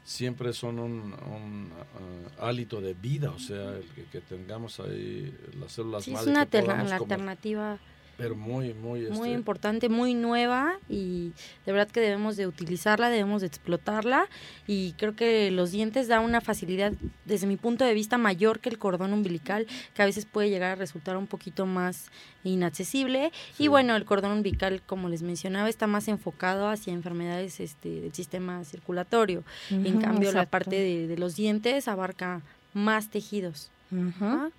siempre 0.04 0.54
son 0.54 0.78
un, 0.80 0.91
un 1.13 1.72
uh, 1.72 2.44
hálito 2.44 2.80
de 2.80 2.94
vida, 2.94 3.32
o 3.32 3.39
sea, 3.39 3.72
el 3.72 4.06
que, 4.12 4.22
tengamos 4.22 4.80
ahí 4.80 5.36
las 5.60 5.72
células 5.72 6.04
sí, 6.04 6.12
madre. 6.12 6.32
Es 6.32 6.65
una 6.68 6.96
alternativa 6.96 7.80
Pero 8.18 8.36
muy, 8.36 8.74
muy... 8.74 9.01
Muy 9.01 9.11
este, 9.11 9.32
importante, 9.32 9.89
muy 9.89 10.13
nueva 10.13 10.78
y 10.88 11.34
de 11.66 11.72
verdad 11.72 11.89
que 11.89 11.99
debemos 11.99 12.38
de 12.38 12.47
utilizarla, 12.47 13.09
debemos 13.09 13.41
de 13.41 13.47
explotarla 13.47 14.28
y 14.68 14.93
creo 14.93 15.16
que 15.16 15.51
los 15.51 15.72
dientes 15.72 16.07
da 16.07 16.22
una 16.22 16.39
facilidad 16.39 16.93
desde 17.26 17.45
mi 17.47 17.57
punto 17.57 17.84
de 17.84 17.93
vista 17.93 18.18
mayor 18.18 18.59
que 18.59 18.70
el 18.70 18.78
cordón 18.78 19.11
umbilical, 19.11 19.68
que 19.93 20.01
a 20.01 20.05
veces 20.05 20.26
puede 20.26 20.49
llegar 20.49 20.72
a 20.72 20.76
resultar 20.76 21.18
un 21.18 21.28
poquito 21.28 21.66
más 21.66 22.09
inaccesible 22.45 23.32
y 23.59 23.68
bueno, 23.68 23.95
el 23.95 24.05
cordón 24.05 24.32
umbilical, 24.32 24.82
como 24.86 25.09
les 25.09 25.22
mencionaba, 25.22 25.68
está 25.68 25.88
más 25.88 26.07
enfocado 26.07 26.70
hacia 26.70 26.93
enfermedades 26.93 27.59
este, 27.59 28.01
del 28.01 28.13
sistema 28.13 28.63
circulatorio. 28.63 29.43
en 29.70 29.99
cambio, 29.99 30.32
la 30.32 30.45
parte 30.45 30.78
de, 30.78 31.07
de, 31.07 31.18
los 31.18 31.36
dientes 31.36 31.88
abarca 31.88 32.41
más 32.74 33.09
tejidos. 33.09 33.72
Ajá. 33.91 34.51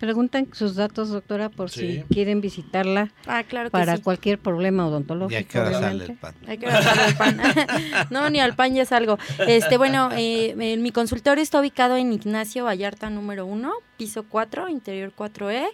Preguntan 0.00 0.48
sus 0.54 0.76
datos, 0.76 1.10
doctora, 1.10 1.50
por 1.50 1.68
si 1.68 2.04
quieren 2.10 2.40
visitarla 2.40 3.12
ah, 3.26 3.44
claro 3.44 3.68
para 3.68 3.98
cualquier 3.98 4.38
problema 4.38 4.86
odontológico. 4.86 5.34
Y 5.34 5.36
hay 5.36 5.44
que 5.44 5.74
sale 5.74 6.04
el 6.06 6.16
pan. 6.16 6.34
Hay 6.46 6.56
que 6.56 6.66
el 6.66 7.16
pan. 7.18 7.38
no, 8.10 8.30
ni 8.30 8.40
al 8.40 8.56
pan 8.56 8.74
ya 8.74 8.86
salgo. 8.86 9.18
Este, 9.46 9.76
bueno, 9.76 10.08
eh, 10.16 10.54
mi 10.78 10.90
consultorio 10.90 11.42
está 11.42 11.60
ubicado 11.60 11.98
en 11.98 12.14
Ignacio 12.14 12.64
Vallarta 12.64 13.10
número 13.10 13.44
uno, 13.44 13.74
piso 14.00 14.24
4, 14.26 14.70
interior 14.70 15.12
4E, 15.14 15.66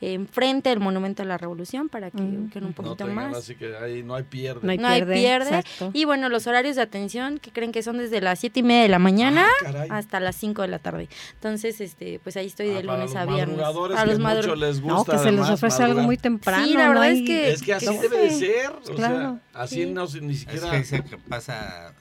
enfrente 0.00 0.68
del 0.68 0.78
Monumento 0.78 1.24
a 1.24 1.26
la 1.26 1.36
Revolución, 1.36 1.88
para 1.88 2.12
que 2.12 2.22
mm. 2.22 2.50
un 2.62 2.72
poquito 2.74 3.08
más. 3.08 3.36
Así 3.36 3.56
que 3.56 3.76
ahí 3.76 4.04
no 4.04 4.14
hay 4.14 4.22
pierde. 4.22 4.60
No 4.62 4.86
hay 4.86 5.02
pierde. 5.04 5.64
y 5.92 6.04
bueno, 6.04 6.28
los 6.28 6.46
horarios 6.46 6.76
de 6.76 6.82
atención, 6.82 7.40
que 7.40 7.50
creen 7.50 7.72
que 7.72 7.82
son 7.82 7.98
desde 7.98 8.20
las 8.20 8.38
7 8.38 8.60
y 8.60 8.62
media 8.62 8.82
de 8.82 8.88
la 8.88 9.00
mañana 9.00 9.48
ah, 9.66 9.86
hasta 9.90 10.20
las 10.20 10.36
5 10.36 10.62
de 10.62 10.68
la 10.68 10.78
tarde. 10.78 11.08
Entonces, 11.34 11.80
este 11.80 12.20
pues 12.22 12.36
ahí 12.36 12.46
estoy 12.46 12.68
de 12.68 12.78
ah, 12.78 12.82
lunes 12.82 13.16
a 13.16 13.26
viernes. 13.26 13.58
A 13.58 14.06
los 14.06 14.20
madrugadores 14.20 14.58
les 14.60 14.80
gusta. 14.80 14.94
No, 14.94 15.04
que 15.04 15.18
se 15.18 15.32
les 15.32 15.48
ofrece 15.48 15.82
algo 15.82 16.02
muy 16.02 16.16
temprano. 16.16 16.64
Sí, 16.64 16.74
la 16.74 16.88
verdad 16.88 17.10
es 17.10 17.26
que... 17.26 17.50
Es 17.50 17.62
que 17.62 17.74
así 17.74 17.98
debe 17.98 18.18
de 18.18 18.30
ser. 18.30 18.70
O 18.92 18.96
sea, 18.96 19.40
así 19.54 19.86
no 19.86 20.06
ni 20.20 20.36
siquiera... 20.36 20.76
Es 20.76 20.90
que 20.90 21.02
que 21.02 21.18
pasa 21.18 21.94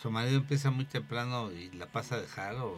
su 0.00 0.10
marido 0.10 0.36
empieza 0.36 0.70
muy 0.70 0.84
temprano 0.84 1.50
y 1.50 1.74
la 1.76 1.86
pasa 1.86 2.16
a 2.16 2.20
dejar 2.20 2.54
o 2.56 2.76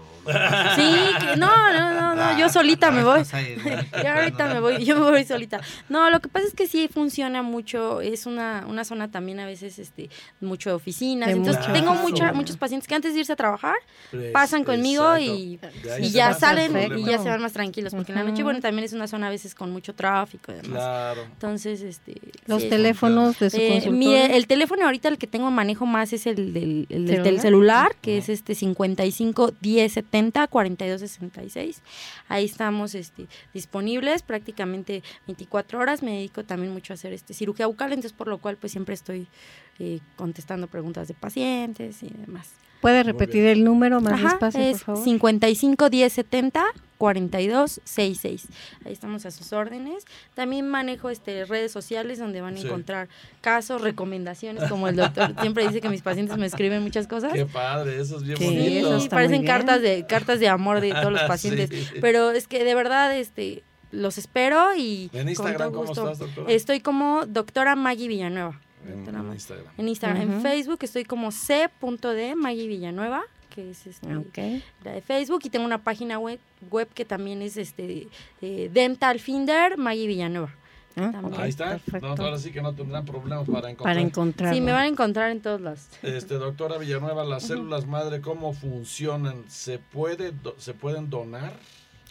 sí 0.77 1.37
no 1.37 1.73
no 1.73 1.93
no 1.93 2.15
no 2.15 2.39
yo 2.39 2.47
ah, 2.47 2.49
solita 2.49 2.93
me 2.93 3.03
voy. 3.03 3.23
yo 3.25 4.09
ahorita 4.15 4.47
me 4.55 4.61
voy 4.61 4.85
yo 4.85 4.95
me 4.95 5.11
voy 5.11 5.25
solita. 5.25 5.61
No 5.89 6.11
lo 6.11 6.21
que 6.21 6.29
pasa 6.29 6.47
es 6.47 6.55
que 6.55 6.69
sí 6.69 6.89
funciona 6.89 7.43
mucho 7.43 8.01
es 8.01 8.27
una, 8.27 8.65
una 8.69 8.85
zona 8.85 9.11
también 9.11 9.41
a 9.41 9.47
veces 9.47 9.81
este 9.81 10.11
mucho 10.41 10.71
de 10.71 10.77
oficinas 10.77 11.31
entonces 11.31 11.67
tengo 11.73 11.95
mucha, 11.95 12.33
muchos 12.33 12.57
pacientes 12.57 12.87
que 12.87 12.95
antes 12.95 13.15
de 13.15 13.21
irse 13.21 13.33
a 13.33 13.37
trabajar 13.37 13.77
pues, 14.13 14.31
pasan 14.31 14.63
conmigo 14.63 15.19
y, 15.19 15.59
y 16.01 16.11
ya 16.11 16.35
salen 16.35 16.99
y 16.99 17.05
ya 17.05 17.19
se 17.19 17.29
van 17.29 17.43
más 17.43 17.53
tranquilos 17.53 17.95
porque 17.95 18.13
en 18.13 18.19
la 18.19 18.25
noche 18.25 18.45
bueno 18.45 18.61
también 18.61 18.85
es 18.85 18.93
una 18.93 19.09
zona 19.09 19.27
a 19.27 19.31
veces 19.31 19.57
con 19.57 19.73
mucho 19.73 19.93
tráfico 19.93 20.53
y 20.53 20.57
demás. 20.57 20.71
Claro. 20.71 21.23
entonces 21.25 21.81
este 21.83 22.15
los 22.47 22.69
teléfonos 22.69 23.41
de 23.41 23.51
su 23.51 23.57
eh, 23.59 24.37
el 24.37 24.47
teléfono 24.47 24.85
ahorita 24.85 25.09
el 25.09 25.19
que 25.19 25.27
tengo 25.27 25.51
manejo 25.51 25.85
más 25.85 26.13
es 26.13 26.27
el 26.27 26.55
del 26.55 26.87
del 27.17 27.41
celular, 27.41 27.97
que 28.01 28.19
es 28.19 28.29
este 28.29 28.55
55 28.55 29.53
10 29.61 29.93
70 29.93 30.47
42 30.47 31.01
66. 31.01 31.83
Ahí 32.29 32.45
estamos 32.45 32.95
este, 32.95 33.27
disponibles 33.53 34.23
prácticamente 34.23 35.03
24 35.27 35.79
horas. 35.79 36.03
Me 36.03 36.13
dedico 36.13 36.45
también 36.45 36.73
mucho 36.73 36.93
a 36.93 36.95
hacer 36.95 37.13
este 37.13 37.35
cirugía 37.35 37.67
bucal, 37.67 37.93
entonces 37.93 38.13
por 38.13 38.29
lo 38.29 38.39
cual 38.39 38.57
pues 38.57 38.73
siempre 38.73 38.95
estoy 38.95 39.29
eh, 39.79 40.01
contestando 40.17 40.67
preguntas 40.67 41.09
de 41.09 41.15
pacientes 41.15 42.03
y 42.03 42.09
demás. 42.09 42.51
¿Puede 42.81 43.03
repetir 43.03 43.45
el 43.47 43.65
número 43.65 44.01
más 44.01 44.23
despacio, 44.23 44.61
por 44.71 44.79
favor? 44.79 45.05
55 45.05 45.91
10 45.91 46.13
70 46.13 46.65
4266. 46.99 48.49
Ahí 48.85 48.93
estamos 48.93 49.25
a 49.25 49.31
sus 49.31 49.53
órdenes. 49.53 50.05
También 50.35 50.69
manejo 50.69 51.11
este 51.11 51.45
redes 51.45 51.73
sociales 51.73 52.19
donde 52.19 52.41
van 52.41 52.57
a 52.57 52.61
encontrar 52.61 53.09
casos, 53.41 53.81
recomendaciones, 53.83 54.69
como 54.69 54.89
el 54.89 54.97
doctor 54.97 55.35
siempre 55.41 55.67
dice 55.67 55.81
que 55.81 55.89
mis 55.89 56.03
pacientes 56.03 56.37
me 56.37 56.47
escriben 56.47 56.83
muchas 56.83 57.07
cosas. 57.07 57.33
Qué 57.33 57.47
padre, 57.47 58.01
eso 58.01 58.17
es 58.17 58.25
bien 58.25 58.39
bonito. 58.39 59.01
Sí, 59.01 59.09
parecen 59.09 59.45
cartas 59.45 59.81
de 59.81 60.07
cartas 60.07 60.41
de 60.41 60.49
amor 60.49 60.81
de 60.81 60.91
todos 60.91 61.13
los 61.13 61.23
pacientes, 61.29 61.71
pero 62.01 62.33
es 62.33 62.49
que 62.49 62.65
de 62.65 62.75
verdad 62.75 63.17
este 63.17 63.63
los 63.91 64.19
espero 64.19 64.77
y 64.77 65.09
en 65.15 65.29
Instagram 65.29 65.73
cómo 65.73 65.93
estás, 65.93 66.19
doctora? 66.19 66.53
Estoy 66.53 66.81
como 66.81 67.27
doctora 67.27 67.75
Maggie 67.77 68.09
Villanueva. 68.09 68.61
En, 68.87 69.33
Instagram. 69.33 69.73
En 69.77 69.89
Instagram, 69.89 70.23
en 70.23 70.43
Facebook 70.43 70.79
estoy 70.83 71.05
como 71.05 71.31
c.d 71.31 72.35
Maggie 72.37 72.69
Villanueva 72.69 73.23
que 73.49 73.71
es 73.71 73.87
este, 73.87 74.07
la 74.85 74.93
de 74.93 75.01
Facebook, 75.01 75.41
y 75.45 75.51
tengo 75.51 75.65
una 75.65 75.83
página 75.83 76.19
web, 76.19 76.39
web 76.71 76.87
que 76.95 77.05
también 77.05 77.43
es 77.43 77.57
este 77.57 78.07
Dental 78.41 79.19
Finder, 79.19 79.77
Maggie 79.77 80.07
Villanueva. 80.07 80.55
Ah, 80.97 81.23
ahí 81.39 81.51
está. 81.51 81.81
No, 82.01 82.09
ahora 82.09 82.39
sí 82.39 82.51
que 82.51 82.61
no 82.61 82.75
tendrán 82.75 83.05
problemas 83.05 83.47
para 83.49 83.71
encontrar. 83.71 83.95
Para 83.95 84.01
encontrar. 84.01 84.55
Sí, 84.55 84.61
me 84.61 84.73
van 84.73 84.83
a 84.83 84.87
encontrar 84.89 85.31
en 85.31 85.41
todos 85.41 85.61
los. 85.61 85.89
Este, 86.03 86.35
doctora 86.35 86.79
Villanueva, 86.79 87.25
las 87.25 87.45
células 87.45 87.87
madre, 87.87 88.21
¿cómo 88.21 88.53
funcionan? 88.53 89.45
¿Se, 89.49 89.79
puede, 89.79 90.33
¿Se 90.59 90.75
pueden 90.75 91.09
donar? 91.09 91.53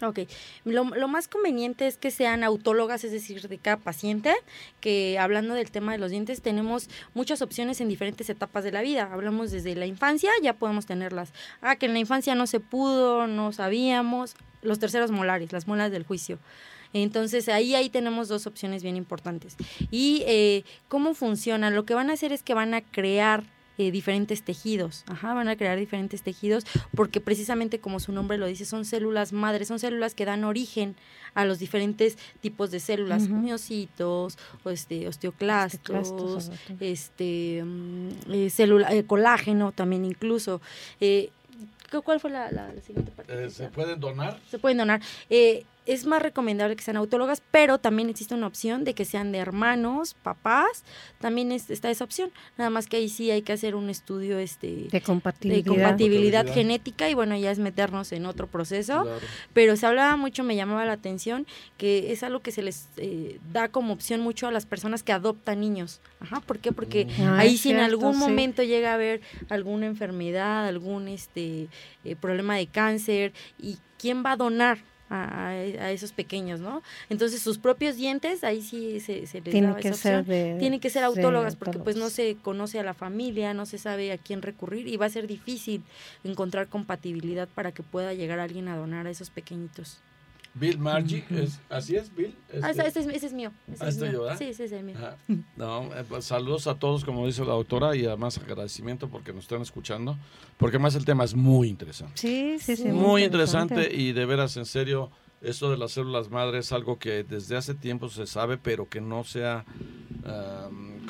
Ok, 0.02 0.20
lo, 0.64 0.84
lo, 0.84 1.08
más 1.08 1.28
conveniente 1.28 1.88
es 1.88 1.98
que 1.98 2.12
sean 2.12 2.44
autólogas, 2.44 3.04
es 3.04 3.12
decir, 3.12 3.48
de 3.48 3.58
cada 3.58 3.78
paciente, 3.78 4.36
que 4.80 5.18
hablando 5.18 5.56
del 5.56 5.72
tema 5.72 5.92
de 5.92 5.98
los 5.98 6.12
dientes, 6.12 6.44
tenemos 6.44 6.88
muchas 7.16 7.42
opciones 7.42 7.82
en 7.82 7.90
diferentes 7.90 8.30
etapas 8.30 8.64
de 8.64 8.72
la 8.72 8.84
vida. 8.84 9.10
Hablamos 9.12 9.50
desde 9.50 9.76
la 9.76 9.88
infancia, 9.88 10.30
ya 10.44 10.54
podemos 10.54 10.86
tenerlas. 10.86 11.34
Ah, 11.62 11.78
que 11.78 11.88
en 11.88 11.94
la 11.94 12.00
infancia 12.00 12.36
no 12.36 12.46
se 12.46 12.60
pudo, 12.60 13.26
no 13.26 13.52
sabíamos, 13.54 14.36
los 14.62 14.78
terceros 14.78 15.10
molares, 15.10 15.52
las 15.52 15.68
molas 15.68 15.92
del 15.92 16.04
juicio. 16.04 16.38
Entonces 16.94 17.50
ahí, 17.50 17.76
ahí 17.76 17.90
tenemos 17.90 18.28
dos 18.28 18.48
opciones 18.48 18.84
bien 18.84 18.96
importantes. 18.96 19.56
¿Y 19.92 20.24
eh, 20.28 20.64
cómo 20.88 21.14
funciona? 21.16 21.70
Lo 21.70 21.86
que 21.86 21.96
van 21.96 22.10
a 22.10 22.14
hacer 22.14 22.32
es 22.32 22.44
que 22.44 22.54
van 22.54 22.74
a 22.74 22.82
crear 22.82 23.44
eh, 23.78 23.92
diferentes 23.92 24.44
tejidos. 24.44 25.04
Ajá, 25.08 25.34
van 25.34 25.48
a 25.48 25.56
crear 25.56 25.78
diferentes 25.78 26.22
tejidos 26.22 26.66
porque 26.96 27.22
precisamente 27.22 27.80
como 27.80 28.00
su 28.00 28.12
nombre 28.12 28.38
lo 28.38 28.48
dice, 28.48 28.66
son 28.66 28.86
células 28.86 29.34
madres, 29.34 29.68
son 29.68 29.80
células 29.80 30.16
que 30.16 30.26
dan 30.26 30.44
origen 30.44 30.96
a 31.34 31.46
los 31.46 31.60
diferentes 31.60 32.18
tipos 32.42 32.72
de 32.72 32.80
células, 32.80 33.30
miocitos, 33.30 34.38
o 34.64 34.70
este, 34.70 35.08
osteoclastos, 35.08 36.52
este, 36.80 37.64
mm, 37.64 38.10
eh, 38.32 38.50
célula, 38.50 38.94
eh, 38.94 39.04
colágeno 39.06 39.72
también 39.72 40.06
incluso. 40.06 40.62
¿Cuál 42.04 42.20
fue 42.20 42.32
la, 42.32 42.52
la, 42.52 42.72
siguiente 42.82 43.12
parte? 43.12 43.50
¿Se 43.50 43.70
pueden 43.70 44.00
donar? 44.00 44.40
Se 44.50 44.60
pueden 44.60 44.78
donar. 44.78 45.02
Es 45.88 46.06
más 46.06 46.22
recomendable 46.22 46.76
que 46.76 46.84
sean 46.84 46.98
autólogas, 46.98 47.42
pero 47.50 47.78
también 47.78 48.10
existe 48.10 48.36
una 48.36 48.46
opción 48.46 48.84
de 48.84 48.94
que 48.94 49.06
sean 49.06 49.32
de 49.32 49.38
hermanos, 49.38 50.16
papás, 50.22 50.84
también 51.20 51.52
está 51.54 51.90
esa 51.90 52.04
opción. 52.04 52.30
Nada 52.58 52.70
más 52.70 52.88
que 52.88 52.98
ahí 52.98 53.08
sí 53.08 53.32
hay 53.32 53.42
que 53.42 53.54
hacer 53.54 53.74
un 53.74 53.90
estudio 53.90 54.38
este 54.38 54.88
de 54.92 55.02
compatibilidad, 55.02 55.64
de 55.64 55.70
compatibilidad 55.70 56.54
genética 56.54 57.10
y 57.10 57.14
bueno, 57.14 57.38
ya 57.38 57.52
es 57.52 57.60
meternos 57.60 58.12
en 58.12 58.26
otro 58.26 58.48
proceso. 58.48 59.08
Pero 59.54 59.78
se 59.78 59.86
hablaba 59.86 60.18
mucho, 60.18 60.44
me 60.44 60.58
llamaba 60.58 60.86
la 60.86 60.92
atención, 60.92 61.48
que 61.78 62.12
es 62.12 62.22
algo 62.22 62.42
que 62.42 62.52
se 62.52 62.62
les 62.62 62.90
eh, 62.98 63.40
da 63.54 63.70
como 63.70 63.94
opción 63.94 64.20
mucho 64.20 64.48
a 64.48 64.52
las 64.52 64.66
personas 64.66 65.04
que 65.04 65.14
adoptan 65.14 65.62
niños. 65.62 66.02
Ajá, 66.20 66.42
¿por 66.42 66.60
qué? 66.60 66.74
Porque 66.74 67.06
mm. 67.06 67.22
ah, 67.22 67.40
ahí 67.40 67.58
si 67.58 67.72
en 67.72 67.80
algún 67.80 68.18
momento 68.18 68.62
llega 68.62 68.92
a 68.92 68.96
haber 68.96 69.22
alguna 69.48 69.86
enfermedad, 69.86 70.68
algún 70.68 71.08
este 71.08 71.70
eh, 72.04 72.16
problema 72.20 72.58
de 72.58 72.68
cáncer 72.68 73.32
y 73.58 73.78
quién 73.98 74.24
va 74.26 74.34
a 74.34 74.36
donar 74.36 74.80
a, 75.10 75.56
esos 75.92 76.12
pequeños, 76.12 76.60
¿no? 76.60 76.82
Entonces 77.10 77.42
sus 77.42 77.58
propios 77.58 77.96
dientes, 77.96 78.44
ahí 78.44 78.62
sí 78.62 79.00
se, 79.00 79.26
se 79.28 79.42
les 79.42 79.52
Tiene 79.52 79.76
que 79.76 79.94
ser 79.94 80.26
Tienen 80.26 80.80
que 80.80 80.90
ser 80.90 81.04
autólogas 81.04 81.56
porque 81.56 81.80
pues 81.80 81.96
no 81.96 82.10
se 82.10 82.36
conoce 82.42 82.80
a 82.80 82.84
la 82.84 82.94
familia, 82.94 83.54
no 83.54 83.66
se 83.66 83.78
sabe 83.78 84.12
a 84.12 84.18
quién 84.18 84.42
recurrir 84.42 84.88
y 84.88 84.98
va 84.98 85.06
a 85.06 85.10
ser 85.10 85.28
difícil 85.28 85.84
encontrar 86.24 86.68
compatibilidad 86.68 87.48
para 87.48 87.72
que 87.72 87.84
pueda 87.84 88.14
llegar 88.14 88.40
alguien 88.40 88.68
a 88.68 88.78
donar 88.78 89.08
a 89.08 89.10
esos 89.10 89.30
pequeñitos. 89.30 90.00
Bill 90.60 90.80
Margie, 90.80 91.24
es, 91.30 91.60
¿así 91.70 91.96
es 91.96 92.14
Bill? 92.14 92.36
ah, 92.62 92.72
ese, 92.72 92.88
es, 92.88 92.96
ese, 92.96 93.26
es, 93.28 93.34
mío. 93.34 93.52
Ese 93.72 93.88
es 93.88 93.98
mío. 93.98 94.24
Sí, 94.38 94.46
ese 94.46 94.66
es 94.66 94.72
el 94.72 94.84
mío. 94.84 94.96
No, 95.56 95.94
eh, 95.96 96.04
pues, 96.08 96.26
saludos 96.26 96.68
a 96.68 96.76
todos, 96.76 97.06
como 97.06 97.26
dice 97.26 97.42
la 97.46 97.54
doctora, 97.54 97.96
y 97.96 98.06
además 98.06 98.38
agradecimiento 98.38 99.10
porque 99.10 99.34
nos 99.34 99.44
están 99.44 99.62
escuchando, 99.62 100.18
porque 100.58 100.78
además 100.78 100.96
el 100.96 101.06
tema 101.06 101.24
es 101.24 101.36
muy 101.36 101.70
interesante. 101.70 102.14
Sí, 102.16 102.58
sí, 102.60 102.76
sí. 102.76 102.88
Muy, 102.90 103.24
interesante. 103.24 103.94
y 103.94 104.14
de 104.14 104.26
veras, 104.26 104.58
en 104.58 104.66
serio, 104.66 105.12
esto 105.42 105.70
de 105.70 105.78
las 105.78 105.92
células 105.92 106.30
madre 106.30 106.60
es 106.60 106.72
algo 106.72 106.98
que 106.98 107.24
desde 107.24 107.58
hace 107.58 107.76
tiempo 107.76 108.10
se 108.10 108.26
sabe, 108.26 108.58
pero 108.58 108.90
que 108.90 109.02
no 109.02 109.24
sea, 109.24 109.66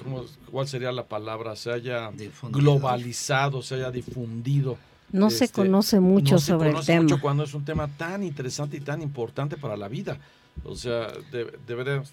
¿cómo, 0.01 0.25
¿cuál 0.51 0.67
sería 0.67 0.91
la 0.91 1.05
palabra? 1.05 1.55
Se 1.55 1.71
haya 1.71 2.11
globalizado, 2.51 3.61
se 3.61 3.75
haya 3.75 3.91
difundido 3.91 4.77
no 5.11 5.29
se 5.29 5.45
este, 5.45 5.61
conoce 5.61 5.99
mucho 5.99 6.39
sobre 6.39 6.71
el 6.71 6.85
tema. 6.85 7.03
Mucho 7.03 7.21
cuando 7.21 7.43
es 7.43 7.53
un 7.53 7.65
tema 7.65 7.87
tan 7.87 8.23
interesante 8.23 8.77
y 8.77 8.81
tan 8.81 9.01
importante 9.01 9.57
para 9.57 9.77
la 9.77 9.87
vida. 9.87 10.17
O 10.63 10.75
sea, 10.75 11.07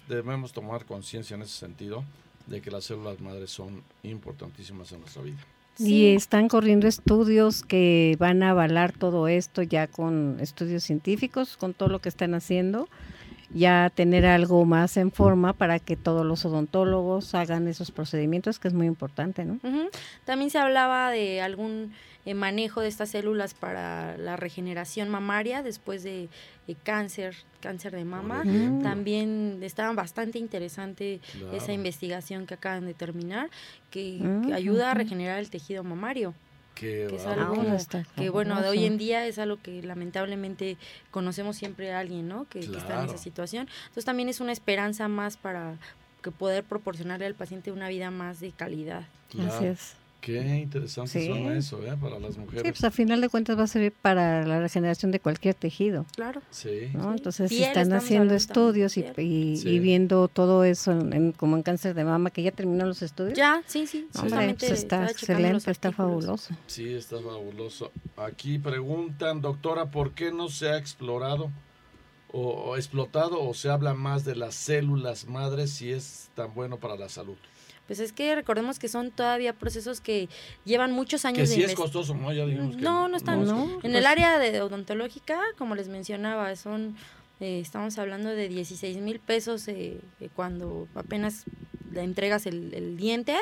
debemos 0.07 0.53
tomar 0.53 0.85
conciencia 0.85 1.35
en 1.35 1.41
ese 1.41 1.57
sentido 1.57 2.03
de 2.47 2.61
que 2.61 2.71
las 2.71 2.85
células 2.85 3.19
madres 3.19 3.49
son 3.49 3.81
importantísimas 4.03 4.91
en 4.91 5.01
nuestra 5.01 5.23
vida. 5.23 5.37
Y 5.77 6.15
están 6.15 6.47
corriendo 6.47 6.87
estudios 6.87 7.63
que 7.63 8.15
van 8.17 8.43
a 8.43 8.51
avalar 8.51 8.93
todo 8.93 9.27
esto 9.27 9.61
ya 9.61 9.87
con 9.87 10.37
estudios 10.39 10.83
científicos, 10.83 11.57
con 11.57 11.73
todo 11.73 11.89
lo 11.89 11.99
que 11.99 12.09
están 12.09 12.33
haciendo. 12.33 12.87
ya 13.53 13.91
tener 13.93 14.25
algo 14.25 14.65
más 14.65 14.97
en 14.97 15.11
forma 15.11 15.53
para 15.53 15.79
que 15.79 15.95
todos 15.95 16.25
los 16.25 16.43
odontólogos 16.45 17.35
hagan 17.35 17.67
esos 17.67 17.91
procedimientos, 17.91 18.59
que 18.59 18.67
es 18.67 18.73
muy 18.73 18.87
importante, 18.87 19.45
¿no? 19.45 19.59
También 20.25 20.49
se 20.49 20.57
hablaba 20.57 21.11
de 21.11 21.41
algún 21.41 21.93
eh, 22.25 22.33
manejo 22.33 22.81
de 22.81 22.87
estas 22.87 23.09
células 23.09 23.53
para 23.53 24.17
la 24.17 24.35
regeneración 24.35 25.09
mamaria 25.09 25.61
después 25.61 26.01
de, 26.01 26.27
cáncer, 26.83 27.35
cáncer 27.61 27.95
de 27.95 28.03
mama. 28.03 28.43
También 28.81 29.59
estaba 29.61 29.93
bastante 29.93 30.39
interesante 30.39 31.21
esa 31.53 31.71
investigación 31.71 32.47
que 32.47 32.55
acaban 32.55 32.85
de 32.87 32.95
terminar, 32.95 33.49
que, 33.91 34.19
mm, 34.19 34.53
ayuda 34.53 34.91
a 34.91 34.93
regenerar 34.95 35.39
el 35.39 35.49
tejido 35.49 35.83
mamario. 35.83 36.33
que 36.73 37.05
es 37.05 37.25
algo 37.25 37.63
que 38.17 38.29
bueno 38.29 38.61
de 38.61 38.67
hoy 38.67 38.83
en 38.83 38.97
día 38.97 39.25
es 39.25 39.39
algo 39.39 39.61
que 39.61 39.81
lamentablemente 39.81 40.75
conocemos 41.09 41.55
siempre 41.55 41.93
a 41.93 41.99
alguien 41.99 42.27
no 42.27 42.49
que, 42.49 42.59
está 42.59 42.99
en 42.99 43.05
esa 43.05 43.17
situación. 43.17 43.69
Entonces 43.83 44.03
también 44.03 44.27
es 44.27 44.41
una 44.41 44.51
esperanza 44.51 45.07
más 45.07 45.37
para 45.37 45.77
que 46.21 46.31
poder 46.31 46.65
proporcionarle 46.65 47.27
al 47.27 47.35
paciente 47.35 47.71
una 47.71 47.87
vida 47.87 48.11
más 48.11 48.41
de 48.41 48.51
calidad. 48.51 49.05
Gracias. 49.31 49.95
Qué 50.25 50.39
interesante 50.57 51.23
suena 51.23 51.55
eso, 51.55 51.85
¿eh? 51.85 51.95
Para 52.01 52.17
las 52.17 52.35
mujeres. 52.35 52.63
Sí, 52.63 52.71
pues 52.71 52.83
a 52.83 52.89
final 52.89 53.21
de 53.21 53.29
cuentas 53.29 53.59
va 53.59 53.65
a 53.65 53.67
servir 53.67 53.91
para 53.91 54.43
la 54.43 54.59
regeneración 54.59 55.11
de 55.11 55.19
cualquier 55.19 55.53
tejido. 55.53 56.07
Claro. 56.15 56.41
Sí. 56.49 56.89
Entonces 56.95 57.51
están 57.51 57.93
haciendo 57.93 58.33
estudios 58.33 58.97
y, 58.97 59.05
y, 59.17 59.79
viendo 59.79 60.27
todo 60.27 60.63
eso 60.63 60.93
en, 60.93 61.31
como 61.31 61.57
en 61.57 61.61
cáncer 61.61 61.93
de 61.93 62.05
mama, 62.05 62.31
que 62.31 62.41
ya 62.41 62.49
terminó 62.49 62.87
los 62.87 63.03
estudios. 63.03 63.37
Ya, 63.37 63.61
sí, 63.67 63.85
sí. 63.85 64.07
Pues 64.19 64.63
está 64.63 65.05
excelente, 65.11 65.69
está 65.69 65.91
fabuloso. 65.91 66.55
Sí, 66.65 66.95
está 66.95 67.21
fabuloso. 67.21 67.91
Aquí 68.17 68.57
preguntan, 68.57 69.41
doctora, 69.41 69.91
¿por 69.91 70.13
qué 70.13 70.31
no 70.31 70.49
se 70.49 70.69
ha 70.69 70.79
explorado 70.79 71.51
o 72.31 72.75
explotado 72.77 73.43
o 73.43 73.53
se 73.53 73.69
habla 73.69 73.93
más 73.93 74.25
de 74.25 74.35
las 74.35 74.55
células 74.55 75.27
madres 75.27 75.69
si 75.69 75.91
es 75.91 76.31
tan 76.33 76.51
bueno 76.55 76.79
para 76.79 76.95
la 76.95 77.09
salud? 77.09 77.37
Pues 77.87 77.99
es 77.99 78.13
que 78.13 78.35
recordemos 78.35 78.79
que 78.79 78.87
son 78.87 79.11
todavía 79.11 79.53
procesos 79.53 80.01
que 80.01 80.27
llevan 80.63 80.91
muchos 80.91 81.25
años 81.25 81.49
que 81.49 81.55
sí 81.55 81.63
es 81.63 81.75
costoso, 81.75 82.15
¿no? 82.15 82.33
Ya 82.33 82.45
digamos 82.45 82.75
que 82.75 82.81
no, 82.81 83.07
no 83.07 83.17
están. 83.17 83.45
en 83.83 83.95
el 83.95 84.05
área 84.05 84.39
de 84.39 84.61
odontológica, 84.61 85.39
como 85.57 85.75
les 85.75 85.87
mencionaba, 85.87 86.55
son 86.55 86.95
eh, 87.39 87.59
estamos 87.59 87.97
hablando 87.97 88.29
de 88.29 88.47
16 88.47 88.97
mil 88.97 89.19
pesos 89.19 89.67
eh, 89.67 89.99
cuando 90.35 90.87
apenas 90.95 91.43
le 91.91 92.01
entregas 92.01 92.45
el, 92.45 92.73
el 92.73 92.97
diente 92.97 93.35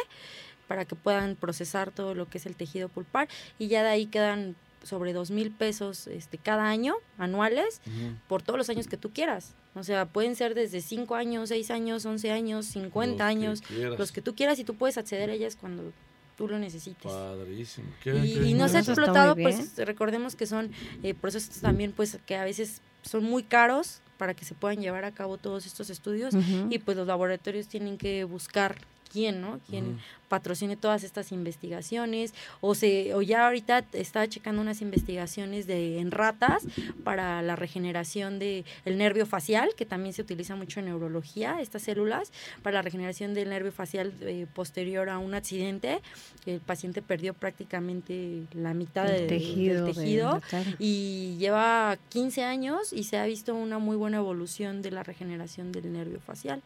para 0.68 0.86
que 0.86 0.96
puedan 0.96 1.36
procesar 1.36 1.92
todo 1.92 2.16
lo 2.16 2.28
que 2.28 2.40
es 2.40 2.46
el 2.46 2.56
tejido 2.56 2.90
pulpar 2.90 3.28
y 3.60 3.68
ya 3.68 3.84
de 3.84 3.90
ahí 3.90 4.08
quedan 4.08 4.56
sobre 4.84 5.14
dos 5.14 5.32
mil 5.32 5.52
pesos 5.52 6.08
este, 6.08 6.38
cada 6.38 6.70
año, 6.70 6.96
anuales, 7.18 7.82
por 8.28 8.42
todos 8.42 8.58
los 8.58 8.70
años 8.70 8.88
que 8.88 8.98
tú 8.98 9.12
quieras. 9.12 9.56
O 9.76 9.84
sea, 9.84 10.06
pueden 10.06 10.36
ser 10.36 10.54
desde 10.54 10.82
5 10.82 11.16
años, 11.16 11.50
6 11.50 11.72
años, 11.72 12.06
11 12.06 12.32
años, 12.32 12.66
50 12.68 13.26
años, 13.26 13.64
los 13.98 14.12
que 14.12 14.22
tú 14.22 14.36
quieras 14.36 14.60
y 14.60 14.64
tú 14.64 14.76
puedes 14.76 14.98
acceder 14.98 15.30
a 15.30 15.34
ellas 15.34 15.58
cuando 15.60 15.92
tú 16.38 16.48
lo 16.48 16.60
necesites. 16.60 17.12
Padrísimo. 17.12 17.88
y, 18.06 18.54
no 18.54 18.68
se 18.68 18.78
ha 18.78 18.80
explotado, 18.82 19.36
pues 19.36 19.76
recordemos 19.78 20.36
que 20.36 20.46
son 20.46 20.72
eh, 21.02 21.14
procesos 21.14 21.62
también 21.62 21.92
pues 21.92 22.20
que 22.26 22.36
a 22.36 22.44
veces 22.44 22.82
son 23.02 23.24
muy 23.24 23.44
caros 23.44 24.02
para 24.18 24.34
que 24.34 24.46
se 24.46 24.54
puedan 24.54 24.80
llevar 24.80 25.06
a 25.06 25.12
cabo 25.12 25.38
todos 25.38 25.66
estos 25.66 25.90
estudios 25.90 26.34
y 26.70 26.80
pues 26.80 26.96
los 26.96 27.08
laboratorios 27.08 27.68
tienen 27.68 27.98
que 27.98 28.24
buscar 28.24 28.78
quién, 29.14 29.42
¿no? 29.42 29.60
Quién 29.70 30.00
patrocine 30.28 30.76
todas 30.76 31.04
estas 31.04 31.32
investigaciones 31.32 32.34
o 32.60 32.74
se 32.74 33.14
o 33.14 33.22
ya 33.22 33.46
ahorita 33.46 33.86
está 33.94 34.28
checando 34.28 34.64
unas 34.64 34.82
investigaciones 34.82 35.68
de 35.68 36.00
en 36.00 36.10
ratas 36.10 36.66
para 37.04 37.44
la 37.44 37.56
regeneración 37.56 38.40
de 38.40 38.66
el 38.84 38.98
nervio 38.98 39.28
facial, 39.28 39.70
que 39.78 39.86
también 39.86 40.14
se 40.14 40.24
utiliza 40.24 40.56
mucho 40.56 40.80
en 40.80 40.88
neurología, 40.88 41.62
estas 41.62 41.84
células 41.84 42.32
para 42.64 42.78
la 42.78 42.82
regeneración 42.82 43.36
del 43.36 43.50
nervio 43.50 43.72
facial 43.72 44.12
eh, 44.22 44.48
posterior 44.56 45.10
a 45.10 45.20
un 45.20 45.36
accidente. 45.36 46.02
El 46.48 46.60
paciente 46.60 47.04
perdió 47.04 47.36
prácticamente 47.36 48.44
la 48.54 48.74
mitad 48.74 49.06
del 49.06 49.28
tejido, 49.28 49.86
del 49.86 49.94
tejido 49.94 50.42
y 50.80 51.36
lleva 51.38 52.00
15 52.10 52.44
años 52.44 52.92
y 52.92 53.04
se 53.04 53.18
ha 53.18 53.26
visto 53.26 53.54
una 53.54 53.78
muy 53.78 53.96
buena 53.96 54.18
evolución 54.18 54.82
de 54.82 54.90
la 54.90 55.04
regeneración 55.04 55.72
del 55.72 55.94
nervio 55.94 56.20
facial. 56.20 56.64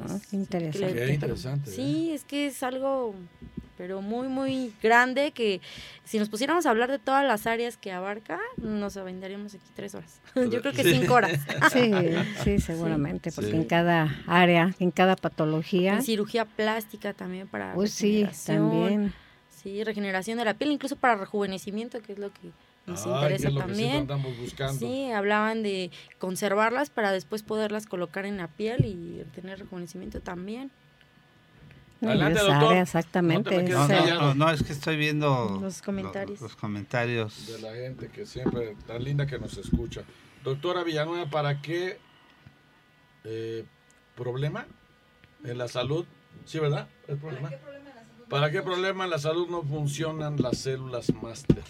Ah, 0.00 0.18
interesante. 0.32 1.12
interesante. 1.12 1.70
Sí, 1.70 2.12
es 2.12 2.24
que 2.24 2.46
es 2.46 2.62
algo, 2.62 3.14
pero 3.76 4.02
muy, 4.02 4.28
muy 4.28 4.72
grande 4.82 5.32
que 5.32 5.60
si 6.04 6.18
nos 6.18 6.28
pusiéramos 6.28 6.66
a 6.66 6.70
hablar 6.70 6.90
de 6.90 6.98
todas 6.98 7.24
las 7.24 7.46
áreas 7.46 7.76
que 7.76 7.92
abarca, 7.92 8.40
nos 8.56 8.96
aventaríamos 8.96 9.54
aquí 9.54 9.66
tres 9.74 9.94
horas. 9.94 10.20
Yo 10.34 10.60
creo 10.60 10.72
que 10.72 10.84
cinco 10.84 11.14
horas. 11.14 11.40
Sí, 11.72 11.92
sí, 12.42 12.58
seguramente, 12.58 13.32
porque 13.32 13.56
en 13.56 13.64
cada 13.64 14.22
área, 14.26 14.74
en 14.78 14.90
cada 14.90 15.16
patología. 15.16 15.94
En 15.94 16.02
cirugía 16.02 16.44
plástica 16.44 17.12
también 17.12 17.48
para. 17.48 17.76
Uy, 17.76 17.88
sí, 17.88 18.26
también. 18.46 19.12
Sí, 19.48 19.82
regeneración 19.82 20.38
de 20.38 20.44
la 20.44 20.54
piel, 20.54 20.72
incluso 20.72 20.96
para 20.96 21.16
rejuvenecimiento, 21.16 22.02
que 22.02 22.12
es 22.12 22.18
lo 22.18 22.30
que 22.32 22.52
nos 22.86 23.06
interesa 23.06 23.50
también. 23.50 24.06
Sí, 24.78 25.10
hablaban 25.10 25.62
de 25.62 25.90
conservarlas 26.18 26.90
para 26.90 27.12
después 27.12 27.42
poderlas 27.42 27.86
colocar 27.86 28.26
en 28.26 28.36
la 28.36 28.48
piel 28.48 28.84
y 28.84 29.24
tener 29.34 29.58
reconocimiento 29.58 30.20
también. 30.20 30.70
Adelante, 32.02 32.40
doctor. 32.40 32.76
exactamente. 32.76 33.62
No, 34.36 34.50
es 34.50 34.62
que 34.62 34.72
estoy 34.72 34.96
viendo 34.96 35.58
los 35.62 35.80
comentarios. 35.80 36.40
Los, 36.40 36.56
comentarios 36.56 37.46
de 37.46 37.60
la 37.60 37.74
gente 37.74 38.08
que 38.08 38.26
siempre 38.26 38.76
tan 38.86 39.02
linda 39.02 39.26
que 39.26 39.38
nos 39.38 39.56
escucha. 39.56 40.02
Doctora 40.42 40.82
Villanueva, 40.84 41.30
¿para 41.30 41.62
qué 41.62 41.98
eh, 43.24 43.64
problema 44.14 44.66
en 45.44 45.56
la 45.56 45.68
salud? 45.68 46.04
Sí, 46.44 46.58
¿verdad? 46.58 46.88
problema? 47.06 47.48
¿Para 47.48 47.50
qué 47.50 47.62
problema 47.62 47.84
en 47.88 47.94
la 47.94 48.04
salud? 48.04 48.28
¿Para 48.28 48.50
qué 48.50 48.62
problema 48.62 49.04
en 49.04 49.10
la 49.10 49.18
salud 49.18 49.48
no 49.48 49.62
funcionan 49.62 50.36
las 50.42 50.58
células 50.58 51.14
máster? 51.14 51.62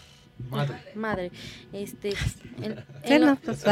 Madre. 0.50 0.76
Madre. 0.94 1.32
Este, 1.72 2.14
pues, 3.44 3.64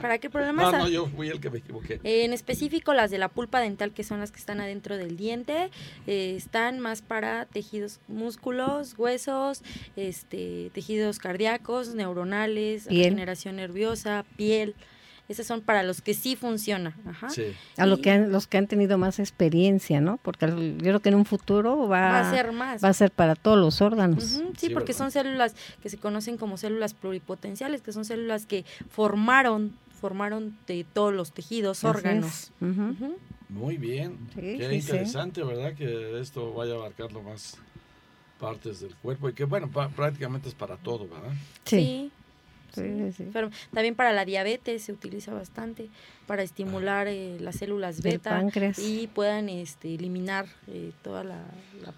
¿Para 0.00 0.18
qué 0.18 0.30
problemas? 0.30 0.72
No, 0.72 0.78
no, 0.78 0.88
yo 0.88 1.06
fui 1.06 1.28
el 1.28 1.40
que 1.40 1.50
me 1.50 1.58
equivoqué. 1.58 2.00
en 2.02 2.32
específico, 2.32 2.94
las 2.94 3.10
de 3.10 3.18
la 3.18 3.28
pulpa 3.28 3.60
dental, 3.60 3.92
que 3.92 4.04
son 4.04 4.20
las 4.20 4.30
que 4.30 4.38
están 4.38 4.60
adentro 4.60 4.96
del 4.96 5.16
diente, 5.16 5.70
eh, 6.06 6.34
están 6.36 6.80
más 6.80 7.02
para 7.02 7.46
tejidos, 7.46 8.00
músculos, 8.08 8.94
huesos, 8.98 9.62
este, 9.96 10.70
tejidos 10.72 11.18
cardíacos, 11.18 11.94
neuronales, 11.94 12.86
regeneración 12.86 13.56
nerviosa, 13.56 14.24
piel. 14.36 14.74
Esas 15.28 15.46
son 15.46 15.62
para 15.62 15.82
los 15.82 16.02
que 16.02 16.12
sí 16.12 16.36
funciona. 16.36 16.96
Ajá. 17.06 17.28
A 17.78 17.86
lo 17.86 18.00
que 18.00 18.18
los 18.18 18.46
que 18.46 18.58
han 18.58 18.66
tenido 18.66 18.98
más 18.98 19.18
experiencia, 19.18 20.00
¿no? 20.00 20.18
Porque 20.18 20.46
yo 20.46 20.76
creo 20.78 21.00
que 21.00 21.08
en 21.08 21.14
un 21.14 21.24
futuro 21.24 21.88
va, 21.88 22.20
a 22.20 22.30
ser 22.30 22.52
más. 22.52 22.84
Va 22.84 22.88
a 22.88 22.92
ser 22.92 23.10
para 23.10 23.34
todos 23.34 23.58
los 23.58 23.80
órganos. 23.80 24.42
sí, 24.58 24.70
porque 24.70 24.92
son 24.92 25.10
células 25.10 25.54
que 25.82 25.88
se 25.88 25.96
conocen 25.96 26.36
como 26.36 26.58
células 26.58 26.92
pluripotenciales, 26.92 27.80
que 27.80 27.92
son 27.92 28.04
células 28.04 28.46
que 28.46 28.64
formaron 28.90 29.72
formaron 30.04 30.54
de 30.66 30.84
todos 30.84 31.14
los 31.14 31.32
tejidos, 31.32 31.82
órganos. 31.82 32.52
Muy 33.48 33.78
bien. 33.78 34.18
Qué 34.34 34.74
interesante, 34.74 35.42
¿verdad? 35.42 35.72
Que 35.72 36.20
esto 36.20 36.52
vaya 36.52 36.74
a 36.74 36.76
abarcar 36.76 37.10
lo 37.10 37.22
más 37.22 37.56
partes 38.38 38.80
del 38.80 38.94
cuerpo 38.96 39.30
y 39.30 39.32
que, 39.32 39.44
bueno, 39.44 39.70
prácticamente 39.70 40.50
es 40.50 40.54
para 40.54 40.76
todo, 40.76 41.08
¿verdad? 41.08 41.32
sí. 41.64 42.12
Pero 43.32 43.50
también 43.72 43.94
para 43.94 44.12
la 44.12 44.24
diabetes 44.24 44.82
se 44.82 44.92
utiliza 44.92 45.32
bastante 45.32 45.88
para 46.26 46.42
estimular 46.42 47.06
eh, 47.08 47.38
las 47.40 47.56
células 47.56 48.02
beta 48.02 48.44
y 48.78 49.06
puedan 49.08 49.48
este, 49.48 49.94
eliminar 49.94 50.46
eh, 50.68 50.92
toda 51.02 51.24
la, 51.24 51.44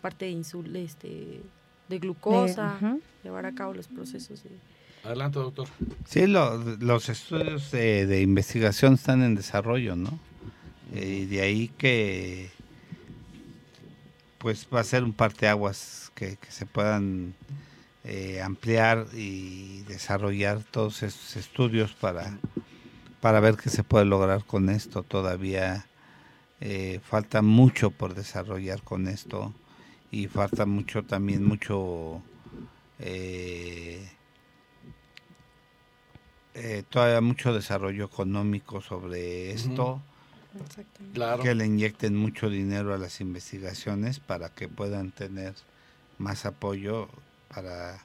parte 0.01 0.27
de 0.27 0.33
insul 0.33 0.75
este, 0.77 1.41
de 1.89 1.99
glucosa, 1.99 2.79
llevar 3.23 3.47
a 3.47 3.55
cabo 3.55 3.75
los 3.75 3.89
procesos. 3.89 4.43
Adelante, 5.05 5.39
doctor. 5.39 5.69
Sí, 6.05 6.27
los 6.27 7.09
estudios 7.09 7.71
de, 7.71 8.21
investigación 8.23 8.95
están 8.95 9.23
en 9.23 9.37
desarrollo, 9.37 9.95
¿no? 9.95 10.19
Eh, 10.95 11.21
y 11.23 11.27
de 11.27 11.41
ahí 11.41 11.69
que 11.79 12.51
pues 14.39 14.69
va 14.73 14.81
a 14.81 14.85
ser 14.85 15.03
un 15.03 15.13
parteaguas 15.13 16.13
que, 16.15 16.37
que 16.37 16.51
se 16.51 16.67
puedan 16.67 17.35
eh, 18.09 18.41
ampliar 18.41 19.09
y 19.15 19.81
desarrollar 19.83 20.63
todos 20.63 21.03
estos 21.03 21.37
estudios 21.37 21.93
para, 21.93 22.39
para 23.21 23.41
ver 23.41 23.57
qué 23.57 23.69
se 23.69 23.83
puede 23.83 24.05
lograr 24.05 24.45
con 24.45 24.69
esto. 24.71 25.03
Todavía 25.03 25.87
eh, 26.61 27.01
falta 27.03 27.43
mucho 27.43 27.91
por 27.91 28.15
desarrollar 28.15 28.81
con 28.83 29.09
esto 29.09 29.53
y 30.13 30.29
falta 30.29 30.67
mucho 30.67 31.03
también 31.03 31.45
mucho 31.45 32.23
eh, 33.01 34.07
todavía 36.89 37.21
mucho 37.21 37.53
desarrollo 37.53 38.05
económico 38.05 38.81
sobre 38.83 39.51
esto. 39.51 40.01
Que 41.43 41.57
le 41.57 41.67
inyecten 41.67 42.15
mucho 42.15 42.49
dinero 42.51 42.95
a 42.95 42.99
las 42.99 43.21
investigaciones 43.21 44.21
para 44.21 44.51
que 44.51 44.69
puedan 44.69 45.11
tener 45.11 45.55
más 46.19 46.47
apoyo 46.47 47.09
para 47.49 48.03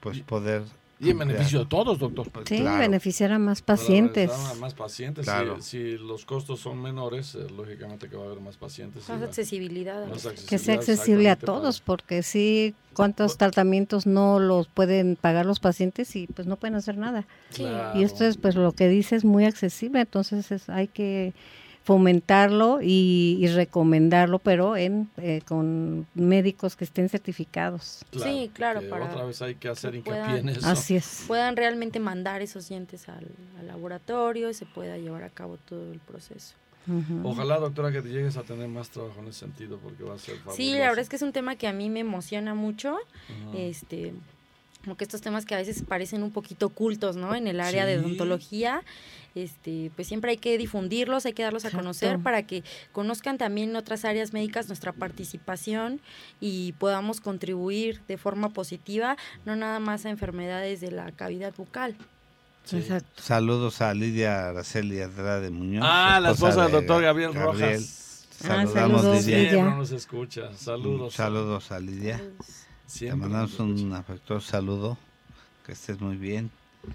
pues 0.00 0.20
poder 0.20 0.62
Y 0.98 1.10
en 1.10 1.18
beneficio 1.18 1.60
de 1.60 1.66
todos, 1.66 1.98
doctor. 1.98 2.30
Pues 2.30 2.48
sí, 2.48 2.62
beneficiar 2.62 3.32
a 3.32 3.38
más 3.38 3.60
pacientes. 3.60 4.30
A 4.30 4.54
más 4.54 4.72
pacientes. 4.74 5.26
Si, 5.60 5.98
los 5.98 6.24
costos 6.24 6.60
son 6.60 6.80
menores, 6.80 7.34
eh, 7.34 7.46
lógicamente 7.54 8.08
que 8.08 8.16
va 8.16 8.22
a 8.22 8.26
haber 8.26 8.40
más 8.40 8.56
pacientes. 8.56 9.08
Más, 9.08 9.22
accesibilidad, 9.22 10.06
Que 10.48 10.58
sea 10.58 10.74
accesible 10.74 11.28
a 11.28 11.36
todos, 11.36 11.80
porque 11.80 12.22
sí, 12.22 12.74
¿cuántos 12.94 13.36
tratamientos 13.36 14.06
no 14.06 14.38
los 14.38 14.68
pueden 14.68 15.16
pagar 15.16 15.44
los 15.44 15.60
pacientes 15.60 16.16
y 16.16 16.26
pues 16.28 16.46
no 16.46 16.56
pueden 16.56 16.76
hacer 16.76 16.96
nada? 16.96 17.26
Y 17.94 18.02
esto 18.02 18.24
es, 18.24 18.38
pues 18.38 18.54
lo 18.54 18.72
que 18.72 18.88
dice 18.88 19.16
es 19.16 19.24
muy 19.24 19.44
accesible, 19.44 20.00
entonces 20.00 20.50
es, 20.50 20.70
hay 20.70 20.88
que 20.88 21.34
fomentarlo 21.86 22.80
y, 22.82 23.46
recomendarlo, 23.54 24.40
pero 24.40 24.76
en 24.76 25.08
eh, 25.18 25.40
con 25.46 26.08
médicos 26.14 26.74
que 26.74 26.82
estén 26.82 27.08
certificados. 27.08 28.04
sí, 28.10 28.50
claro. 28.52 28.82
Para 28.90 29.06
otra 29.06 29.24
vez 29.24 29.40
hay 29.40 29.54
que 29.54 29.68
hacer 29.68 29.94
hincapié 29.94 30.40
en 30.40 30.48
eso. 30.48 30.66
Así 30.66 30.96
es. 30.96 31.24
Puedan 31.28 31.56
realmente 31.56 32.00
mandar 32.00 32.42
esos 32.42 32.68
dientes 32.68 33.08
al, 33.08 33.28
laboratorio 33.64 34.50
y 34.50 34.54
se 34.54 34.66
pueda 34.66 34.98
llevar 34.98 35.22
a 35.22 35.30
cabo 35.30 35.58
todo 35.58 35.92
el 35.92 36.00
proceso. 36.00 36.54
Ojalá, 37.22 37.58
doctora, 37.58 37.92
que 37.92 38.02
te 38.02 38.08
llegues 38.08 38.36
a 38.36 38.42
tener 38.42 38.68
más 38.68 38.90
trabajo 38.90 39.20
en 39.20 39.28
ese 39.28 39.40
sentido, 39.40 39.78
porque 39.78 40.02
va 40.02 40.14
a 40.14 40.18
ser 40.18 40.36
fabuloso. 40.38 40.56
Sí, 40.56 40.72
la 40.72 40.88
verdad 40.88 41.00
es 41.00 41.08
que 41.08 41.16
es 41.16 41.22
un 41.22 41.32
tema 41.32 41.54
que 41.54 41.68
a 41.68 41.72
mí 41.72 41.88
me 41.88 42.00
emociona 42.00 42.54
mucho. 42.54 42.96
Este 43.54 44.12
como 44.86 44.96
que 44.96 45.04
estos 45.04 45.20
temas 45.20 45.44
que 45.44 45.54
a 45.54 45.58
veces 45.58 45.82
parecen 45.82 46.22
un 46.22 46.30
poquito 46.30 46.66
ocultos, 46.66 47.16
¿no? 47.16 47.34
En 47.34 47.48
el 47.48 47.60
área 47.60 47.84
de 47.84 47.98
odontología 47.98 48.82
este, 49.36 49.90
pues 49.94 50.08
siempre 50.08 50.30
hay 50.30 50.38
que 50.38 50.56
difundirlos, 50.56 51.26
hay 51.26 51.34
que 51.34 51.42
darlos 51.42 51.66
a 51.66 51.70
conocer 51.70 52.18
para 52.20 52.44
que 52.44 52.64
conozcan 52.92 53.36
también 53.36 53.70
en 53.70 53.76
otras 53.76 54.06
áreas 54.06 54.32
médicas 54.32 54.68
nuestra 54.68 54.92
participación 54.92 56.00
y 56.40 56.72
podamos 56.72 57.20
contribuir 57.20 58.00
de 58.08 58.16
forma 58.16 58.48
positiva, 58.48 59.16
no 59.44 59.54
nada 59.54 59.78
más 59.78 60.06
a 60.06 60.10
enfermedades 60.10 60.80
de 60.80 60.90
la 60.90 61.12
cavidad 61.12 61.52
bucal. 61.54 61.96
Exacto. 62.72 63.22
Saludos 63.22 63.82
a 63.82 63.92
Lidia 63.92 64.48
Araceli 64.48 65.02
Andrade 65.02 65.50
Muñoz. 65.50 65.84
Ah, 65.86 66.18
la 66.20 66.30
esposa 66.30 66.62
del 66.62 66.72
doctor 66.72 67.02
Gabriel, 67.02 67.34
Rojas. 67.34 68.26
Ah, 68.48 68.64
saludos, 68.66 69.26
Lidia. 69.26 69.64
no 69.64 69.76
nos 69.76 69.90
escucha. 69.90 70.52
Saludos. 70.54 71.12
Saludos 71.12 71.70
a 71.72 71.78
Lidia. 71.78 72.22
Te 72.92 73.14
mandamos 73.14 73.58
un 73.58 73.92
afectuoso 73.92 74.48
saludo. 74.48 74.98
Que 75.64 75.72
estés 75.72 76.00
muy 76.00 76.16
bien. 76.16 76.50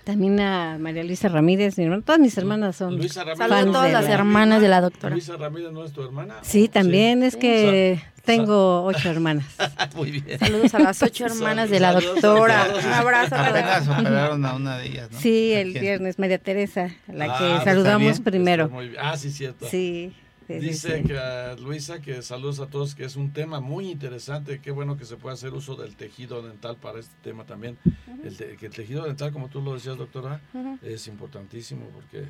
También 0.06 0.40
a 0.40 0.78
María 0.80 1.04
Luisa 1.04 1.28
Ramírez, 1.28 1.78
mi 1.78 1.84
hermana. 1.84 2.02
Todas 2.02 2.22
mis 2.22 2.38
hermanas 2.38 2.78
son. 2.78 2.98
Luisa 2.98 3.24
Ramírez. 3.26 3.50
Saludos 3.50 3.68
a 3.68 3.72
todas 3.72 3.92
las 3.92 4.06
hermanas 4.06 4.62
de 4.62 4.70
la 4.70 4.80
doctora. 4.80 5.10
Luisa 5.10 5.36
Ramírez 5.36 5.72
no 5.74 5.84
es 5.84 5.92
tu 5.92 6.02
hermana. 6.02 6.36
Sí, 6.44 6.70
también 6.70 7.24
es 7.24 7.36
que 7.36 8.02
tengo 8.24 8.84
ocho 8.86 9.10
hermanas. 9.10 9.46
Muy 9.96 10.12
bien. 10.12 10.40
Saludos 10.40 10.74
a 10.74 10.80
las 10.80 11.04
ocho 11.04 11.26
hermanas 11.26 11.70
de 11.70 11.82
la 11.82 11.94
doctora. 11.94 12.68
Un 12.74 12.94
abrazo 12.94 13.36
a 13.36 13.50
todas. 13.50 13.88
operaron 13.88 14.46
a 14.46 14.54
una 14.54 14.78
de 14.78 14.88
ellas, 14.88 15.12
¿no? 15.12 15.20
Sí, 15.20 15.52
el 15.54 15.74
viernes, 15.74 16.18
María 16.18 16.38
Teresa, 16.38 16.92
la 17.12 17.26
ah, 17.26 17.38
que 17.38 17.50
pues 17.50 17.64
saludamos 17.66 18.22
primero. 18.22 18.72
Ah, 19.00 19.18
sí, 19.18 19.30
cierto. 19.30 19.68
Sí. 19.70 20.14
Dice 20.60 21.04
que 21.04 21.62
Luisa 21.62 22.02
que 22.02 22.22
saludos 22.22 22.60
a 22.60 22.68
todos, 22.68 22.96
que 22.96 23.06
es 23.06 23.16
un 23.16 23.32
tema 23.34 23.60
muy 23.60 23.90
interesante. 23.90 24.60
Qué 24.60 24.72
bueno 24.72 24.98
que 24.98 25.06
se 25.06 25.18
pueda 25.18 25.34
hacer 25.34 25.54
uso 25.54 25.76
del 25.76 25.96
tejido 25.96 26.42
dental 26.42 26.78
para 26.78 27.00
este 27.00 27.16
tema 27.24 27.46
también. 27.46 27.78
el 28.24 28.38
que 28.58 28.66
el 28.66 28.74
tejido 28.74 29.06
dental, 29.06 29.32
como 29.32 29.50
tú 29.50 29.62
lo 29.62 29.74
decías, 29.74 29.98
doctora, 29.98 30.42
es 30.82 31.08
importantísimo 31.08 31.88
porque 31.90 32.28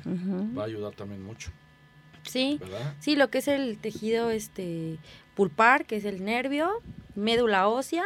va 0.56 0.62
a 0.62 0.66
ayudar 0.66 0.94
también 0.94 1.22
mucho. 1.22 1.50
Sí, 2.24 2.60
sí, 3.00 3.16
lo 3.16 3.30
que 3.30 3.38
es 3.38 3.48
el 3.48 3.78
tejido 3.78 4.30
este 4.30 4.98
pulpar, 5.34 5.86
que 5.86 5.96
es 5.96 6.04
el 6.04 6.24
nervio, 6.24 6.70
médula 7.16 7.66
ósea 7.68 8.04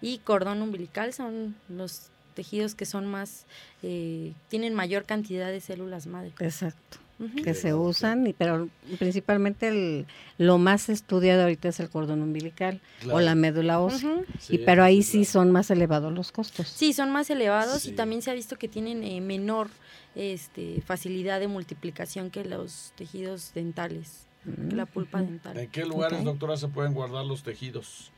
y 0.00 0.18
cordón 0.18 0.62
umbilical 0.62 1.12
son 1.12 1.54
los 1.68 2.10
tejidos 2.34 2.74
que 2.74 2.86
son 2.86 3.06
más, 3.06 3.46
eh, 3.82 4.32
tienen 4.48 4.74
mayor 4.74 5.04
cantidad 5.04 5.48
de 5.48 5.60
células 5.60 6.06
madre. 6.06 6.32
Exacto 6.40 7.01
que 7.42 7.54
se 7.54 7.74
usan, 7.74 8.26
y, 8.26 8.32
pero 8.32 8.68
principalmente 8.98 9.68
el, 9.68 10.06
lo 10.38 10.58
más 10.58 10.88
estudiado 10.88 11.42
ahorita 11.42 11.68
es 11.68 11.80
el 11.80 11.88
cordón 11.88 12.22
umbilical 12.22 12.80
o 13.10 13.20
la 13.20 13.34
médula 13.34 13.80
ósea, 13.80 14.22
y, 14.48 14.58
pero 14.58 14.84
ahí 14.84 15.02
sí 15.02 15.24
son 15.24 15.50
más 15.52 15.70
elevados 15.70 16.12
los 16.12 16.32
costos. 16.32 16.68
Sí, 16.68 16.92
son 16.92 17.10
más 17.10 17.30
elevados 17.30 17.86
y 17.86 17.92
también 17.92 18.22
se 18.22 18.30
ha 18.30 18.34
visto 18.34 18.56
que 18.56 18.68
tienen 18.68 19.02
eh, 19.04 19.20
menor 19.20 19.68
este, 20.14 20.82
facilidad 20.82 21.40
de 21.40 21.48
multiplicación 21.48 22.30
que 22.30 22.44
los 22.44 22.92
tejidos 22.96 23.52
dentales, 23.54 24.26
que 24.44 24.76
la 24.76 24.86
pulpa 24.86 25.22
dental. 25.22 25.56
¿En 25.58 25.70
qué 25.70 25.84
lugares, 25.84 26.24
doctora, 26.24 26.56
se 26.56 26.68
pueden 26.68 26.94
guardar 26.94 27.24
los 27.24 27.42
tejidos? 27.42 28.10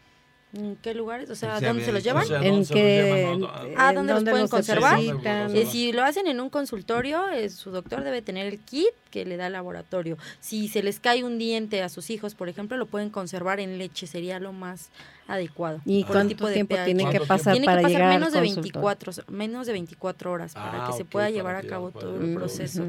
¿En 0.54 0.76
qué 0.76 0.94
lugares? 0.94 1.30
O 1.30 1.34
sea, 1.34 1.60
¿dónde 1.60 1.84
se 1.84 1.92
los 1.92 2.04
llevan? 2.04 2.26
¿En 2.42 2.64
qué? 2.64 3.36
Ah, 3.76 3.92
¿dónde 3.92 4.14
los 4.14 4.22
pueden 4.22 4.48
conservar? 4.48 5.00
Eh, 5.00 5.66
si 5.66 5.92
lo 5.92 6.04
hacen 6.04 6.28
en 6.28 6.40
un 6.40 6.48
consultorio, 6.48 7.28
eh, 7.30 7.50
su 7.50 7.70
doctor 7.70 8.04
debe 8.04 8.22
tener 8.22 8.46
el 8.46 8.60
kit 8.60 8.90
que 9.10 9.24
le 9.24 9.36
da 9.36 9.48
el 9.48 9.52
laboratorio. 9.52 10.16
Si 10.40 10.68
se 10.68 10.82
les 10.82 11.00
cae 11.00 11.24
un 11.24 11.38
diente 11.38 11.82
a 11.82 11.88
sus 11.88 12.10
hijos, 12.10 12.34
por 12.34 12.48
ejemplo, 12.48 12.76
lo 12.76 12.86
pueden 12.86 13.10
conservar 13.10 13.58
en 13.58 13.78
leche, 13.78 14.06
sería 14.06 14.38
lo 14.38 14.52
más 14.52 14.90
adecuado. 15.26 15.80
¿Y 15.84 16.04
cuánto 16.04 16.52
tiempo 16.52 16.76
tiene 16.84 17.10
que 17.10 17.20
pasar 17.20 17.60
para 17.64 17.82
llegar 17.82 18.14
menos 18.14 18.32
de 18.32 18.40
24 18.40 19.12
menos 19.28 19.66
de 19.66 19.72
24 19.72 20.30
horas 20.30 20.54
para 20.54 20.84
que 20.84 20.92
ah, 20.92 20.96
se 20.96 21.04
pueda 21.04 21.30
llevar 21.30 21.56
a 21.56 21.62
cabo 21.62 21.90
todo 21.90 22.20
el 22.20 22.34
proceso. 22.34 22.84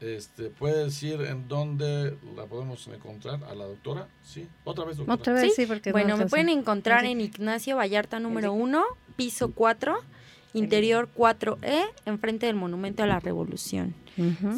Este, 0.00 0.48
¿Puede 0.48 0.84
decir 0.84 1.20
en 1.20 1.46
dónde 1.46 2.16
la 2.34 2.46
podemos 2.46 2.86
encontrar 2.88 3.44
a 3.44 3.54
la 3.54 3.66
doctora? 3.66 4.08
Sí, 4.22 4.48
otra 4.64 4.86
vez, 4.86 4.96
doctora. 4.96 5.14
Otra 5.14 5.32
vez, 5.34 5.54
sí, 5.54 5.66
porque 5.66 5.92
Bueno, 5.92 6.16
me 6.16 6.26
pueden 6.26 6.48
encontrar 6.48 7.04
en 7.04 7.20
Ignacio 7.20 7.76
Vallarta 7.76 8.18
número 8.18 8.54
1, 8.54 8.82
piso 9.16 9.52
4, 9.52 9.98
interior 10.54 11.08
4E, 11.14 11.84
enfrente 12.06 12.46
del 12.46 12.56
Monumento 12.56 13.02
a 13.02 13.06
la 13.06 13.20
Revolución. 13.20 13.94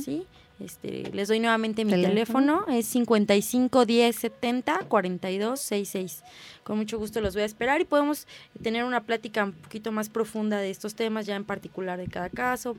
¿Sí? 0.05 0.27
Este, 0.61 1.11
les 1.13 1.29
doy 1.29 1.41
nuevamente 1.41 1.85
mi 1.85 1.93
teléfono, 1.93 2.65
es 2.69 2.87
55 2.87 3.85
10 3.85 4.17
70 4.17 4.79
42 4.89 5.61
66. 5.61 6.23
Con 6.63 6.79
mucho 6.79 6.99
gusto 6.99 7.21
los 7.21 7.35
voy 7.35 7.43
a 7.43 7.47
esperar 7.47 7.81
y 7.81 7.85
podemos 7.85 8.27
tener 8.63 8.85
una 8.85 9.03
plática 9.03 9.45
un 9.45 9.53
poquito 9.53 9.91
más 9.91 10.09
profunda 10.09 10.59
de 10.59 10.71
estos 10.71 10.95
temas, 10.95 11.27
ya 11.27 11.35
en 11.35 11.45
particular 11.45 11.99
de 11.99 12.07
cada 12.07 12.31
caso, 12.31 12.77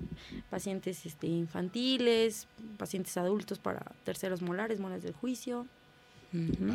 pacientes 0.49 1.05
este, 1.05 1.27
infantiles, 1.27 2.47
pacientes 2.77 3.17
adultos 3.17 3.59
para 3.59 3.91
terceros 4.03 4.41
molares, 4.41 4.79
molas 4.79 5.03
del 5.03 5.13
juicio. 5.13 5.67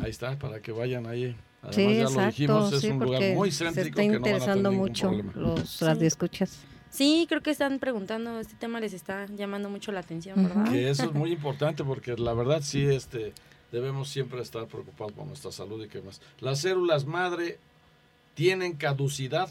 Ahí 0.03 0.11
está, 0.11 0.37
para 0.37 0.61
que 0.61 0.71
vayan 0.71 1.07
ahí. 1.07 1.35
Además, 1.61 2.13
ya 2.15 2.21
lo 2.21 2.27
dijimos, 2.27 2.73
es 2.73 2.83
un 2.85 2.99
lugar 2.99 3.21
muy 3.33 3.51
céntrico 3.51 3.73
se 3.73 3.81
está 3.89 4.03
interesando 4.03 4.71
mucho 4.71 5.11
los 5.35 5.81
radioescuchas. 5.81 6.59
Sí, 6.91 7.25
creo 7.29 7.41
que 7.41 7.51
están 7.51 7.79
preguntando, 7.79 8.39
este 8.39 8.55
tema 8.55 8.79
les 8.79 8.93
está 8.93 9.25
llamando 9.27 9.69
mucho 9.69 9.91
la 9.91 9.99
atención, 9.99 10.43
¿verdad? 10.43 10.71
Que 10.71 10.89
eso 10.89 11.05
es 11.05 11.13
muy 11.13 11.31
importante 11.33 11.83
porque 11.83 12.15
la 12.15 12.33
verdad 12.33 12.61
sí, 12.63 12.83
este, 12.83 13.33
debemos 13.71 14.09
siempre 14.09 14.41
estar 14.41 14.65
preocupados 14.67 15.13
por 15.13 15.25
nuestra 15.27 15.51
salud 15.51 15.83
y 15.83 15.87
qué 15.87 16.01
más. 16.01 16.19
Las 16.39 16.59
células 16.59 17.05
madre 17.05 17.59
tienen 18.33 18.73
caducidad. 18.75 19.49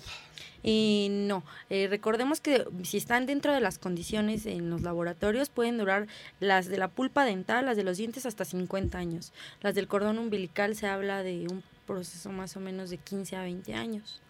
Y 0.62 1.08
no, 1.10 1.44
eh, 1.70 1.86
recordemos 1.88 2.40
que 2.40 2.64
si 2.82 2.96
están 2.96 3.26
dentro 3.26 3.52
de 3.52 3.60
las 3.60 3.78
condiciones 3.78 4.44
en 4.44 4.70
los 4.70 4.82
laboratorios 4.82 5.50
pueden 5.50 5.78
durar 5.78 6.08
las 6.40 6.66
de 6.66 6.78
la 6.78 6.88
pulpa 6.88 7.24
dental, 7.24 7.66
las 7.66 7.76
de 7.76 7.84
los 7.84 7.96
dientes 7.98 8.26
hasta 8.26 8.44
50 8.44 8.98
años. 8.98 9.32
Las 9.60 9.76
del 9.76 9.86
cordón 9.86 10.18
umbilical 10.18 10.74
se 10.74 10.88
habla 10.88 11.22
de 11.22 11.46
un 11.48 11.62
proceso 11.86 12.30
más 12.30 12.56
o 12.56 12.60
menos 12.60 12.90
de 12.90 12.98
15 12.98 13.36
a 13.36 13.42
20 13.42 13.74
años. 13.74 14.20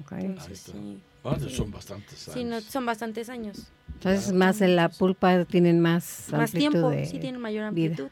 Okay. 0.00 0.34
Ah, 1.24 1.38
son 1.48 1.70
bastantes 1.70 2.28
años. 2.28 2.64
Sí, 2.64 2.70
son 2.70 2.86
bastantes 2.86 3.28
años. 3.30 3.68
Entonces, 3.94 4.32
más 4.32 4.60
en 4.60 4.76
la 4.76 4.90
pulpa 4.90 5.44
tienen 5.46 5.80
más 5.80 6.28
Más 6.30 6.52
tiempo, 6.52 6.92
sí 7.04 7.18
tienen 7.18 7.40
mayor 7.40 7.64
amplitud. 7.64 8.08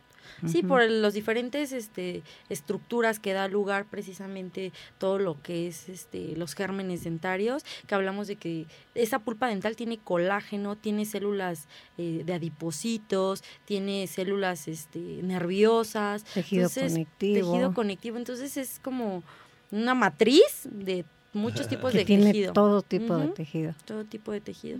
Sí, 0.46 0.62
por 0.62 0.88
los 0.90 1.14
diferentes 1.14 1.72
este, 1.72 2.22
estructuras 2.48 3.20
que 3.20 3.32
da 3.32 3.46
lugar 3.46 3.86
precisamente 3.88 4.72
todo 4.98 5.18
lo 5.18 5.40
que 5.40 5.68
es 5.68 5.88
este, 5.88 6.36
los 6.36 6.54
gérmenes 6.54 7.04
dentarios, 7.04 7.64
que 7.86 7.94
hablamos 7.94 8.26
de 8.26 8.36
que 8.36 8.66
esa 8.94 9.20
pulpa 9.20 9.46
dental 9.48 9.76
tiene 9.76 9.98
colágeno, 9.98 10.76
tiene 10.76 11.04
células 11.04 11.68
eh, 11.96 12.22
de 12.24 12.34
adipocitos, 12.34 13.44
tiene 13.64 14.06
células 14.08 14.66
este, 14.66 14.98
nerviosas. 14.98 16.24
Tejido 16.24 16.68
conectivo. 16.68 17.52
Tejido 17.52 17.74
conectivo, 17.74 18.16
entonces 18.16 18.56
es 18.56 18.80
como 18.80 19.22
una 19.70 19.94
matriz 19.94 20.68
de 20.70 21.04
muchos 21.33 21.68
tipos 21.68 21.93
de 21.93 22.05
tiene 22.05 22.26
tejido. 22.33 22.53
Todo 22.53 22.83
tipo 22.83 23.16
de 23.16 23.28
tejido. 23.28 23.74
Todo 23.85 24.05
tipo 24.05 24.33
de 24.33 24.41
tejido. 24.41 24.78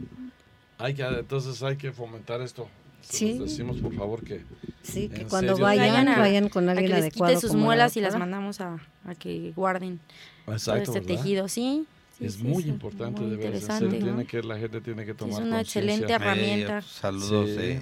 Hay 0.79 0.95
que, 0.95 1.03
entonces 1.03 1.63
hay 1.63 1.77
que 1.77 1.93
fomentar 1.93 2.41
esto. 2.41 2.69
sí. 3.03 3.39
decimos 3.39 3.79
por 3.79 3.95
favor 3.95 4.25
que. 4.25 4.45
Sí, 4.83 5.09
que 5.09 5.27
cuando 5.27 5.57
vayan, 5.57 6.07
vayan, 6.07 6.49
con 6.49 6.69
alguien 6.69 6.93
a 6.93 6.97
que 6.97 7.03
les 7.03 7.13
Quite 7.13 7.41
sus 7.41 7.55
muelas 7.55 7.97
y 7.97 8.01
las 8.01 8.19
mandamos 8.19 8.61
a, 8.61 8.81
a 9.05 9.15
que 9.15 9.53
guarden 9.55 10.01
este 10.47 11.01
tejido, 11.01 11.49
sí. 11.49 11.87
es 12.21 12.39
muy 12.43 12.65
importante, 12.65 13.23
de 13.23 13.37
verdad. 13.37 13.79
Tiene 13.79 14.27
que, 14.27 14.43
la 14.43 14.59
gente 14.59 14.81
tiene 14.81 15.05
que 15.05 15.15
tomar 15.15 15.41
Es 15.41 15.47
una 15.47 15.61
excelente 15.61 16.13
herramienta. 16.13 16.83
saludos 16.83 17.57
de 17.57 17.81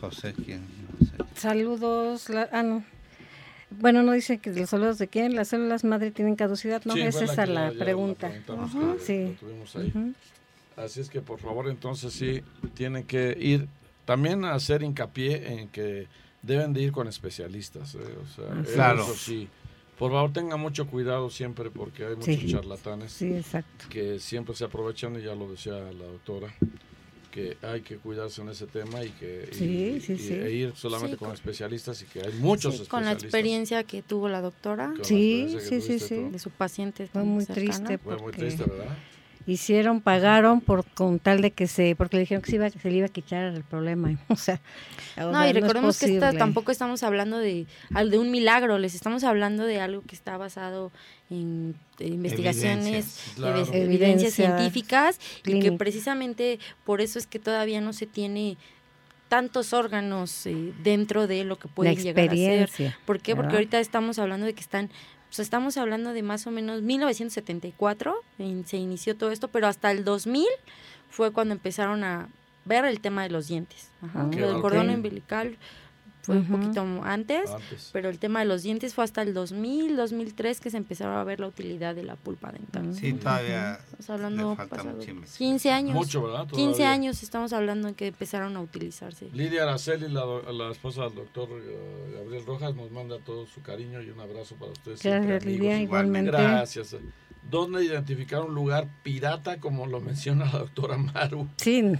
José, 0.00 0.34
¿quién? 0.34 0.62
Saludos, 1.34 2.28
ah, 2.52 2.62
no. 2.62 2.84
Bueno, 3.70 4.02
no 4.02 4.12
dice 4.12 4.38
que 4.38 4.52
los 4.52 4.70
células 4.70 4.98
de 4.98 5.08
quién, 5.08 5.34
las 5.34 5.48
células 5.48 5.84
madre 5.84 6.10
tienen 6.10 6.36
caducidad, 6.36 6.84
no, 6.84 6.94
es 6.94 7.16
esa 7.16 7.46
la, 7.46 7.70
pregunta. 7.70 8.32
sí. 9.04 9.36
Así 10.76 11.00
es 11.00 11.10
que 11.10 11.20
por 11.20 11.38
favor 11.38 11.68
entonces 11.68 12.12
sí 12.12 12.42
tienen 12.74 13.04
que 13.04 13.36
ir 13.38 13.68
también 14.04 14.44
a 14.44 14.54
hacer 14.54 14.82
hincapié 14.82 15.60
en 15.60 15.68
que 15.68 16.08
deben 16.42 16.72
de 16.72 16.82
ir 16.82 16.92
con 16.92 17.06
especialistas. 17.06 17.94
¿eh? 17.94 17.98
O 18.22 18.26
sea, 18.26 18.74
claro. 18.74 19.02
Eso 19.02 19.14
sí. 19.14 19.48
Por 19.98 20.12
favor, 20.12 20.32
tengan 20.32 20.58
mucho 20.58 20.86
cuidado 20.86 21.28
siempre 21.28 21.70
porque 21.70 22.06
hay 22.06 22.16
muchos 22.16 22.46
charlatanes 22.46 23.22
que 23.90 24.18
siempre 24.18 24.54
se 24.54 24.64
aprovechan, 24.64 25.14
y 25.16 25.22
ya 25.22 25.34
lo 25.34 25.50
decía 25.50 25.74
la 25.74 26.06
doctora, 26.06 26.48
que 27.30 27.56
hay 27.62 27.80
que 27.82 27.96
cuidarse 27.96 28.42
en 28.42 28.48
ese 28.48 28.66
tema 28.66 29.04
y 29.04 29.10
que 29.10 29.48
e 29.50 30.50
ir 30.50 30.72
solamente 30.74 31.16
con, 31.16 31.32
especialistas 31.32 32.02
y 32.02 32.06
que 32.06 32.20
hay 32.20 32.32
muchos 32.34 32.74
especialistas. 32.74 32.88
Con 32.88 33.04
la 33.04 33.12
experiencia 33.12 33.84
que 33.84 34.02
tuvo 34.02 34.28
la 34.28 34.40
doctora. 34.40 34.94
Sí, 35.02 35.56
sí, 35.60 35.80
sí, 35.80 35.98
sí. 35.98 36.16
De 36.16 36.38
su 36.38 36.50
paciente. 36.50 37.06
Fue 37.06 37.22
muy 37.22 37.46
triste. 37.46 37.98
Fue 37.98 38.16
muy 38.16 38.32
triste, 38.32 38.64
¿verdad? 38.64 38.96
Hicieron, 39.46 40.00
pagaron 40.00 40.60
por 40.60 40.84
con 40.84 41.18
tal 41.18 41.40
de 41.40 41.50
que 41.50 41.66
se, 41.66 41.94
porque 41.96 42.16
le 42.16 42.20
dijeron 42.20 42.42
que 42.42 42.50
se, 42.50 42.56
iba, 42.56 42.70
se 42.70 42.90
le 42.90 42.96
iba 42.96 43.06
a 43.06 43.10
quitar 43.10 43.54
el 43.54 43.64
problema. 43.64 44.10
O 44.28 44.36
sea, 44.36 44.60
no, 45.16 45.46
y 45.46 45.52
recordemos 45.52 45.98
que 45.98 46.14
esta, 46.14 46.32
tampoco 46.32 46.70
estamos 46.70 47.02
hablando 47.02 47.38
de, 47.38 47.66
de 47.90 48.18
un 48.18 48.30
milagro, 48.30 48.78
les 48.78 48.94
estamos 48.94 49.24
hablando 49.24 49.64
de 49.64 49.80
algo 49.80 50.02
que 50.02 50.14
está 50.14 50.36
basado 50.36 50.92
en 51.30 51.74
investigaciones, 51.98 53.34
evidencias, 53.72 54.34
científicas, 54.34 55.18
y 55.44 55.60
que 55.60 55.72
precisamente 55.72 56.58
por 56.84 57.00
eso 57.00 57.18
es 57.18 57.26
que 57.26 57.38
todavía 57.38 57.80
no 57.80 57.92
se 57.92 58.06
tiene 58.06 58.56
tantos 59.28 59.72
órganos 59.72 60.44
eh, 60.46 60.72
dentro 60.82 61.28
de 61.28 61.44
lo 61.44 61.56
que 61.56 61.68
pueden 61.68 61.94
llegar 61.96 62.28
a 62.28 62.34
ser. 62.34 62.94
¿Por 63.06 63.20
qué? 63.20 63.36
Porque 63.36 63.54
ahorita 63.54 63.78
estamos 63.78 64.18
hablando 64.18 64.44
de 64.44 64.54
que 64.54 64.60
están 64.60 64.90
pues 65.30 65.38
estamos 65.38 65.76
hablando 65.76 66.12
de 66.12 66.24
más 66.24 66.48
o 66.48 66.50
menos 66.50 66.82
1974, 66.82 68.16
se 68.66 68.76
inició 68.76 69.16
todo 69.16 69.30
esto, 69.30 69.46
pero 69.46 69.68
hasta 69.68 69.92
el 69.92 70.04
2000 70.04 70.44
fue 71.08 71.30
cuando 71.30 71.54
empezaron 71.54 72.02
a 72.02 72.28
ver 72.64 72.84
el 72.84 73.00
tema 73.00 73.22
de 73.22 73.30
los 73.30 73.46
dientes. 73.46 73.90
Ajá. 74.02 74.28
el 74.32 74.60
cordón 74.60 74.90
umbilical 74.90 75.56
fue 76.22 76.36
un 76.36 76.46
poquito 76.46 76.82
antes, 77.02 77.50
pero 77.92 78.08
el 78.08 78.18
tema 78.18 78.40
de 78.40 78.46
los 78.46 78.62
dientes 78.62 78.94
fue 78.94 79.04
hasta 79.04 79.22
el 79.22 79.34
2000, 79.34 79.96
2003 79.96 80.60
que 80.60 80.70
se 80.70 80.76
empezaron 80.76 81.16
a 81.16 81.24
ver 81.24 81.40
la 81.40 81.46
utilidad 81.46 81.94
de 81.94 82.02
la 82.02 82.16
pulpa 82.16 82.52
dental. 82.52 82.94
Sí, 82.94 83.12
todavía 83.14 83.78
estamos 83.98 84.10
hablando 84.10 84.56
pasado 84.56 84.98
15 85.38 85.70
años. 85.70 85.94
Mucho, 85.94 86.22
¿verdad? 86.22 86.46
15 86.48 86.84
años 86.84 87.22
estamos 87.22 87.52
hablando 87.52 87.88
en 87.88 87.94
que 87.94 88.08
empezaron 88.08 88.56
a 88.56 88.60
utilizarse. 88.60 89.28
Lidia 89.32 89.62
Araceli, 89.62 90.08
la, 90.08 90.24
la 90.52 90.70
esposa 90.70 91.04
del 91.04 91.14
doctor 91.14 91.48
eh, 91.50 92.14
Gabriel 92.14 92.44
Rojas, 92.46 92.74
nos 92.74 92.90
manda 92.90 93.18
todo 93.18 93.46
su 93.46 93.62
cariño 93.62 94.02
y 94.02 94.10
un 94.10 94.20
abrazo 94.20 94.56
para 94.56 94.72
ustedes. 94.72 95.02
Gracias, 95.02 95.44
Lidia, 95.44 95.80
igualmente. 95.80 96.30
Gracias. 96.30 96.96
¿Dónde 97.48 97.84
identificar 97.84 98.42
un 98.42 98.54
lugar 98.54 98.88
pirata 99.02 99.58
como 99.58 99.86
lo 99.86 100.00
menciona 100.00 100.44
la 100.44 100.58
doctora 100.60 100.96
Maru? 100.96 101.48
Sí. 101.56 101.92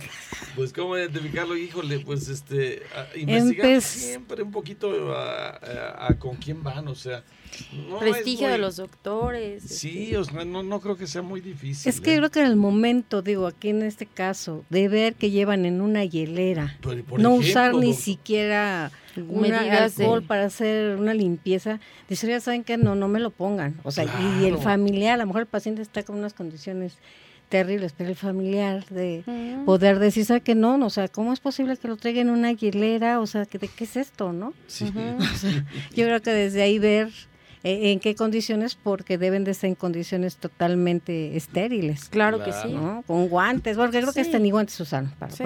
Pues 0.55 0.72
cómo 0.72 0.97
identificarlo, 0.97 1.57
híjole, 1.57 2.01
pues 2.01 2.28
este, 2.28 2.82
investigar 3.16 3.80
siempre 3.80 4.43
un 4.43 4.53
poquito 4.53 5.14
a, 5.16 6.14
con 6.18 6.36
quién 6.36 6.62
van, 6.62 6.88
o 6.88 6.95
sea. 6.95 7.24
Prestigio 7.98 8.48
de 8.48 8.59
los 8.59 8.76
doctores. 8.76 9.62
Sí, 9.62 10.14
este. 10.14 10.44
no, 10.44 10.62
no 10.62 10.80
creo 10.80 10.96
que 10.96 11.07
sea 11.07 11.22
muy 11.22 11.40
difícil. 11.40 11.88
Es 11.88 12.01
que 12.01 12.14
¿eh? 12.14 12.16
creo 12.18 12.30
que 12.30 12.40
en 12.40 12.46
el 12.46 12.57
momento, 12.57 13.22
digo, 13.22 13.46
aquí 13.46 13.68
en 13.68 13.82
este 13.82 14.07
caso, 14.07 14.64
de 14.70 14.88
ver 14.88 15.14
que 15.14 15.30
llevan 15.30 15.64
en 15.66 15.80
una 15.80 16.05
hielera, 16.05 16.78
no 17.18 17.34
usar 17.34 17.74
ni 17.74 17.94
siquiera 17.94 18.90
un 19.16 19.53
alcohol 19.53 20.22
para 20.22 20.44
hacer 20.44 20.96
una 20.96 21.14
limpieza, 21.14 21.80
dice, 22.09 22.26
ya 22.26 22.40
saben 22.40 22.64
que 22.64 22.76
no, 22.76 22.94
no 22.94 23.09
me 23.09 23.20
lo 23.20 23.30
pongan. 23.30 23.78
O 23.82 23.90
sea, 23.90 24.05
y 24.40 24.44
el 24.46 24.59
familiar, 24.59 25.14
a 25.14 25.18
lo 25.18 25.26
mejor 25.26 25.42
el 25.42 25.48
paciente 25.48 25.82
está 25.82 26.03
con 26.03 26.16
unas 26.16 26.34
condiciones 26.34 26.96
terribles, 27.51 27.92
pero 27.96 28.09
el 28.09 28.16
familiar 28.16 28.86
de 28.86 29.24
mm. 29.26 29.64
poder 29.64 29.98
decir, 29.98 30.24
¿sabe 30.24 30.40
que 30.40 30.55
no? 30.55 30.76
O 30.86 30.90
sea, 30.90 31.09
¿cómo 31.09 31.32
es 31.32 31.40
posible 31.40 31.76
que 31.76 31.88
lo 31.88 31.96
traigan 31.96 32.28
en 32.28 32.34
una 32.34 32.53
hielera? 32.53 33.20
O 33.20 33.26
sea, 33.26 33.44
¿de 33.44 33.68
qué 33.68 33.84
es 33.84 33.96
esto, 33.96 34.32
no? 34.32 34.55
yo 35.94 36.05
creo 36.07 36.22
que 36.22 36.30
desde 36.30 36.62
ahí 36.62 36.78
ver 36.78 37.11
eh, 37.63 37.93
en 37.93 38.01
qué 38.01 38.15
condiciones, 38.15 38.75
porque 38.75 39.19
deben 39.19 39.45
de 39.45 39.51
estar 39.51 39.69
en 39.69 39.75
condiciones 39.75 40.37
totalmente 40.37 41.37
estériles. 41.37 42.09
Claro, 42.09 42.43
que 42.43 42.53
sí. 42.53 42.75
Con 43.07 43.29
guantes, 43.29 43.77
porque 43.77 44.01
creo 44.01 44.13
que 44.13 44.21
hasta 44.21 44.39
ni 44.39 44.51
guantes 44.51 44.79
usan 44.81 45.11
para 45.19 45.33
sí. 45.33 45.45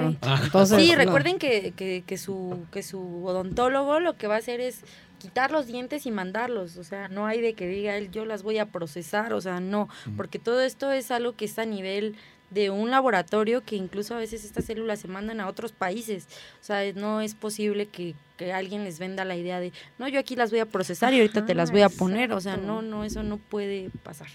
sí, 0.66 0.94
recuerden 0.94 1.38
que, 1.38 1.72
que, 1.76 2.04
que, 2.06 2.18
su, 2.18 2.66
que 2.70 2.82
su 2.82 3.24
odontólogo 3.24 4.00
lo 4.00 4.16
que 4.16 4.26
va 4.26 4.36
a 4.36 4.38
hacer 4.38 4.60
es 4.60 4.82
quitar 5.18 5.50
los 5.50 5.66
dientes 5.66 6.04
y 6.06 6.10
mandarlos, 6.10 6.76
o 6.76 6.84
sea, 6.84 7.08
no 7.08 7.26
hay 7.26 7.40
de 7.40 7.54
que 7.54 7.66
diga 7.66 7.96
él 7.96 8.10
yo 8.10 8.26
las 8.26 8.42
voy 8.42 8.58
a 8.58 8.66
procesar, 8.66 9.32
o 9.32 9.40
sea, 9.40 9.58
no, 9.58 9.88
porque 10.18 10.38
todo 10.38 10.60
esto 10.60 10.92
es 10.92 11.10
algo 11.10 11.34
que 11.34 11.46
está 11.46 11.62
a 11.62 11.66
nivel 11.66 12.16
de 12.50 12.70
un 12.70 12.90
laboratorio 12.90 13.62
que 13.64 13.76
incluso 13.76 14.14
a 14.14 14.18
veces 14.18 14.44
estas 14.44 14.64
células 14.66 15.00
se 15.00 15.08
mandan 15.08 15.40
a 15.40 15.48
otros 15.48 15.72
países. 15.72 16.28
O 16.60 16.64
sea, 16.64 16.92
no 16.92 17.20
es 17.20 17.34
posible 17.34 17.86
que, 17.86 18.14
alguien 18.52 18.84
les 18.84 18.98
venda 18.98 19.24
la 19.24 19.36
idea 19.36 19.60
de, 19.60 19.72
no, 19.98 20.08
yo 20.08 20.20
aquí 20.20 20.36
las 20.36 20.50
voy 20.50 20.60
a 20.60 20.66
procesar 20.66 21.12
y 21.14 21.18
ahorita 21.18 21.46
te 21.46 21.54
las 21.54 21.70
voy 21.70 21.82
a 21.82 21.88
poner. 21.88 22.32
O 22.32 22.40
sea, 22.40 22.56
no, 22.56 22.82
no, 22.82 23.04
eso 23.04 23.22
no 23.22 23.38
puede 23.38 23.90
pasar. 24.02 24.28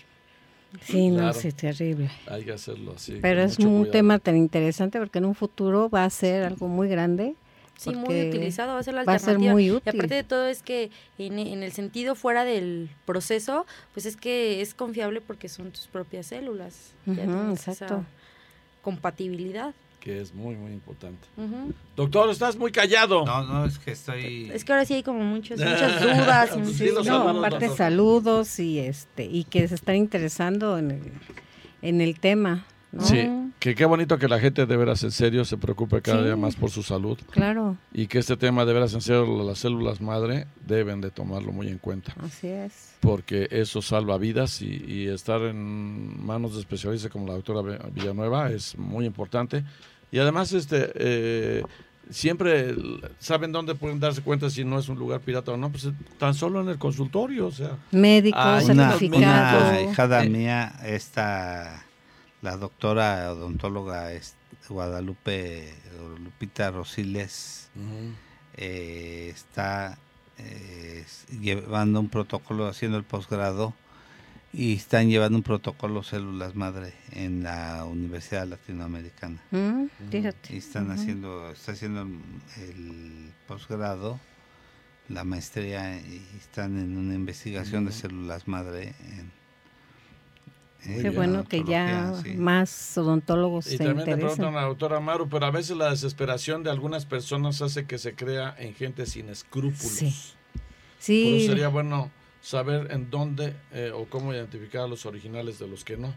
Sí, 0.84 1.10
no, 1.10 1.34
sí, 1.34 1.52
terrible. 1.52 2.12
Hay 2.28 2.44
que 2.44 2.54
hacerlo 2.54 2.94
así. 2.96 3.18
Pero 3.22 3.42
es 3.42 3.58
un 3.60 3.90
tema 3.90 4.20
tan 4.20 4.38
interesante 4.38 5.00
porque 5.00 5.18
en 5.18 5.26
un 5.26 5.36
futuro 5.36 5.90
va 5.90 6.04
a 6.04 6.10
ser 6.10 6.44
algo 6.44 6.68
muy 6.68 6.88
grande. 6.88 7.36
Sí, 7.76 7.92
muy 7.92 8.28
utilizado, 8.28 8.74
va 8.74 8.80
a 8.80 8.84
ser 8.84 8.94
la 8.94 9.02
alternativa. 9.02 9.54
muy 9.54 9.72
útil. 9.72 9.84
Y 9.86 9.90
aparte 9.98 10.16
de 10.16 10.24
todo 10.24 10.48
es 10.48 10.62
que 10.62 10.92
en, 11.18 11.40
en, 11.40 11.64
el 11.64 11.72
sentido 11.72 12.14
fuera 12.14 12.44
del 12.44 12.90
proceso, 13.06 13.66
pues 13.94 14.06
es 14.06 14.18
que 14.18 14.60
es 14.62 14.74
confiable 14.74 15.22
porque 15.22 15.48
son 15.48 15.72
tus 15.72 15.88
propias 15.88 16.28
células. 16.28 16.94
exacto. 17.08 18.04
compatibilidad. 18.82 19.74
Que 20.00 20.22
es 20.22 20.34
muy, 20.34 20.56
muy 20.56 20.72
importante. 20.72 21.28
Doctor, 21.96 22.30
estás 22.30 22.56
muy 22.56 22.72
callado. 22.72 23.26
No, 23.26 23.44
no, 23.44 23.66
es 23.66 23.78
que 23.80 23.92
estoy... 23.92 24.50
Es 24.54 24.64
que 24.64 24.72
ahora 24.72 24.86
sí 24.86 24.94
hay 24.94 25.04
como 25.04 25.20
muchas, 25.20 25.60
muchas 25.60 26.02
dudas. 26.02 26.58
sí, 26.74 26.90
no, 27.06 27.30
aparte 27.30 27.70
saludos 27.70 28.60
y, 28.60 28.80
este, 28.80 29.26
y 29.26 29.44
que 29.44 29.68
se 29.68 29.76
están 29.76 29.96
interesando 29.96 30.78
en 30.78 30.92
el, 30.92 31.12
en 31.82 32.02
el 32.02 32.20
tema. 32.20 32.66
Sí, 33.02 33.30
que 33.60 33.76
qué 33.76 33.86
bonito 33.86 34.18
que 34.18 34.28
la 34.28 34.40
gente 34.40 34.66
de 34.66 34.78
veras 34.78 35.04
en 35.04 35.12
serio 35.12 35.46
se 35.46 35.58
preocupe 35.58 36.02
cada 36.02 36.24
día 36.24 36.36
más 36.36 36.56
por 36.56 36.72
su 36.72 36.82
salud. 36.82 37.20
Claro. 37.30 37.78
Y 37.94 38.08
que 38.08 38.18
este 38.18 38.36
tema 38.36 38.66
de 38.66 38.74
veras 38.74 38.94
en 38.94 39.02
serio, 39.02 39.44
las 39.44 39.60
células 39.60 40.02
madre 40.02 40.48
deben 40.66 41.00
de 41.00 41.12
tomarlo 41.12 41.52
muy 41.52 41.68
en 41.68 41.78
cuenta. 41.78 42.16
Así 42.24 42.48
es. 42.48 42.96
Porque 43.00 43.48
eso 43.52 43.82
salva 43.82 44.18
vidas 44.18 44.62
y, 44.62 45.08
estar 45.08 45.42
en 45.42 46.26
manos 46.26 46.56
de 46.56 46.62
especialistas 46.62 47.12
como 47.12 47.28
la 47.28 47.34
doctora 47.34 47.62
Villanueva 47.92 48.50
es 48.50 48.78
muy 48.78 49.06
importante. 49.06 49.64
Y 50.12 50.18
además, 50.18 50.52
este, 50.54 50.92
eh, 50.96 51.64
siempre 52.10 52.76
saben 53.20 53.52
dónde 53.52 53.76
pueden 53.76 54.00
darse 54.00 54.22
cuenta 54.22 54.50
si 54.50 54.64
no 54.64 54.80
es 54.80 54.90
un 54.90 54.98
lugar 54.98 55.20
pirata 55.22 55.52
o 55.52 55.58
no, 55.58 55.70
pues 55.70 55.88
tan 56.18 56.34
solo 56.34 56.62
en 56.62 56.70
el 56.70 56.80
consultorio, 56.80 57.48
o 57.48 57.52
sea. 57.52 57.78
Médico, 57.92 58.40
certificado. 58.62 59.70
Una 59.70 59.82
hijada 59.82 60.24
mía, 60.24 60.74
esta 60.84 61.86
la 62.42 62.58
doctora 62.58 63.32
odontóloga 63.32 64.10
Guadalupe 64.68 65.74
Lupita 66.24 66.72
Rosiles 66.72 67.70
eh, 68.56 69.32
está 69.34 69.98
eh, 70.38 71.06
llevando 71.42 72.00
un 72.00 72.10
protocolo, 72.10 72.68
haciendo 72.68 72.98
el 72.98 73.04
posgrado 73.04 73.74
y 74.52 74.76
están 74.76 75.10
llevando 75.10 75.38
un 75.38 75.44
protocolo 75.44 76.02
células 76.02 76.56
madre 76.56 76.94
en 77.12 77.44
la 77.44 77.86
Universidad 77.86 78.48
Latinoamericana. 78.48 79.42
Mm, 79.52 79.86
y 80.50 80.58
están 80.58 80.92
haciendo, 80.92 81.52
está 81.52 81.74
haciendo 81.74 82.02
el 82.02 83.32
posgrado, 83.48 84.20
la 85.08 85.24
maestría 85.24 85.98
y 85.98 86.26
están 86.40 86.78
en 86.80 86.98
una 86.98 87.16
investigación 87.16 87.86
de 87.86 87.92
células 87.92 88.48
madre 88.48 88.94
en 89.18 89.39
Qué 90.84 91.10
bueno 91.10 91.44
que 91.44 91.64
ya 91.64 92.14
más 92.38 92.98
odontólogos 92.98 93.68
y 93.68 93.72
se 93.72 93.78
también 93.84 94.06
te 94.06 94.16
preguntan 94.16 94.56
a 94.56 94.62
la 94.62 94.68
doctora 94.68 95.00
Maru, 95.00 95.28
pero 95.28 95.46
a 95.46 95.52
veces 95.52 95.76
la 95.76 95.90
desesperación 95.90 96.64
de 96.64 96.72
algunas 96.72 97.06
personas 97.06 97.62
hace 97.62 97.86
que 97.86 97.98
se 97.98 98.16
crea 98.16 98.56
en 98.58 98.74
gente 98.74 99.06
sin 99.06 99.30
escrúpulos. 99.30 99.92
Sí. 99.92 100.16
sí. 101.00 101.24
Por 101.26 101.34
eso 101.34 101.48
sería 101.48 101.68
bueno 101.68 102.12
saber 102.42 102.92
en 102.92 103.10
dónde 103.10 103.56
eh, 103.74 103.92
o 103.94 104.06
cómo 104.06 104.34
identificar 104.34 104.84
a 104.84 104.88
los 104.88 105.06
originales 105.06 105.60
de 105.60 105.68
los 105.68 105.84
que 105.84 105.98
no. 105.98 106.14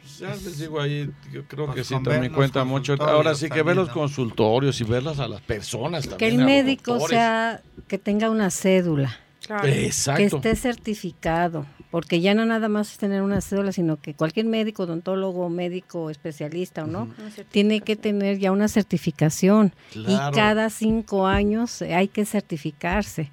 Pues 0.00 0.18
ya 0.18 0.30
les 0.30 0.58
digo 0.58 0.80
ahí, 0.80 1.10
yo 1.32 1.44
creo 1.44 1.66
que 1.66 1.72
pues 1.72 1.86
sí 1.86 1.94
también 2.02 2.32
cuenta 2.32 2.64
mucho. 2.64 2.94
Ahora 3.00 3.34
sí 3.34 3.48
que 3.48 3.62
ver 3.62 3.76
los 3.76 3.88
consultorios 3.90 4.80
y 4.80 4.84
verlas 4.84 5.18
a 5.18 5.28
las 5.28 5.40
personas 5.40 6.06
Que 6.06 6.28
el 6.28 6.38
médico 6.38 7.00
sea, 7.08 7.62
que 7.86 7.98
tenga 7.98 8.30
una 8.30 8.50
cédula 8.50 9.18
que 9.62 9.86
esté 9.86 10.56
certificado, 10.56 11.66
porque 11.90 12.20
ya 12.20 12.34
no 12.34 12.44
nada 12.44 12.68
más 12.68 12.92
es 12.92 12.98
tener 12.98 13.22
una 13.22 13.40
cédula, 13.40 13.72
sino 13.72 14.00
que 14.00 14.14
cualquier 14.14 14.46
médico, 14.46 14.82
odontólogo, 14.82 15.48
médico, 15.48 16.10
especialista 16.10 16.84
o 16.84 16.86
no, 16.86 17.08
tiene 17.50 17.80
que 17.80 17.96
tener 17.96 18.38
ya 18.38 18.52
una 18.52 18.68
certificación. 18.68 19.72
Y 19.94 20.16
cada 20.34 20.70
cinco 20.70 21.26
años 21.26 21.82
hay 21.82 22.08
que 22.08 22.24
certificarse. 22.24 23.30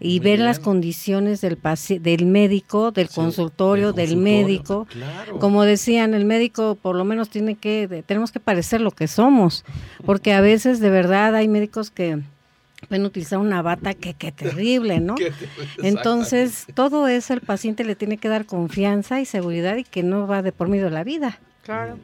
Y 0.00 0.18
ver 0.20 0.38
las 0.38 0.58
condiciones 0.58 1.40
del, 1.40 1.58
del 2.00 2.26
médico, 2.26 2.90
del 2.90 3.08
consultorio, 3.08 3.92
del 3.92 4.16
médico. 4.16 4.86
Como 5.38 5.64
decían, 5.64 6.12
el 6.12 6.24
médico 6.24 6.74
por 6.74 6.96
lo 6.96 7.04
menos 7.04 7.30
tiene 7.30 7.54
que, 7.54 8.02
tenemos 8.06 8.32
que 8.32 8.40
parecer 8.40 8.80
lo 8.80 8.90
que 8.90 9.08
somos, 9.08 9.64
porque 10.04 10.34
a 10.34 10.40
veces 10.40 10.80
de 10.80 10.90
verdad 10.90 11.34
hay 11.34 11.48
médicos 11.48 11.90
que 11.90 12.20
pueden 12.90 13.06
utilizar 13.06 13.38
una 13.38 13.62
bata 13.62 13.94
que, 13.94 14.14
qué 14.14 14.32
terrible, 14.32 14.98
¿no? 14.98 15.14
Entonces, 15.78 16.66
todo 16.74 17.06
eso 17.06 17.32
el 17.34 17.40
paciente 17.40 17.84
le 17.84 17.94
tiene 17.94 18.18
que 18.18 18.28
dar 18.28 18.46
confianza 18.46 19.20
y 19.20 19.26
seguridad 19.26 19.76
y 19.76 19.84
que 19.84 20.02
no 20.02 20.26
va 20.26 20.42
de 20.42 20.50
por 20.50 20.66
medio 20.66 20.86
de 20.86 20.90
la 20.90 21.04
vida. 21.04 21.38
Claro. 21.62 21.98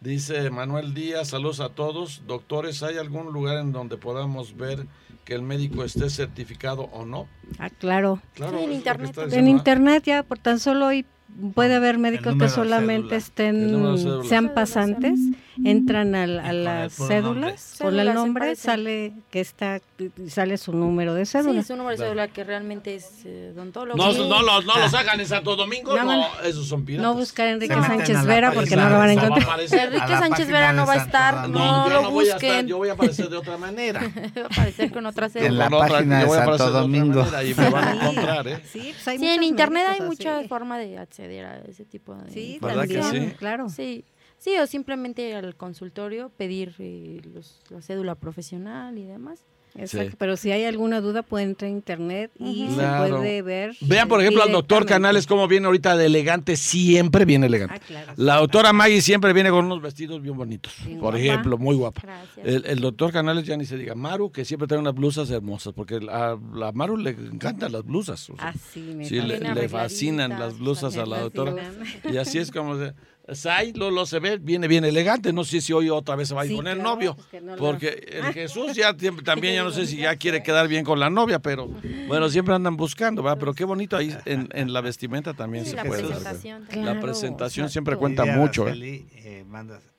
Dice 0.00 0.50
Manuel 0.50 0.94
Díaz, 0.94 1.28
saludos 1.28 1.60
a 1.60 1.68
todos. 1.68 2.22
Doctores, 2.26 2.82
¿hay 2.82 2.98
algún 2.98 3.32
lugar 3.32 3.58
en 3.58 3.70
donde 3.70 3.96
podamos 3.96 4.56
ver 4.56 4.84
que 5.24 5.34
el 5.34 5.42
médico 5.42 5.84
esté 5.84 6.10
certificado 6.10 6.90
o 6.92 7.06
no? 7.06 7.28
Ah, 7.60 7.70
claro. 7.70 8.20
claro 8.34 8.58
en 8.58 8.72
internet. 8.72 9.16
En 9.30 9.46
internet 9.46 10.02
ya, 10.04 10.24
por 10.24 10.38
tan 10.40 10.58
solo 10.58 10.86
hoy 10.86 11.06
puede 11.54 11.74
haber 11.74 11.98
médicos 11.98 12.34
que 12.36 12.48
solamente 12.48 13.14
estén, 13.14 13.96
sean 14.24 14.54
pasantes, 14.54 15.20
entran 15.62 16.14
a 16.14 16.26
las 16.26 16.94
cédulas, 16.94 17.76
por 17.78 17.94
el 17.94 18.12
nombre, 18.14 18.56
sale 18.56 19.12
que 19.30 19.40
está, 19.40 19.80
sale 20.28 20.56
su 20.56 20.72
número 20.72 21.14
de 21.14 21.26
cédula. 21.26 21.62
Sí, 21.62 21.68
su 21.68 21.76
número 21.76 21.96
de 21.96 22.04
cédula 22.04 22.28
que 22.28 22.44
realmente 22.44 22.94
es 22.94 23.22
eh, 23.24 23.52
odontólogo. 23.54 23.96
No, 23.96 24.12
no, 24.12 24.42
los, 24.42 24.64
no 24.66 24.78
los 24.78 24.94
hagan 24.94 25.20
en 25.20 25.26
Santo 25.26 25.56
Domingo, 25.56 25.96
no, 25.96 26.26
esos 26.42 26.66
son 26.66 26.84
piratas. 26.84 27.04
No 27.04 27.14
buscar 27.14 27.48
a 27.48 27.50
Enrique 27.52 27.74
Sánchez 27.74 28.24
Vera 28.24 28.52
porque 28.52 28.76
no 28.76 28.88
lo 28.88 28.98
van 28.98 29.10
a 29.10 29.12
encontrar. 29.12 29.60
Enrique 29.60 30.08
Sánchez 30.08 30.48
Vera 30.48 30.72
no 30.72 30.86
va 30.86 30.94
a 30.94 30.96
estar, 30.96 31.48
no, 31.48 31.88
lo 31.88 32.10
busquen. 32.10 32.66
yo 32.66 32.78
voy 32.78 32.88
a 32.88 32.92
aparecer 32.92 33.28
de 33.28 33.36
otra 33.36 33.56
manera. 33.56 34.00
va 34.36 34.42
a 34.42 34.46
aparecer 34.46 34.90
con 34.90 35.06
otra 35.06 35.28
cédula. 35.28 35.48
En 35.48 35.58
la 35.58 35.70
página 35.70 36.24
de 36.24 36.30
Santo 36.30 36.70
Domingo. 36.70 37.24
Y 37.44 37.54
me 37.54 37.70
van 37.70 37.84
a 37.84 37.94
encontrar, 37.94 38.48
¿eh? 38.48 38.60
Sí, 38.70 38.94
pues 39.04 39.20
en 39.20 39.42
internet 39.42 39.86
hay 39.88 40.00
mucha 40.00 40.42
forma 40.48 40.78
de 40.78 40.98
acceder 40.98 41.44
a 41.44 41.58
ese 41.60 41.84
tipo 41.84 42.14
de 42.14 42.30
Sí, 42.30 42.58
también, 42.60 43.34
claro. 43.38 43.68
Sí. 43.68 44.04
Sí, 44.44 44.58
o 44.58 44.66
simplemente 44.66 45.34
al 45.34 45.56
consultorio 45.56 46.28
pedir 46.28 46.74
eh, 46.78 47.18
la 47.70 47.80
cédula 47.80 48.14
profesional 48.14 48.98
y 48.98 49.04
demás. 49.04 49.40
Exacto, 49.74 50.16
pero 50.18 50.36
si 50.36 50.52
hay 50.52 50.64
alguna 50.64 51.00
duda 51.00 51.22
puede 51.22 51.46
entrar 51.46 51.68
a 51.68 51.72
internet 51.72 52.30
y 52.38 52.68
se 52.68 52.86
puede 52.98 53.40
ver. 53.40 53.74
Vean, 53.80 54.06
por 54.06 54.20
ejemplo, 54.20 54.42
al 54.42 54.52
doctor 54.52 54.84
Canales 54.84 55.26
cómo 55.26 55.48
viene 55.48 55.66
ahorita 55.66 55.96
de 55.96 56.06
elegante, 56.06 56.56
siempre 56.56 57.24
viene 57.24 57.46
elegante. 57.46 57.80
Ah, 57.90 58.12
la 58.16 58.36
doctora 58.36 58.72
Maggie 58.74 59.00
siempre 59.00 59.32
viene 59.32 59.48
con 59.48 59.64
unos 59.64 59.80
vestidos 59.80 60.20
bien 60.20 60.36
bonitos, 60.36 60.74
por 61.00 61.16
ejemplo, 61.16 61.56
muy 61.56 61.74
guapa. 61.74 62.02
El, 62.44 62.80
doctor 62.80 63.12
Canales 63.12 63.46
ya 63.46 63.56
ni 63.56 63.64
se 63.64 63.78
diga, 63.78 63.94
Maru, 63.94 64.30
que 64.30 64.44
siempre 64.44 64.68
trae 64.68 64.78
unas 64.78 64.94
blusas 64.94 65.30
hermosas, 65.30 65.72
porque 65.72 66.00
a, 66.08 66.36
la 66.52 66.70
Maru 66.72 66.98
le 66.98 67.10
encantan 67.10 67.72
las 67.72 67.82
blusas. 67.82 68.30
ah, 68.38 68.52
sí, 68.52 68.94
sí 69.04 69.22
le, 69.22 69.68
fascinan 69.70 70.38
las 70.38 70.58
blusas 70.58 70.98
a 70.98 71.06
la 71.06 71.20
doctora. 71.20 71.56
Y 72.12 72.18
así 72.18 72.38
es 72.38 72.50
como... 72.50 72.76
Se, 72.76 72.92
Sai 73.32 73.72
lo, 73.72 74.04
se 74.04 74.18
ve, 74.18 74.36
viene 74.36 74.68
bien 74.68 74.84
elegante. 74.84 75.32
No 75.32 75.44
sé 75.44 75.62
si 75.62 75.72
hoy 75.72 75.88
otra 75.88 76.14
vez 76.14 76.28
se 76.28 76.34
va 76.34 76.42
a 76.42 76.46
ir 76.46 76.56
con 76.56 76.66
el 76.66 76.82
novio. 76.82 77.16
Porque 77.58 77.88
el 78.12 78.34
Jesús 78.34 78.74
ya 78.74 78.94
también, 79.24 79.54
ya 79.54 79.64
no 79.64 79.70
sé 79.72 79.86
si 79.86 79.96
ya 79.96 80.16
quiere 80.16 80.42
quedar 80.42 80.68
bien 80.68 80.84
con 80.84 81.00
la 81.00 81.08
novia, 81.08 81.38
pero 81.38 81.66
bueno, 82.08 82.28
siempre 82.28 82.54
andan 82.54 82.76
buscando, 82.76 83.22
¿verdad? 83.22 83.38
Pero 83.38 83.54
qué 83.54 83.64
bonito 83.64 83.96
ahí 83.96 84.14
en, 84.26 84.72
la 84.72 84.80
vestimenta 84.82 85.32
también 85.32 85.64
se 85.64 85.76
la 85.76 85.84
puede. 85.84 86.02
Presentación, 86.02 86.66
la 86.84 87.00
presentación 87.00 87.70
siempre 87.70 87.96
cuenta 87.96 88.26
mucho. 88.26 88.68
¿eh? 88.68 89.06
eh 89.14 89.44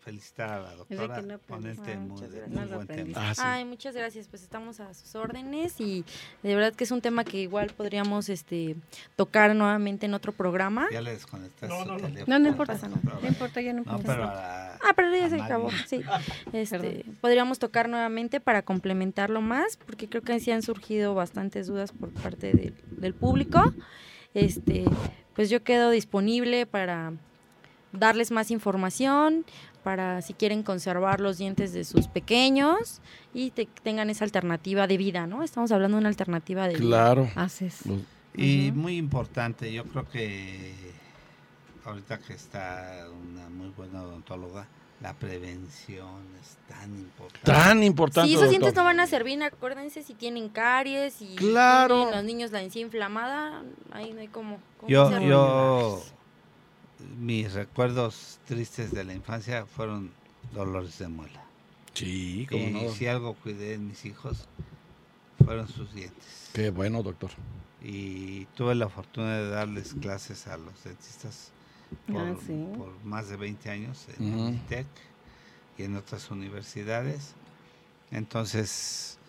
felicitar 0.06 0.52
a 0.52 0.60
la 0.62 0.76
doctora, 0.76 1.40
ponerte 1.48 1.98
muy, 1.98 2.22
buen 2.68 2.88
tema. 2.88 3.12
Ah, 3.16 3.34
Ay, 3.40 3.66
muchas 3.66 3.96
gracias, 3.96 4.28
pues 4.28 4.44
estamos 4.44 4.80
a 4.80 4.94
sus 4.94 5.16
órdenes 5.16 5.82
y 5.82 6.06
de 6.44 6.56
verdad 6.56 6.74
que 6.74 6.84
es 6.84 6.92
un 6.92 7.02
tema 7.02 7.24
que 7.24 7.40
igual 7.40 7.72
podríamos 7.76 8.30
este 8.30 8.76
tocar 9.16 9.56
nuevamente 9.56 10.06
en 10.06 10.14
otro 10.14 10.32
programa. 10.32 10.88
Ya 10.92 11.02
le 11.02 11.12
desconectaste 11.12 11.68
no, 11.68 11.86
no, 11.86 11.98
no. 11.98 12.08
no, 12.28 12.40
no 12.40 12.48
importa, 12.48 12.78
no, 12.88 13.00
no 13.20 13.28
importa, 13.28 13.62
ya 13.62 13.74
no, 13.74 13.84
no 13.84 14.00
pero 14.00 14.26
Ah, 14.86 14.94
pero 14.96 15.16
ya 15.16 15.28
se 15.30 15.42
acabó, 15.42 15.72
sí. 15.88 16.02
Este, 16.54 17.04
podríamos 17.20 17.58
tocar 17.58 17.90
nuevamente 17.90 18.40
para 18.40 18.62
complementarlo 18.62 19.42
más, 19.42 19.78
porque 19.78 20.08
creo 20.08 20.22
que 20.22 20.40
sí 20.40 20.52
han 20.52 20.62
surgido 20.62 21.16
bastantes 21.16 21.66
dudas 21.66 21.92
por 21.92 22.12
parte 22.12 22.74
del 22.92 23.14
público. 23.16 23.74
Este, 24.36 24.86
pues 25.36 25.50
yo 25.50 25.64
quedo 25.64 25.90
disponible 25.90 26.68
para 26.68 27.14
darles 27.92 28.32
más 28.32 28.52
información, 28.52 29.46
para 29.86 30.24
si 30.24 30.34
quieren 30.34 30.64
conservar 30.64 31.20
los 31.20 31.38
dientes 31.38 31.72
de 31.72 31.84
sus 31.84 32.08
pequeños 32.08 33.02
y 33.36 33.52
tengan 33.52 34.10
esa 34.10 34.26
alternativa 34.26 34.88
de 34.88 34.98
vida, 34.98 35.28
¿no? 35.28 35.44
Estamos 35.44 35.72
hablando 35.72 35.98
de 35.98 36.00
una 36.00 36.10
alternativa 36.10 36.68
de 36.68 36.74
claro. 36.74 37.26
vida. 37.26 37.34
Haces. 37.36 37.84
Y 38.36 38.72
muy 38.72 38.98
importante, 38.98 39.72
yo 39.72 39.84
creo 39.84 40.10
que 40.10 40.74
ahorita 41.86 42.18
que 42.18 42.34
está 42.34 43.06
una 43.30 43.48
muy 43.50 43.70
buena 43.78 44.02
odontóloga, 44.02 44.66
la 45.02 45.14
prevención 45.14 46.24
es 46.42 46.58
tan 46.68 46.98
importante. 46.98 47.52
Tan 47.52 47.84
importante. 47.84 48.28
Si 48.28 48.36
esos 48.36 48.50
dientes 48.50 48.74
no 48.74 48.84
van 48.84 49.00
a 49.00 49.06
servir, 49.06 49.42
acuérdense 49.44 50.02
si 50.02 50.16
tienen 50.16 50.50
caries 50.50 51.22
y 51.22 51.36
claro. 51.36 52.10
los 52.10 52.24
niños 52.24 52.52
la 52.52 52.64
encía 52.64 52.82
inflamada, 52.82 53.62
ahí 53.92 54.14
no 54.14 54.22
hay 54.22 54.30
como. 54.30 54.58
Yo, 54.88 55.20
yo, 55.20 56.02
mis 57.18 57.54
recuerdos 57.54 58.40
tristes 58.46 58.92
de 58.92 59.04
la 59.04 59.14
infancia 59.14 59.66
fueron 59.66 60.12
dolores 60.54 60.98
de 61.00 61.08
muela. 61.08 61.44
Sí, 61.94 62.48
como 62.50 62.86
y 62.86 62.90
si 62.90 63.08
algo 63.08 63.36
cuidé 63.36 63.72
de 63.72 63.78
mis 63.78 64.06
hijos, 64.06 64.48
fueron 65.44 65.68
sus 65.68 65.94
dientes. 65.94 66.50
Qué 66.54 66.70
bueno, 66.70 67.04
doctor. 67.04 67.32
Y 67.82 68.46
tuve 68.56 68.76
la 68.76 68.90
fortuna 68.90 69.38
de 69.38 69.50
darles 69.50 69.96
clases 70.02 70.48
a 70.48 70.58
los 70.58 70.84
dentistas 70.84 71.52
por, 72.08 72.22
ah, 72.22 72.36
más 73.04 73.30
de 73.30 73.38
20 73.38 73.70
años 73.70 74.08
en 74.18 74.34
uh 74.34 74.60
y 75.78 75.84
en 75.84 75.96
otras 75.96 76.32
universidades. 76.32 77.34
Entonces 78.12 79.20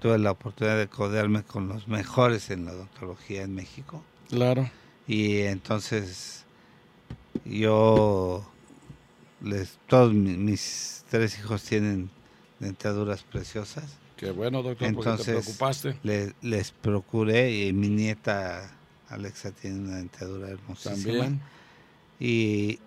tuve 0.00 0.18
la 0.18 0.30
oportunidad 0.30 0.78
de 0.78 0.88
codearme 0.88 1.42
con 1.42 1.68
los 1.68 1.88
mejores 1.88 2.50
en 2.50 2.64
la 2.64 2.72
odontología 2.72 3.42
en 3.42 3.54
México. 3.54 4.02
Claro. 4.28 4.70
Y 5.06 5.40
entonces 5.40 6.45
yo, 7.44 8.44
les, 9.42 9.78
todos 9.86 10.12
mis, 10.12 11.04
tres 11.10 11.38
hijos 11.38 11.62
tienen 11.62 12.10
dentaduras 12.58 13.22
preciosas. 13.22 13.84
Qué 14.16 14.30
bueno, 14.30 14.62
doctor, 14.62 14.88
Entonces, 14.88 15.26
te 15.26 15.32
preocupaste. 15.32 16.34
les 16.40 16.70
procuré 16.70 17.66
y 17.66 17.72
mi 17.72 17.88
nieta 17.88 18.70
Alexa 19.08 19.52
tiene 19.52 19.80
una 19.80 19.96
dentadura 19.96 20.48
hermosísima. 20.48 21.24
También. 21.24 21.40
Y 22.18 22.78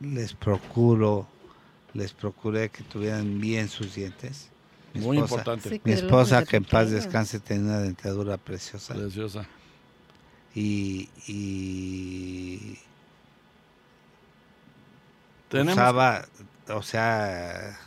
les 0.00 0.34
procuro, 0.34 1.26
les 1.92 2.12
procuré 2.12 2.68
que 2.70 2.82
tuvieran 2.84 3.40
bien 3.40 3.68
sus 3.68 3.94
dientes. 3.94 4.50
Muy 4.94 5.18
importante. 5.18 5.80
mi 5.82 5.92
esposa, 5.92 6.44
que 6.44 6.56
en 6.56 6.64
paz 6.64 6.90
descanse, 6.90 7.40
tiene 7.40 7.64
una 7.64 7.80
dentadura 7.80 8.36
preciosa. 8.36 8.94
Preciosa. 8.94 9.46
Y, 10.54 11.08
y 11.26 12.78
usaba, 15.62 16.26
o 16.68 16.82
sea, 16.82 17.78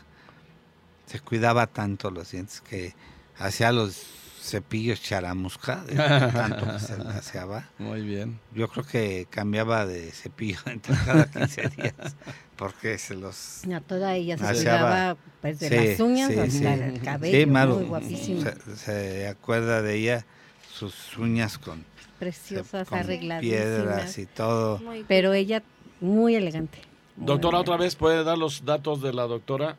se 1.05 1.20
cuidaba 1.20 1.68
tanto 1.68 2.11
los 2.11 2.32
dientes 2.32 2.61
que 2.61 2.93
hacía 3.38 3.72
los 3.72 4.05
cepillos 4.47 5.01
charamusca, 5.01 5.84
de 5.84 5.95
tanto 5.95 6.72
que 6.72 6.80
se 6.80 6.93
aseaba. 6.93 7.70
Muy 7.78 8.01
bien. 8.01 8.39
Yo 8.53 8.70
creo 8.70 8.86
que 8.86 9.28
cambiaba 9.30 9.86
de 9.86 10.11
cepillo 10.11 10.59
entre 10.65 10.95
cada 11.05 11.30
15 11.30 11.70
días, 11.70 12.15
porque 12.55 12.97
se 12.97 13.15
los... 13.15 13.61
No, 13.65 13.82
toda 13.82 14.15
ella 14.15 14.38
se 14.38 14.45
cuidaba 14.45 15.18
pues, 15.41 15.59
de 15.59 15.70
las 15.70 15.99
uñas 15.99 16.32
hasta 16.32 16.74
el 16.74 17.01
cabello, 17.01 17.47
muy 17.47 17.86
guapísimo. 17.86 18.43
Se, 18.76 19.28
acuerda 19.28 19.82
de 19.82 19.95
ella, 19.95 20.26
sus 20.74 21.18
uñas 21.18 21.57
con... 21.57 21.86
Preciosas, 22.20 22.88
con 22.88 22.97
arregladísimas. 22.97 23.41
Piedras 23.41 24.18
y 24.18 24.26
todo. 24.26 24.82
Pero 25.07 25.34
ella 25.34 25.61
muy 26.01 26.36
elegante. 26.36 26.80
Doctora, 27.18 27.59
otra 27.59 27.78
vez 27.78 27.95
puede 27.95 28.24
dar 28.24 28.38
los 28.38 28.63
datos 28.65 29.01
de 29.01 29.11
la 29.13 29.24
doctora, 29.28 29.78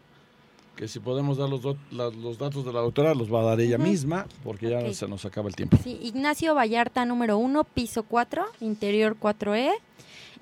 que 0.76 0.86
si 0.88 1.00
podemos 1.00 1.38
dar 1.38 1.48
los, 1.48 1.62
los 1.90 2.38
datos 2.38 2.64
de 2.64 2.72
la 2.72 2.80
doctora, 2.80 3.14
los 3.14 3.32
va 3.32 3.40
a 3.40 3.44
dar 3.44 3.60
ella 3.60 3.78
misma, 3.78 4.26
porque 4.44 4.70
ya 4.70 4.92
se 4.92 5.08
nos 5.08 5.24
acaba 5.24 5.48
el 5.48 5.54
tiempo. 5.56 5.76
Sí, 5.82 5.98
Ignacio 6.02 6.54
Vallarta, 6.54 7.04
número 7.04 7.38
1, 7.38 7.64
piso 7.64 8.02
4, 8.04 8.44
interior 8.60 9.16
4E, 9.20 9.70
eh, 9.70 9.74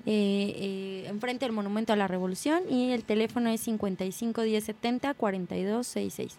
eh, 0.05 1.05
enfrente 1.07 1.45
del 1.45 1.53
Monumento 1.53 1.93
a 1.93 1.95
la 1.95 2.07
Revolución, 2.07 2.63
y 2.69 2.91
el 2.91 3.03
teléfono 3.03 3.49
es 3.49 3.61
55 3.61 4.41
10 4.41 4.63
70 4.63 5.13
42 5.15 5.85
66. 5.87 6.37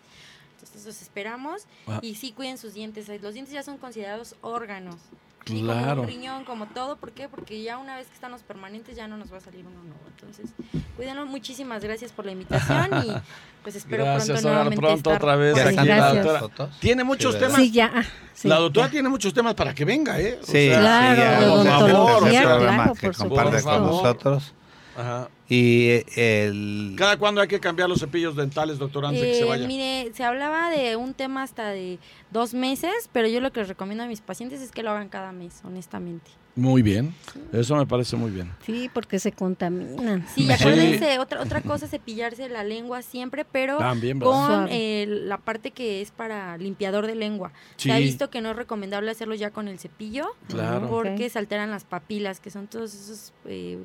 Entonces 0.56 0.86
los 0.86 1.02
esperamos 1.02 1.62
Ah. 1.86 2.00
y 2.02 2.14
sí 2.16 2.32
cuiden 2.32 2.58
sus 2.58 2.74
dientes. 2.74 3.08
Los 3.22 3.34
dientes 3.34 3.52
ya 3.54 3.62
son 3.62 3.78
considerados 3.78 4.34
órganos. 4.42 4.96
Claro. 5.48 5.88
como 5.88 6.02
un 6.02 6.08
riñón, 6.08 6.44
como 6.44 6.66
todo, 6.66 6.96
¿por 6.96 7.12
qué? 7.12 7.28
Porque 7.28 7.62
ya 7.62 7.78
una 7.78 7.96
vez 7.96 8.06
que 8.08 8.14
están 8.14 8.30
los 8.30 8.42
permanentes 8.42 8.96
ya 8.96 9.06
no 9.08 9.16
nos 9.16 9.32
va 9.32 9.38
a 9.38 9.40
salir 9.40 9.64
uno 9.66 9.82
nuevo. 9.82 10.00
Entonces, 10.16 10.50
cuídenlo. 10.96 11.26
Muchísimas 11.26 11.82
gracias 11.82 12.12
por 12.12 12.24
la 12.26 12.32
invitación 12.32 12.88
y 13.06 13.12
pues 13.62 13.74
espero 13.76 14.04
Gracias, 14.04 14.28
pronto 14.28 14.48
nuevamente 14.48 14.76
pronto 14.80 14.96
estar 15.10 15.16
otra 15.16 15.36
vez 15.36 15.58
aquí 15.58 15.76
la 15.76 15.84
gracias. 15.84 16.14
doctora. 16.24 16.40
¿Fotos? 16.40 16.78
Tiene 16.80 17.04
muchos 17.04 17.34
Sí, 17.34 17.40
temas. 17.40 17.56
Sí, 17.56 17.70
ya. 17.72 17.90
ah, 17.94 18.02
sí, 18.34 18.48
la 18.48 18.56
doctora 18.56 18.86
ya. 18.86 18.90
tiene 18.92 19.08
muchos 19.08 19.34
temas 19.34 19.54
para 19.54 19.74
que 19.74 19.84
venga, 19.84 20.18
¿eh? 20.20 20.38
O 20.42 20.46
Sí, 20.46 20.68
sea, 20.68 20.80
Claro, 20.80 21.14
sí, 21.14 21.20
de 21.20 21.24
ya, 21.24 21.38
por 21.40 21.66
favor, 21.66 22.28
claro, 22.30 22.94
por 22.94 23.16
comparte 23.16 23.16
supuesto. 23.16 23.28
con 23.28 23.38
Por 23.38 23.60
favor. 23.62 23.80
nosotros. 24.02 24.54
Ajá. 24.98 25.30
Y 25.48 25.88
eh, 25.90 26.46
el... 26.46 26.94
¿Cada 26.98 27.16
cuándo 27.16 27.40
hay 27.40 27.48
que 27.48 27.60
cambiar 27.60 27.88
los 27.88 28.00
cepillos 28.00 28.34
dentales, 28.36 28.78
doctor, 28.78 29.06
antes 29.06 29.22
de 29.22 29.28
que 29.28 29.34
se 29.34 29.42
Eh, 29.44 29.48
vaya? 29.48 29.66
mire, 29.66 30.10
se 30.12 30.24
hablaba 30.24 30.70
de 30.70 30.96
un 30.96 31.14
tema 31.14 31.42
hasta 31.44 31.68
de 31.70 31.98
dos 32.30 32.52
meses, 32.52 33.08
pero 33.12 33.28
yo 33.28 33.40
lo 33.40 33.52
que 33.52 33.60
les 33.60 33.68
recomiendo 33.68 34.04
a 34.04 34.06
mis 34.08 34.20
pacientes 34.20 34.60
es 34.60 34.72
que 34.72 34.82
lo 34.82 34.90
hagan 34.90 35.08
cada 35.08 35.32
mes, 35.32 35.60
honestamente. 35.64 36.30
Muy 36.56 36.82
bien. 36.82 37.14
Eso 37.52 37.76
me 37.76 37.86
parece 37.86 38.16
muy 38.16 38.32
bien. 38.32 38.50
Sí, 38.66 38.90
porque 38.92 39.20
se 39.20 39.30
contaminan. 39.30 40.26
Sí, 40.34 40.44
Sí. 40.44 40.50
acuérdense, 40.52 41.20
otra, 41.20 41.40
otra 41.40 41.60
cosa 41.62 41.84
es 41.84 41.92
cepillarse 41.92 42.48
la 42.48 42.64
lengua 42.64 43.00
siempre, 43.02 43.44
pero 43.44 43.78
con 44.20 44.66
eh, 44.68 45.06
la 45.08 45.38
parte 45.38 45.70
que 45.70 46.00
es 46.02 46.10
para 46.10 46.58
limpiador 46.58 47.06
de 47.06 47.14
lengua. 47.14 47.52
Sí. 47.76 47.88
Se 47.90 47.94
ha 47.94 47.98
visto 47.98 48.28
que 48.28 48.40
no 48.40 48.50
es 48.50 48.56
recomendable 48.56 49.08
hacerlo 49.12 49.36
ya 49.36 49.50
con 49.52 49.68
el 49.68 49.78
cepillo 49.78 50.26
Claro. 50.48 50.88
porque 50.88 51.26
Ok. 51.26 51.30
se 51.32 51.38
alteran 51.38 51.70
las 51.70 51.84
papilas, 51.84 52.40
que 52.40 52.50
son 52.50 52.66
todos 52.66 52.92
esos, 52.92 53.32
eh, 53.44 53.78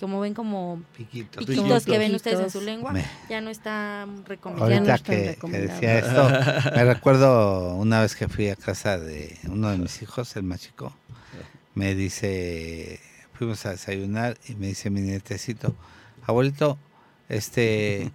como 0.00 0.18
ven, 0.20 0.34
como 0.34 0.82
Piquitos. 0.96 1.36
piquitos, 1.44 1.56
Piquitos. 1.56 1.84
que 1.86 1.98
ven 1.98 2.14
ustedes 2.14 2.40
en 2.40 2.50
su 2.50 2.60
lengua, 2.62 2.92
Me- 2.92 3.04
ya 3.28 3.40
no 3.40 3.50
está 3.50 4.06
no 4.06 4.24
Ahorita 4.56 4.84
tan 4.98 4.98
que, 5.04 5.38
que 5.40 5.58
decía 5.58 5.98
esto, 5.98 6.28
me 6.74 6.84
recuerdo 6.84 7.74
una 7.76 8.00
vez 8.00 8.16
que 8.16 8.28
fui 8.28 8.48
a 8.48 8.56
casa 8.56 8.98
de 8.98 9.36
uno 9.48 9.70
de 9.70 9.78
mis 9.78 10.02
hijos, 10.02 10.34
el 10.36 10.42
más 10.42 10.60
chico, 10.60 10.92
me 11.74 11.94
dice, 11.94 12.98
fuimos 13.34 13.64
a 13.66 13.70
desayunar 13.70 14.36
y 14.48 14.54
me 14.56 14.66
dice 14.68 14.90
mi 14.90 15.00
nietecito, 15.02 15.74
abuelito, 16.26 16.78
este, 17.28 18.10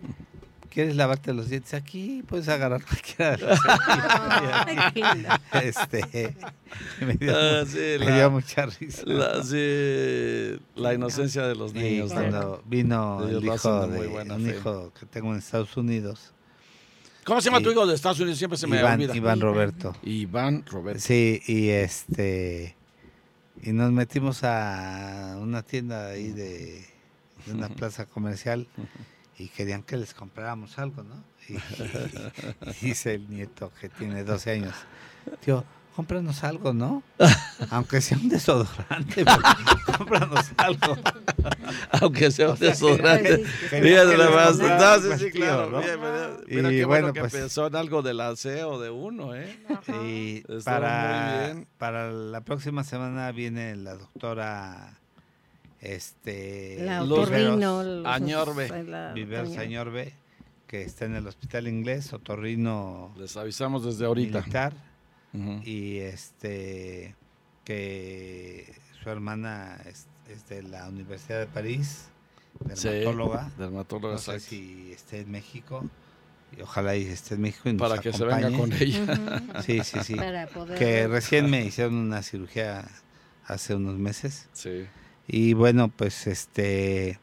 ¿quieres 0.76 0.96
lavarte 0.98 1.34
los 1.34 1.50
dientes 1.50 1.74
aquí? 1.74 2.22
Puedes 2.28 2.50
agarrar 2.50 2.84
cualquiera 2.84 3.38
de 3.38 3.48
los 3.48 3.60
este, 5.64 6.36
me 7.00 7.14
dio, 7.16 7.34
Ah, 7.36 7.64
sí, 7.66 7.78
me 8.00 8.06
la- 8.06 8.16
dio 8.18 8.32
mucha 8.32 8.66
risa. 8.66 9.04
La, 9.06 9.42
sí, 9.42 10.60
la 10.76 10.94
inocencia 10.94 11.48
de 11.48 11.56
los 11.56 11.74
Y 11.74 11.80
niños. 11.80 12.10
¿no? 12.10 12.16
cuando 12.16 12.64
vino 12.68 13.26
Ellos 13.28 13.42
el 13.44 13.50
hijo 13.54 13.82
de 13.82 13.88
muy 13.88 14.00
de 14.02 14.08
buena 14.08 14.34
un 14.36 14.50
hijo 14.50 14.92
que 15.00 15.06
tengo 15.06 15.32
en 15.32 15.40
Estados 15.40 15.76
Unidos, 15.78 16.34
¿Cómo 17.24 17.42
se 17.42 17.46
llama 17.46 17.62
y- 17.62 17.64
tu 17.64 17.72
hijo 17.72 17.88
de 17.88 17.96
Estados 17.96 18.20
Unidos? 18.20 18.38
Siempre 18.38 18.58
se 18.58 18.68
me 18.68 18.80
Iván, 18.80 19.00
olvida. 19.00 19.16
Iván 19.16 19.42
Roberto. 19.42 19.96
Iván 20.04 20.64
Roberto. 20.68 21.00
Sí, 21.02 21.42
y 21.48 21.70
este 21.70 22.76
y 23.64 23.72
nos 23.72 23.92
metimos 23.92 24.44
a 24.44 25.38
una 25.40 25.64
tienda 25.64 26.10
ahí 26.10 26.30
de, 26.32 26.86
de 27.48 27.54
una 27.54 27.70
plaza 27.76 28.06
comercial 28.06 28.68
y 29.38 29.48
querían 29.50 29.84
que 29.84 29.98
les 29.98 30.14
compráramos 30.14 30.78
algo, 30.80 31.04
¿no? 31.04 31.24
Y, 31.50 31.54
y 32.70 32.74
dice 32.88 33.16
el 33.16 33.30
nieto 33.30 33.72
que 33.80 33.90
tiene 33.90 34.24
12 34.24 34.52
años, 34.52 34.74
tío, 35.44 35.64
cómpranos 35.96 36.44
algo, 36.44 36.74
¿no? 36.74 37.04
Aunque 37.70 38.02
sea 38.02 38.18
un 38.18 38.28
desodorante, 38.30 39.24
cómpranos 39.98 40.46
algo. 40.58 40.98
Aunque 42.02 42.32
sea 42.32 42.50
un 42.52 42.60
desodorante. 42.60 43.46
Fíjate 43.46 44.18
nada 44.18 44.30
más. 44.30 44.58
No, 44.58 44.96
sí, 44.96 45.02
sí, 45.02 45.24
vestido, 45.26 45.46
claro. 45.46 45.70
¿no? 45.70 45.80
Mira, 45.82 45.98
mira, 45.98 46.72
Y 46.72 46.78
qué 46.78 46.86
bueno, 46.86 46.88
bueno, 46.88 47.14
que 47.14 47.20
pues- 47.22 47.34
pensó 47.34 47.68
en 47.68 47.76
algo 47.78 48.02
del 48.02 48.20
aseo 48.22 48.80
de 48.80 48.90
uno, 48.90 49.36
¿eh? 49.36 49.58
Y 50.04 50.42
para, 50.64 51.56
para 51.78 52.12
la 52.12 52.42
próxima 52.42 52.84
semana 52.84 53.32
viene 53.32 53.76
la 53.78 53.96
doctora 53.96 55.00
este 55.94 56.78
La 56.82 57.04
otorrino. 57.04 57.84
Los- 57.84 58.06
Añorbe. 58.06 58.84
la- 58.84 59.14
Viveros 59.14 59.58
Añorbe. 59.58 60.14
Que 60.68 60.82
está 60.82 61.06
en 61.06 61.16
el 61.16 61.28
hospital 61.28 61.68
inglés, 61.68 62.12
otorrino 62.12 63.14
Les 63.18 63.38
avisamos 63.38 63.86
desde 63.86 64.06
ahorita. 64.06 64.40
militar, 64.42 64.74
y 65.64 65.98
este 66.00 67.16
que 67.64 68.74
su 69.04 69.10
hermana 69.10 69.78
es, 69.86 70.08
es 70.30 70.48
de 70.48 70.64
la 70.64 70.88
Universidad 70.90 71.40
de 71.40 71.46
París, 71.48 72.06
Sí, 72.74 72.88
dermatóloga. 72.90 73.52
dermatóloga, 73.58 74.14
no 74.16 74.20
sé 74.20 74.40
si 74.40 74.92
esté 74.92 75.22
en 75.22 75.32
México, 75.32 75.86
y 76.58 76.62
ojalá 76.62 76.96
y 76.96 77.04
esté 77.06 77.36
en 77.36 77.42
México 77.42 77.70
y 77.70 77.74
nos 77.74 77.88
Para 77.90 78.02
que 78.02 78.12
se 78.14 78.24
venga 78.26 78.52
con 78.58 78.72
ella. 78.74 79.06
Sí, 79.66 79.82
sí, 79.84 80.00
sí. 80.04 80.16
Para 80.16 80.48
poder 80.48 80.78
que 80.80 81.08
recién 81.08 81.50
me 81.50 81.64
hicieron 81.66 81.96
una 81.96 82.24
cirugía 82.24 82.86
hace 83.46 83.76
unos 83.76 83.98
meses 84.00 84.48
Sí. 84.54 84.86
Y 85.28 85.54
bueno 85.54 85.90
pues 85.96 86.28
este 86.28 87.20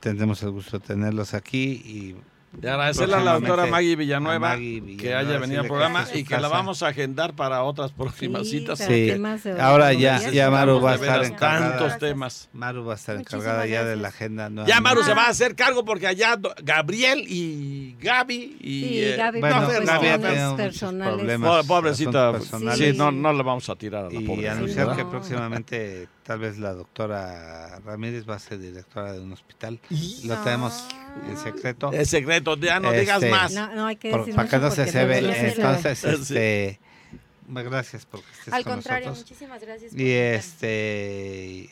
tendremos 0.00 0.42
el 0.42 0.50
gusto 0.50 0.78
de 0.78 0.86
tenerlos 0.86 1.34
aquí 1.34 1.82
y 1.84 2.16
Y 2.60 2.66
agradecerle 2.66 3.14
a 3.14 3.20
la 3.20 3.34
doctora 3.34 3.66
Maggie 3.66 3.94
Villanueva, 3.94 4.38
Maggie 4.56 4.80
que 4.80 4.86
Villanueva, 4.86 5.18
haya 5.20 5.38
venido 5.38 5.60
al 5.60 5.66
programa 5.68 6.04
que 6.04 6.18
y 6.18 6.24
que 6.24 6.36
la 6.36 6.48
vamos 6.48 6.82
a 6.82 6.88
agendar 6.88 7.34
para 7.34 7.62
otras 7.62 7.92
próximas 7.92 8.48
Sí, 8.48 8.58
citas. 8.58 8.78
Sí. 8.80 8.86
de 8.92 9.56
Ahora 9.60 9.92
ya- 9.92 10.18
ya 10.32 10.50
Maru 10.50 10.80
va 10.80 10.92
a 10.94 10.96
De 10.98 11.06
estar 11.06 11.24
encargada. 11.24 11.78
Tantos 11.78 11.98
temas. 12.00 12.48
Maru 12.52 12.84
va 12.84 12.94
a 12.94 12.96
estar 12.96 13.16
Muchísimas 13.16 13.44
encargada 13.44 13.66
ya 13.66 13.84
de 13.84 13.94
la 13.94 14.08
agenda 14.08 14.50
Ya. 14.66 14.80
Maru 14.80 15.04
se 15.04 15.14
va 15.14 15.26
a 15.26 15.28
hacer 15.28 15.54
cargo 15.54 15.84
porque 15.84 16.08
allá 16.08 16.36
Gabriel 16.64 17.24
y 17.28 17.96
Gaby 18.00 18.56
y 18.60 18.80
Sí, 18.80 19.00
eh, 19.04 19.16
Gaby, 19.16 19.40
bueno, 19.40 19.60
no, 19.60 19.66
por 19.66 19.74
Fer, 19.76 19.84
Gaby 19.86 20.06
ha 20.08 20.16
no, 20.16 20.18
cuestiones 20.18 20.30
tenido 20.32 20.50
muchos 20.50 20.64
personales. 20.66 21.14
problemas. 21.18 21.66
pobrecita, 21.66 22.40
sí, 22.74 22.92
no, 22.96 23.12
no 23.12 23.32
le 23.32 23.42
vamos 23.44 23.68
a 23.68 23.76
tirar 23.76 24.06
a 24.06 24.10
la 24.10 24.20
y 24.20 24.24
pobre. 24.24 24.48
anunciar 24.48 24.86
¿verdad? 24.86 24.96
que 24.96 25.04
No. 25.04 25.10
próximamente 25.10 26.08
tal 26.24 26.38
vez 26.38 26.58
la 26.58 26.72
doctora 26.74 27.78
Ramírez 27.84 28.28
va 28.28 28.36
a 28.36 28.38
ser 28.38 28.58
directora 28.58 29.12
de 29.12 29.20
un 29.20 29.32
hospital. 29.32 29.80
Lo 30.24 30.36
No. 30.36 30.42
tenemos 30.44 30.86
en 31.28 31.36
secreto. 31.36 31.92
Es 31.92 32.08
secreto, 32.10 32.56
ya 32.56 32.78
no 32.80 32.88
Este, 32.88 33.00
digas 33.00 33.22
más. 33.30 33.52
No, 33.52 33.74
no 33.74 33.86
hay 33.86 33.96
que 33.96 34.16
decir 34.16 34.34
para 34.34 34.48
que 34.48 34.58
no 34.58 34.70
se 34.70 34.86
se 34.86 35.04
ve. 35.04 35.22
no 35.22 35.32
se. 35.32 35.48
Entonces, 35.48 35.98
Sí. 35.98 36.08
este, 36.08 36.80
gracias 37.48 38.06
por 38.06 38.22
que 38.22 38.30
estés 38.32 38.54
Al 38.54 38.64
con 38.64 38.74
contrario, 38.74 39.08
nosotros. 39.08 39.30
muchísimas 39.30 39.60
gracias. 39.62 39.92
por 39.92 40.00
Y 40.00 40.10
este, 40.12 41.70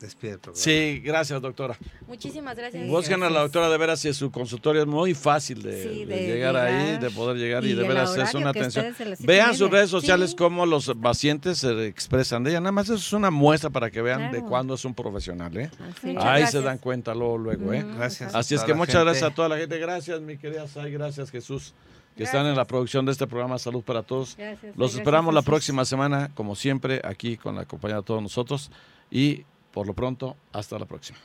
despide 0.00 0.32
el 0.32 0.38
programa. 0.38 0.62
Sí, 0.62 1.00
gracias, 1.04 1.40
doctora. 1.42 1.76
Muchísimas 2.06 2.56
gracias. 2.56 2.86
Busquen 2.88 3.22
a 3.22 3.30
la 3.30 3.40
doctora 3.40 3.68
de 3.68 3.78
veras 3.78 4.00
si 4.00 4.12
su 4.14 4.30
consultorio 4.30 4.82
es 4.82 4.86
muy 4.86 5.14
fácil 5.14 5.62
de, 5.62 5.82
Sí, 5.82 6.04
de 6.04 6.16
de 6.16 6.26
llegar, 6.26 6.56
ahí, 6.56 6.98
de 6.98 7.10
poder 7.10 7.36
llegar 7.36 7.64
y, 7.64 7.70
Y 7.70 7.74
de 7.74 7.86
veras 7.86 8.16
es 8.16 8.34
una 8.34 8.50
atención. 8.50 8.94
Vean 9.20 9.54
sus 9.56 9.70
redes 9.70 9.90
sociales 9.90 10.30
Sí. 10.30 10.36
cómo 10.36 10.66
los 10.66 10.92
pacientes 11.02 11.58
se 11.58 11.86
expresan 11.86 12.44
de 12.44 12.50
ella. 12.50 12.60
Nada 12.60 12.72
más 12.72 12.86
eso 12.86 12.94
es 12.96 13.12
una 13.12 13.30
muestra 13.30 13.70
para 13.70 13.90
que 13.90 14.00
vean 14.02 14.30
de 14.32 14.42
cuándo 14.42 14.74
es 14.74 14.84
un 14.84 14.94
profesional. 14.94 15.56
¿eh? 15.56 15.70
Así 15.96 16.06
Muchas 16.08 16.24
Ahí 16.24 16.46
se 16.46 16.60
dan 16.62 16.78
cuenta 16.78 17.14
luego, 17.14 17.38
luego. 17.38 17.72
¿eh? 17.72 17.84
Gracias. 17.96 18.34
Así 18.34 18.54
es 18.54 18.62
que 18.62 18.74
muchas 18.74 18.94
gente. 18.96 19.04
gracias 19.04 19.30
a 19.30 19.34
toda 19.34 19.48
la 19.48 19.56
gente. 19.58 19.78
Gracias, 19.78 20.20
mi 20.20 20.36
querida 20.36 20.66
Sai. 20.68 20.92
Gracias, 20.92 21.30
Jesús, 21.30 21.74
que 22.16 22.24
están 22.24 22.46
en 22.46 22.56
la 22.56 22.64
producción 22.64 23.04
de 23.06 23.12
este 23.12 23.26
programa 23.26 23.58
Salud 23.58 23.82
para 23.82 24.02
Todos. 24.02 24.36
Gracias, 24.36 24.62
Los 24.76 24.76
gracias, 24.76 24.98
esperamos 25.00 25.34
la 25.34 25.42
próxima 25.42 25.84
semana, 25.84 26.30
como 26.34 26.54
siempre, 26.54 27.00
aquí 27.04 27.36
con 27.36 27.54
la 27.56 27.64
compañía 27.64 27.96
de 27.98 28.02
todos 28.02 28.22
nosotros. 28.22 28.70
Y 29.10 29.44
por 29.78 29.86
lo 29.86 29.94
pronto, 29.94 30.36
hasta 30.52 30.76
la 30.76 30.86
próxima. 30.86 31.18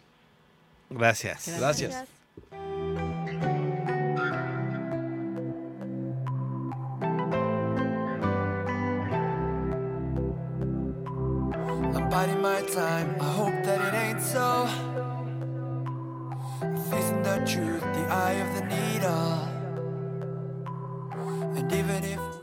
Gracias. 0.87 1.57
Gracias. 1.57 2.05
I'm 11.95 12.09
biding 12.11 12.43
my 12.43 12.61
time. 12.71 13.15
I 13.19 13.31
hope 13.39 13.63
that 13.63 13.81
it 13.87 13.95
ain't 13.95 14.21
so. 14.21 14.67
Facing 16.91 17.23
the 17.23 17.37
truth, 17.47 17.81
the 17.81 18.05
eye 18.07 18.33
of 18.33 18.53
the 18.53 18.65
needle. 18.67 19.49
And 21.57 21.73
even 21.73 22.03
if 22.03 22.23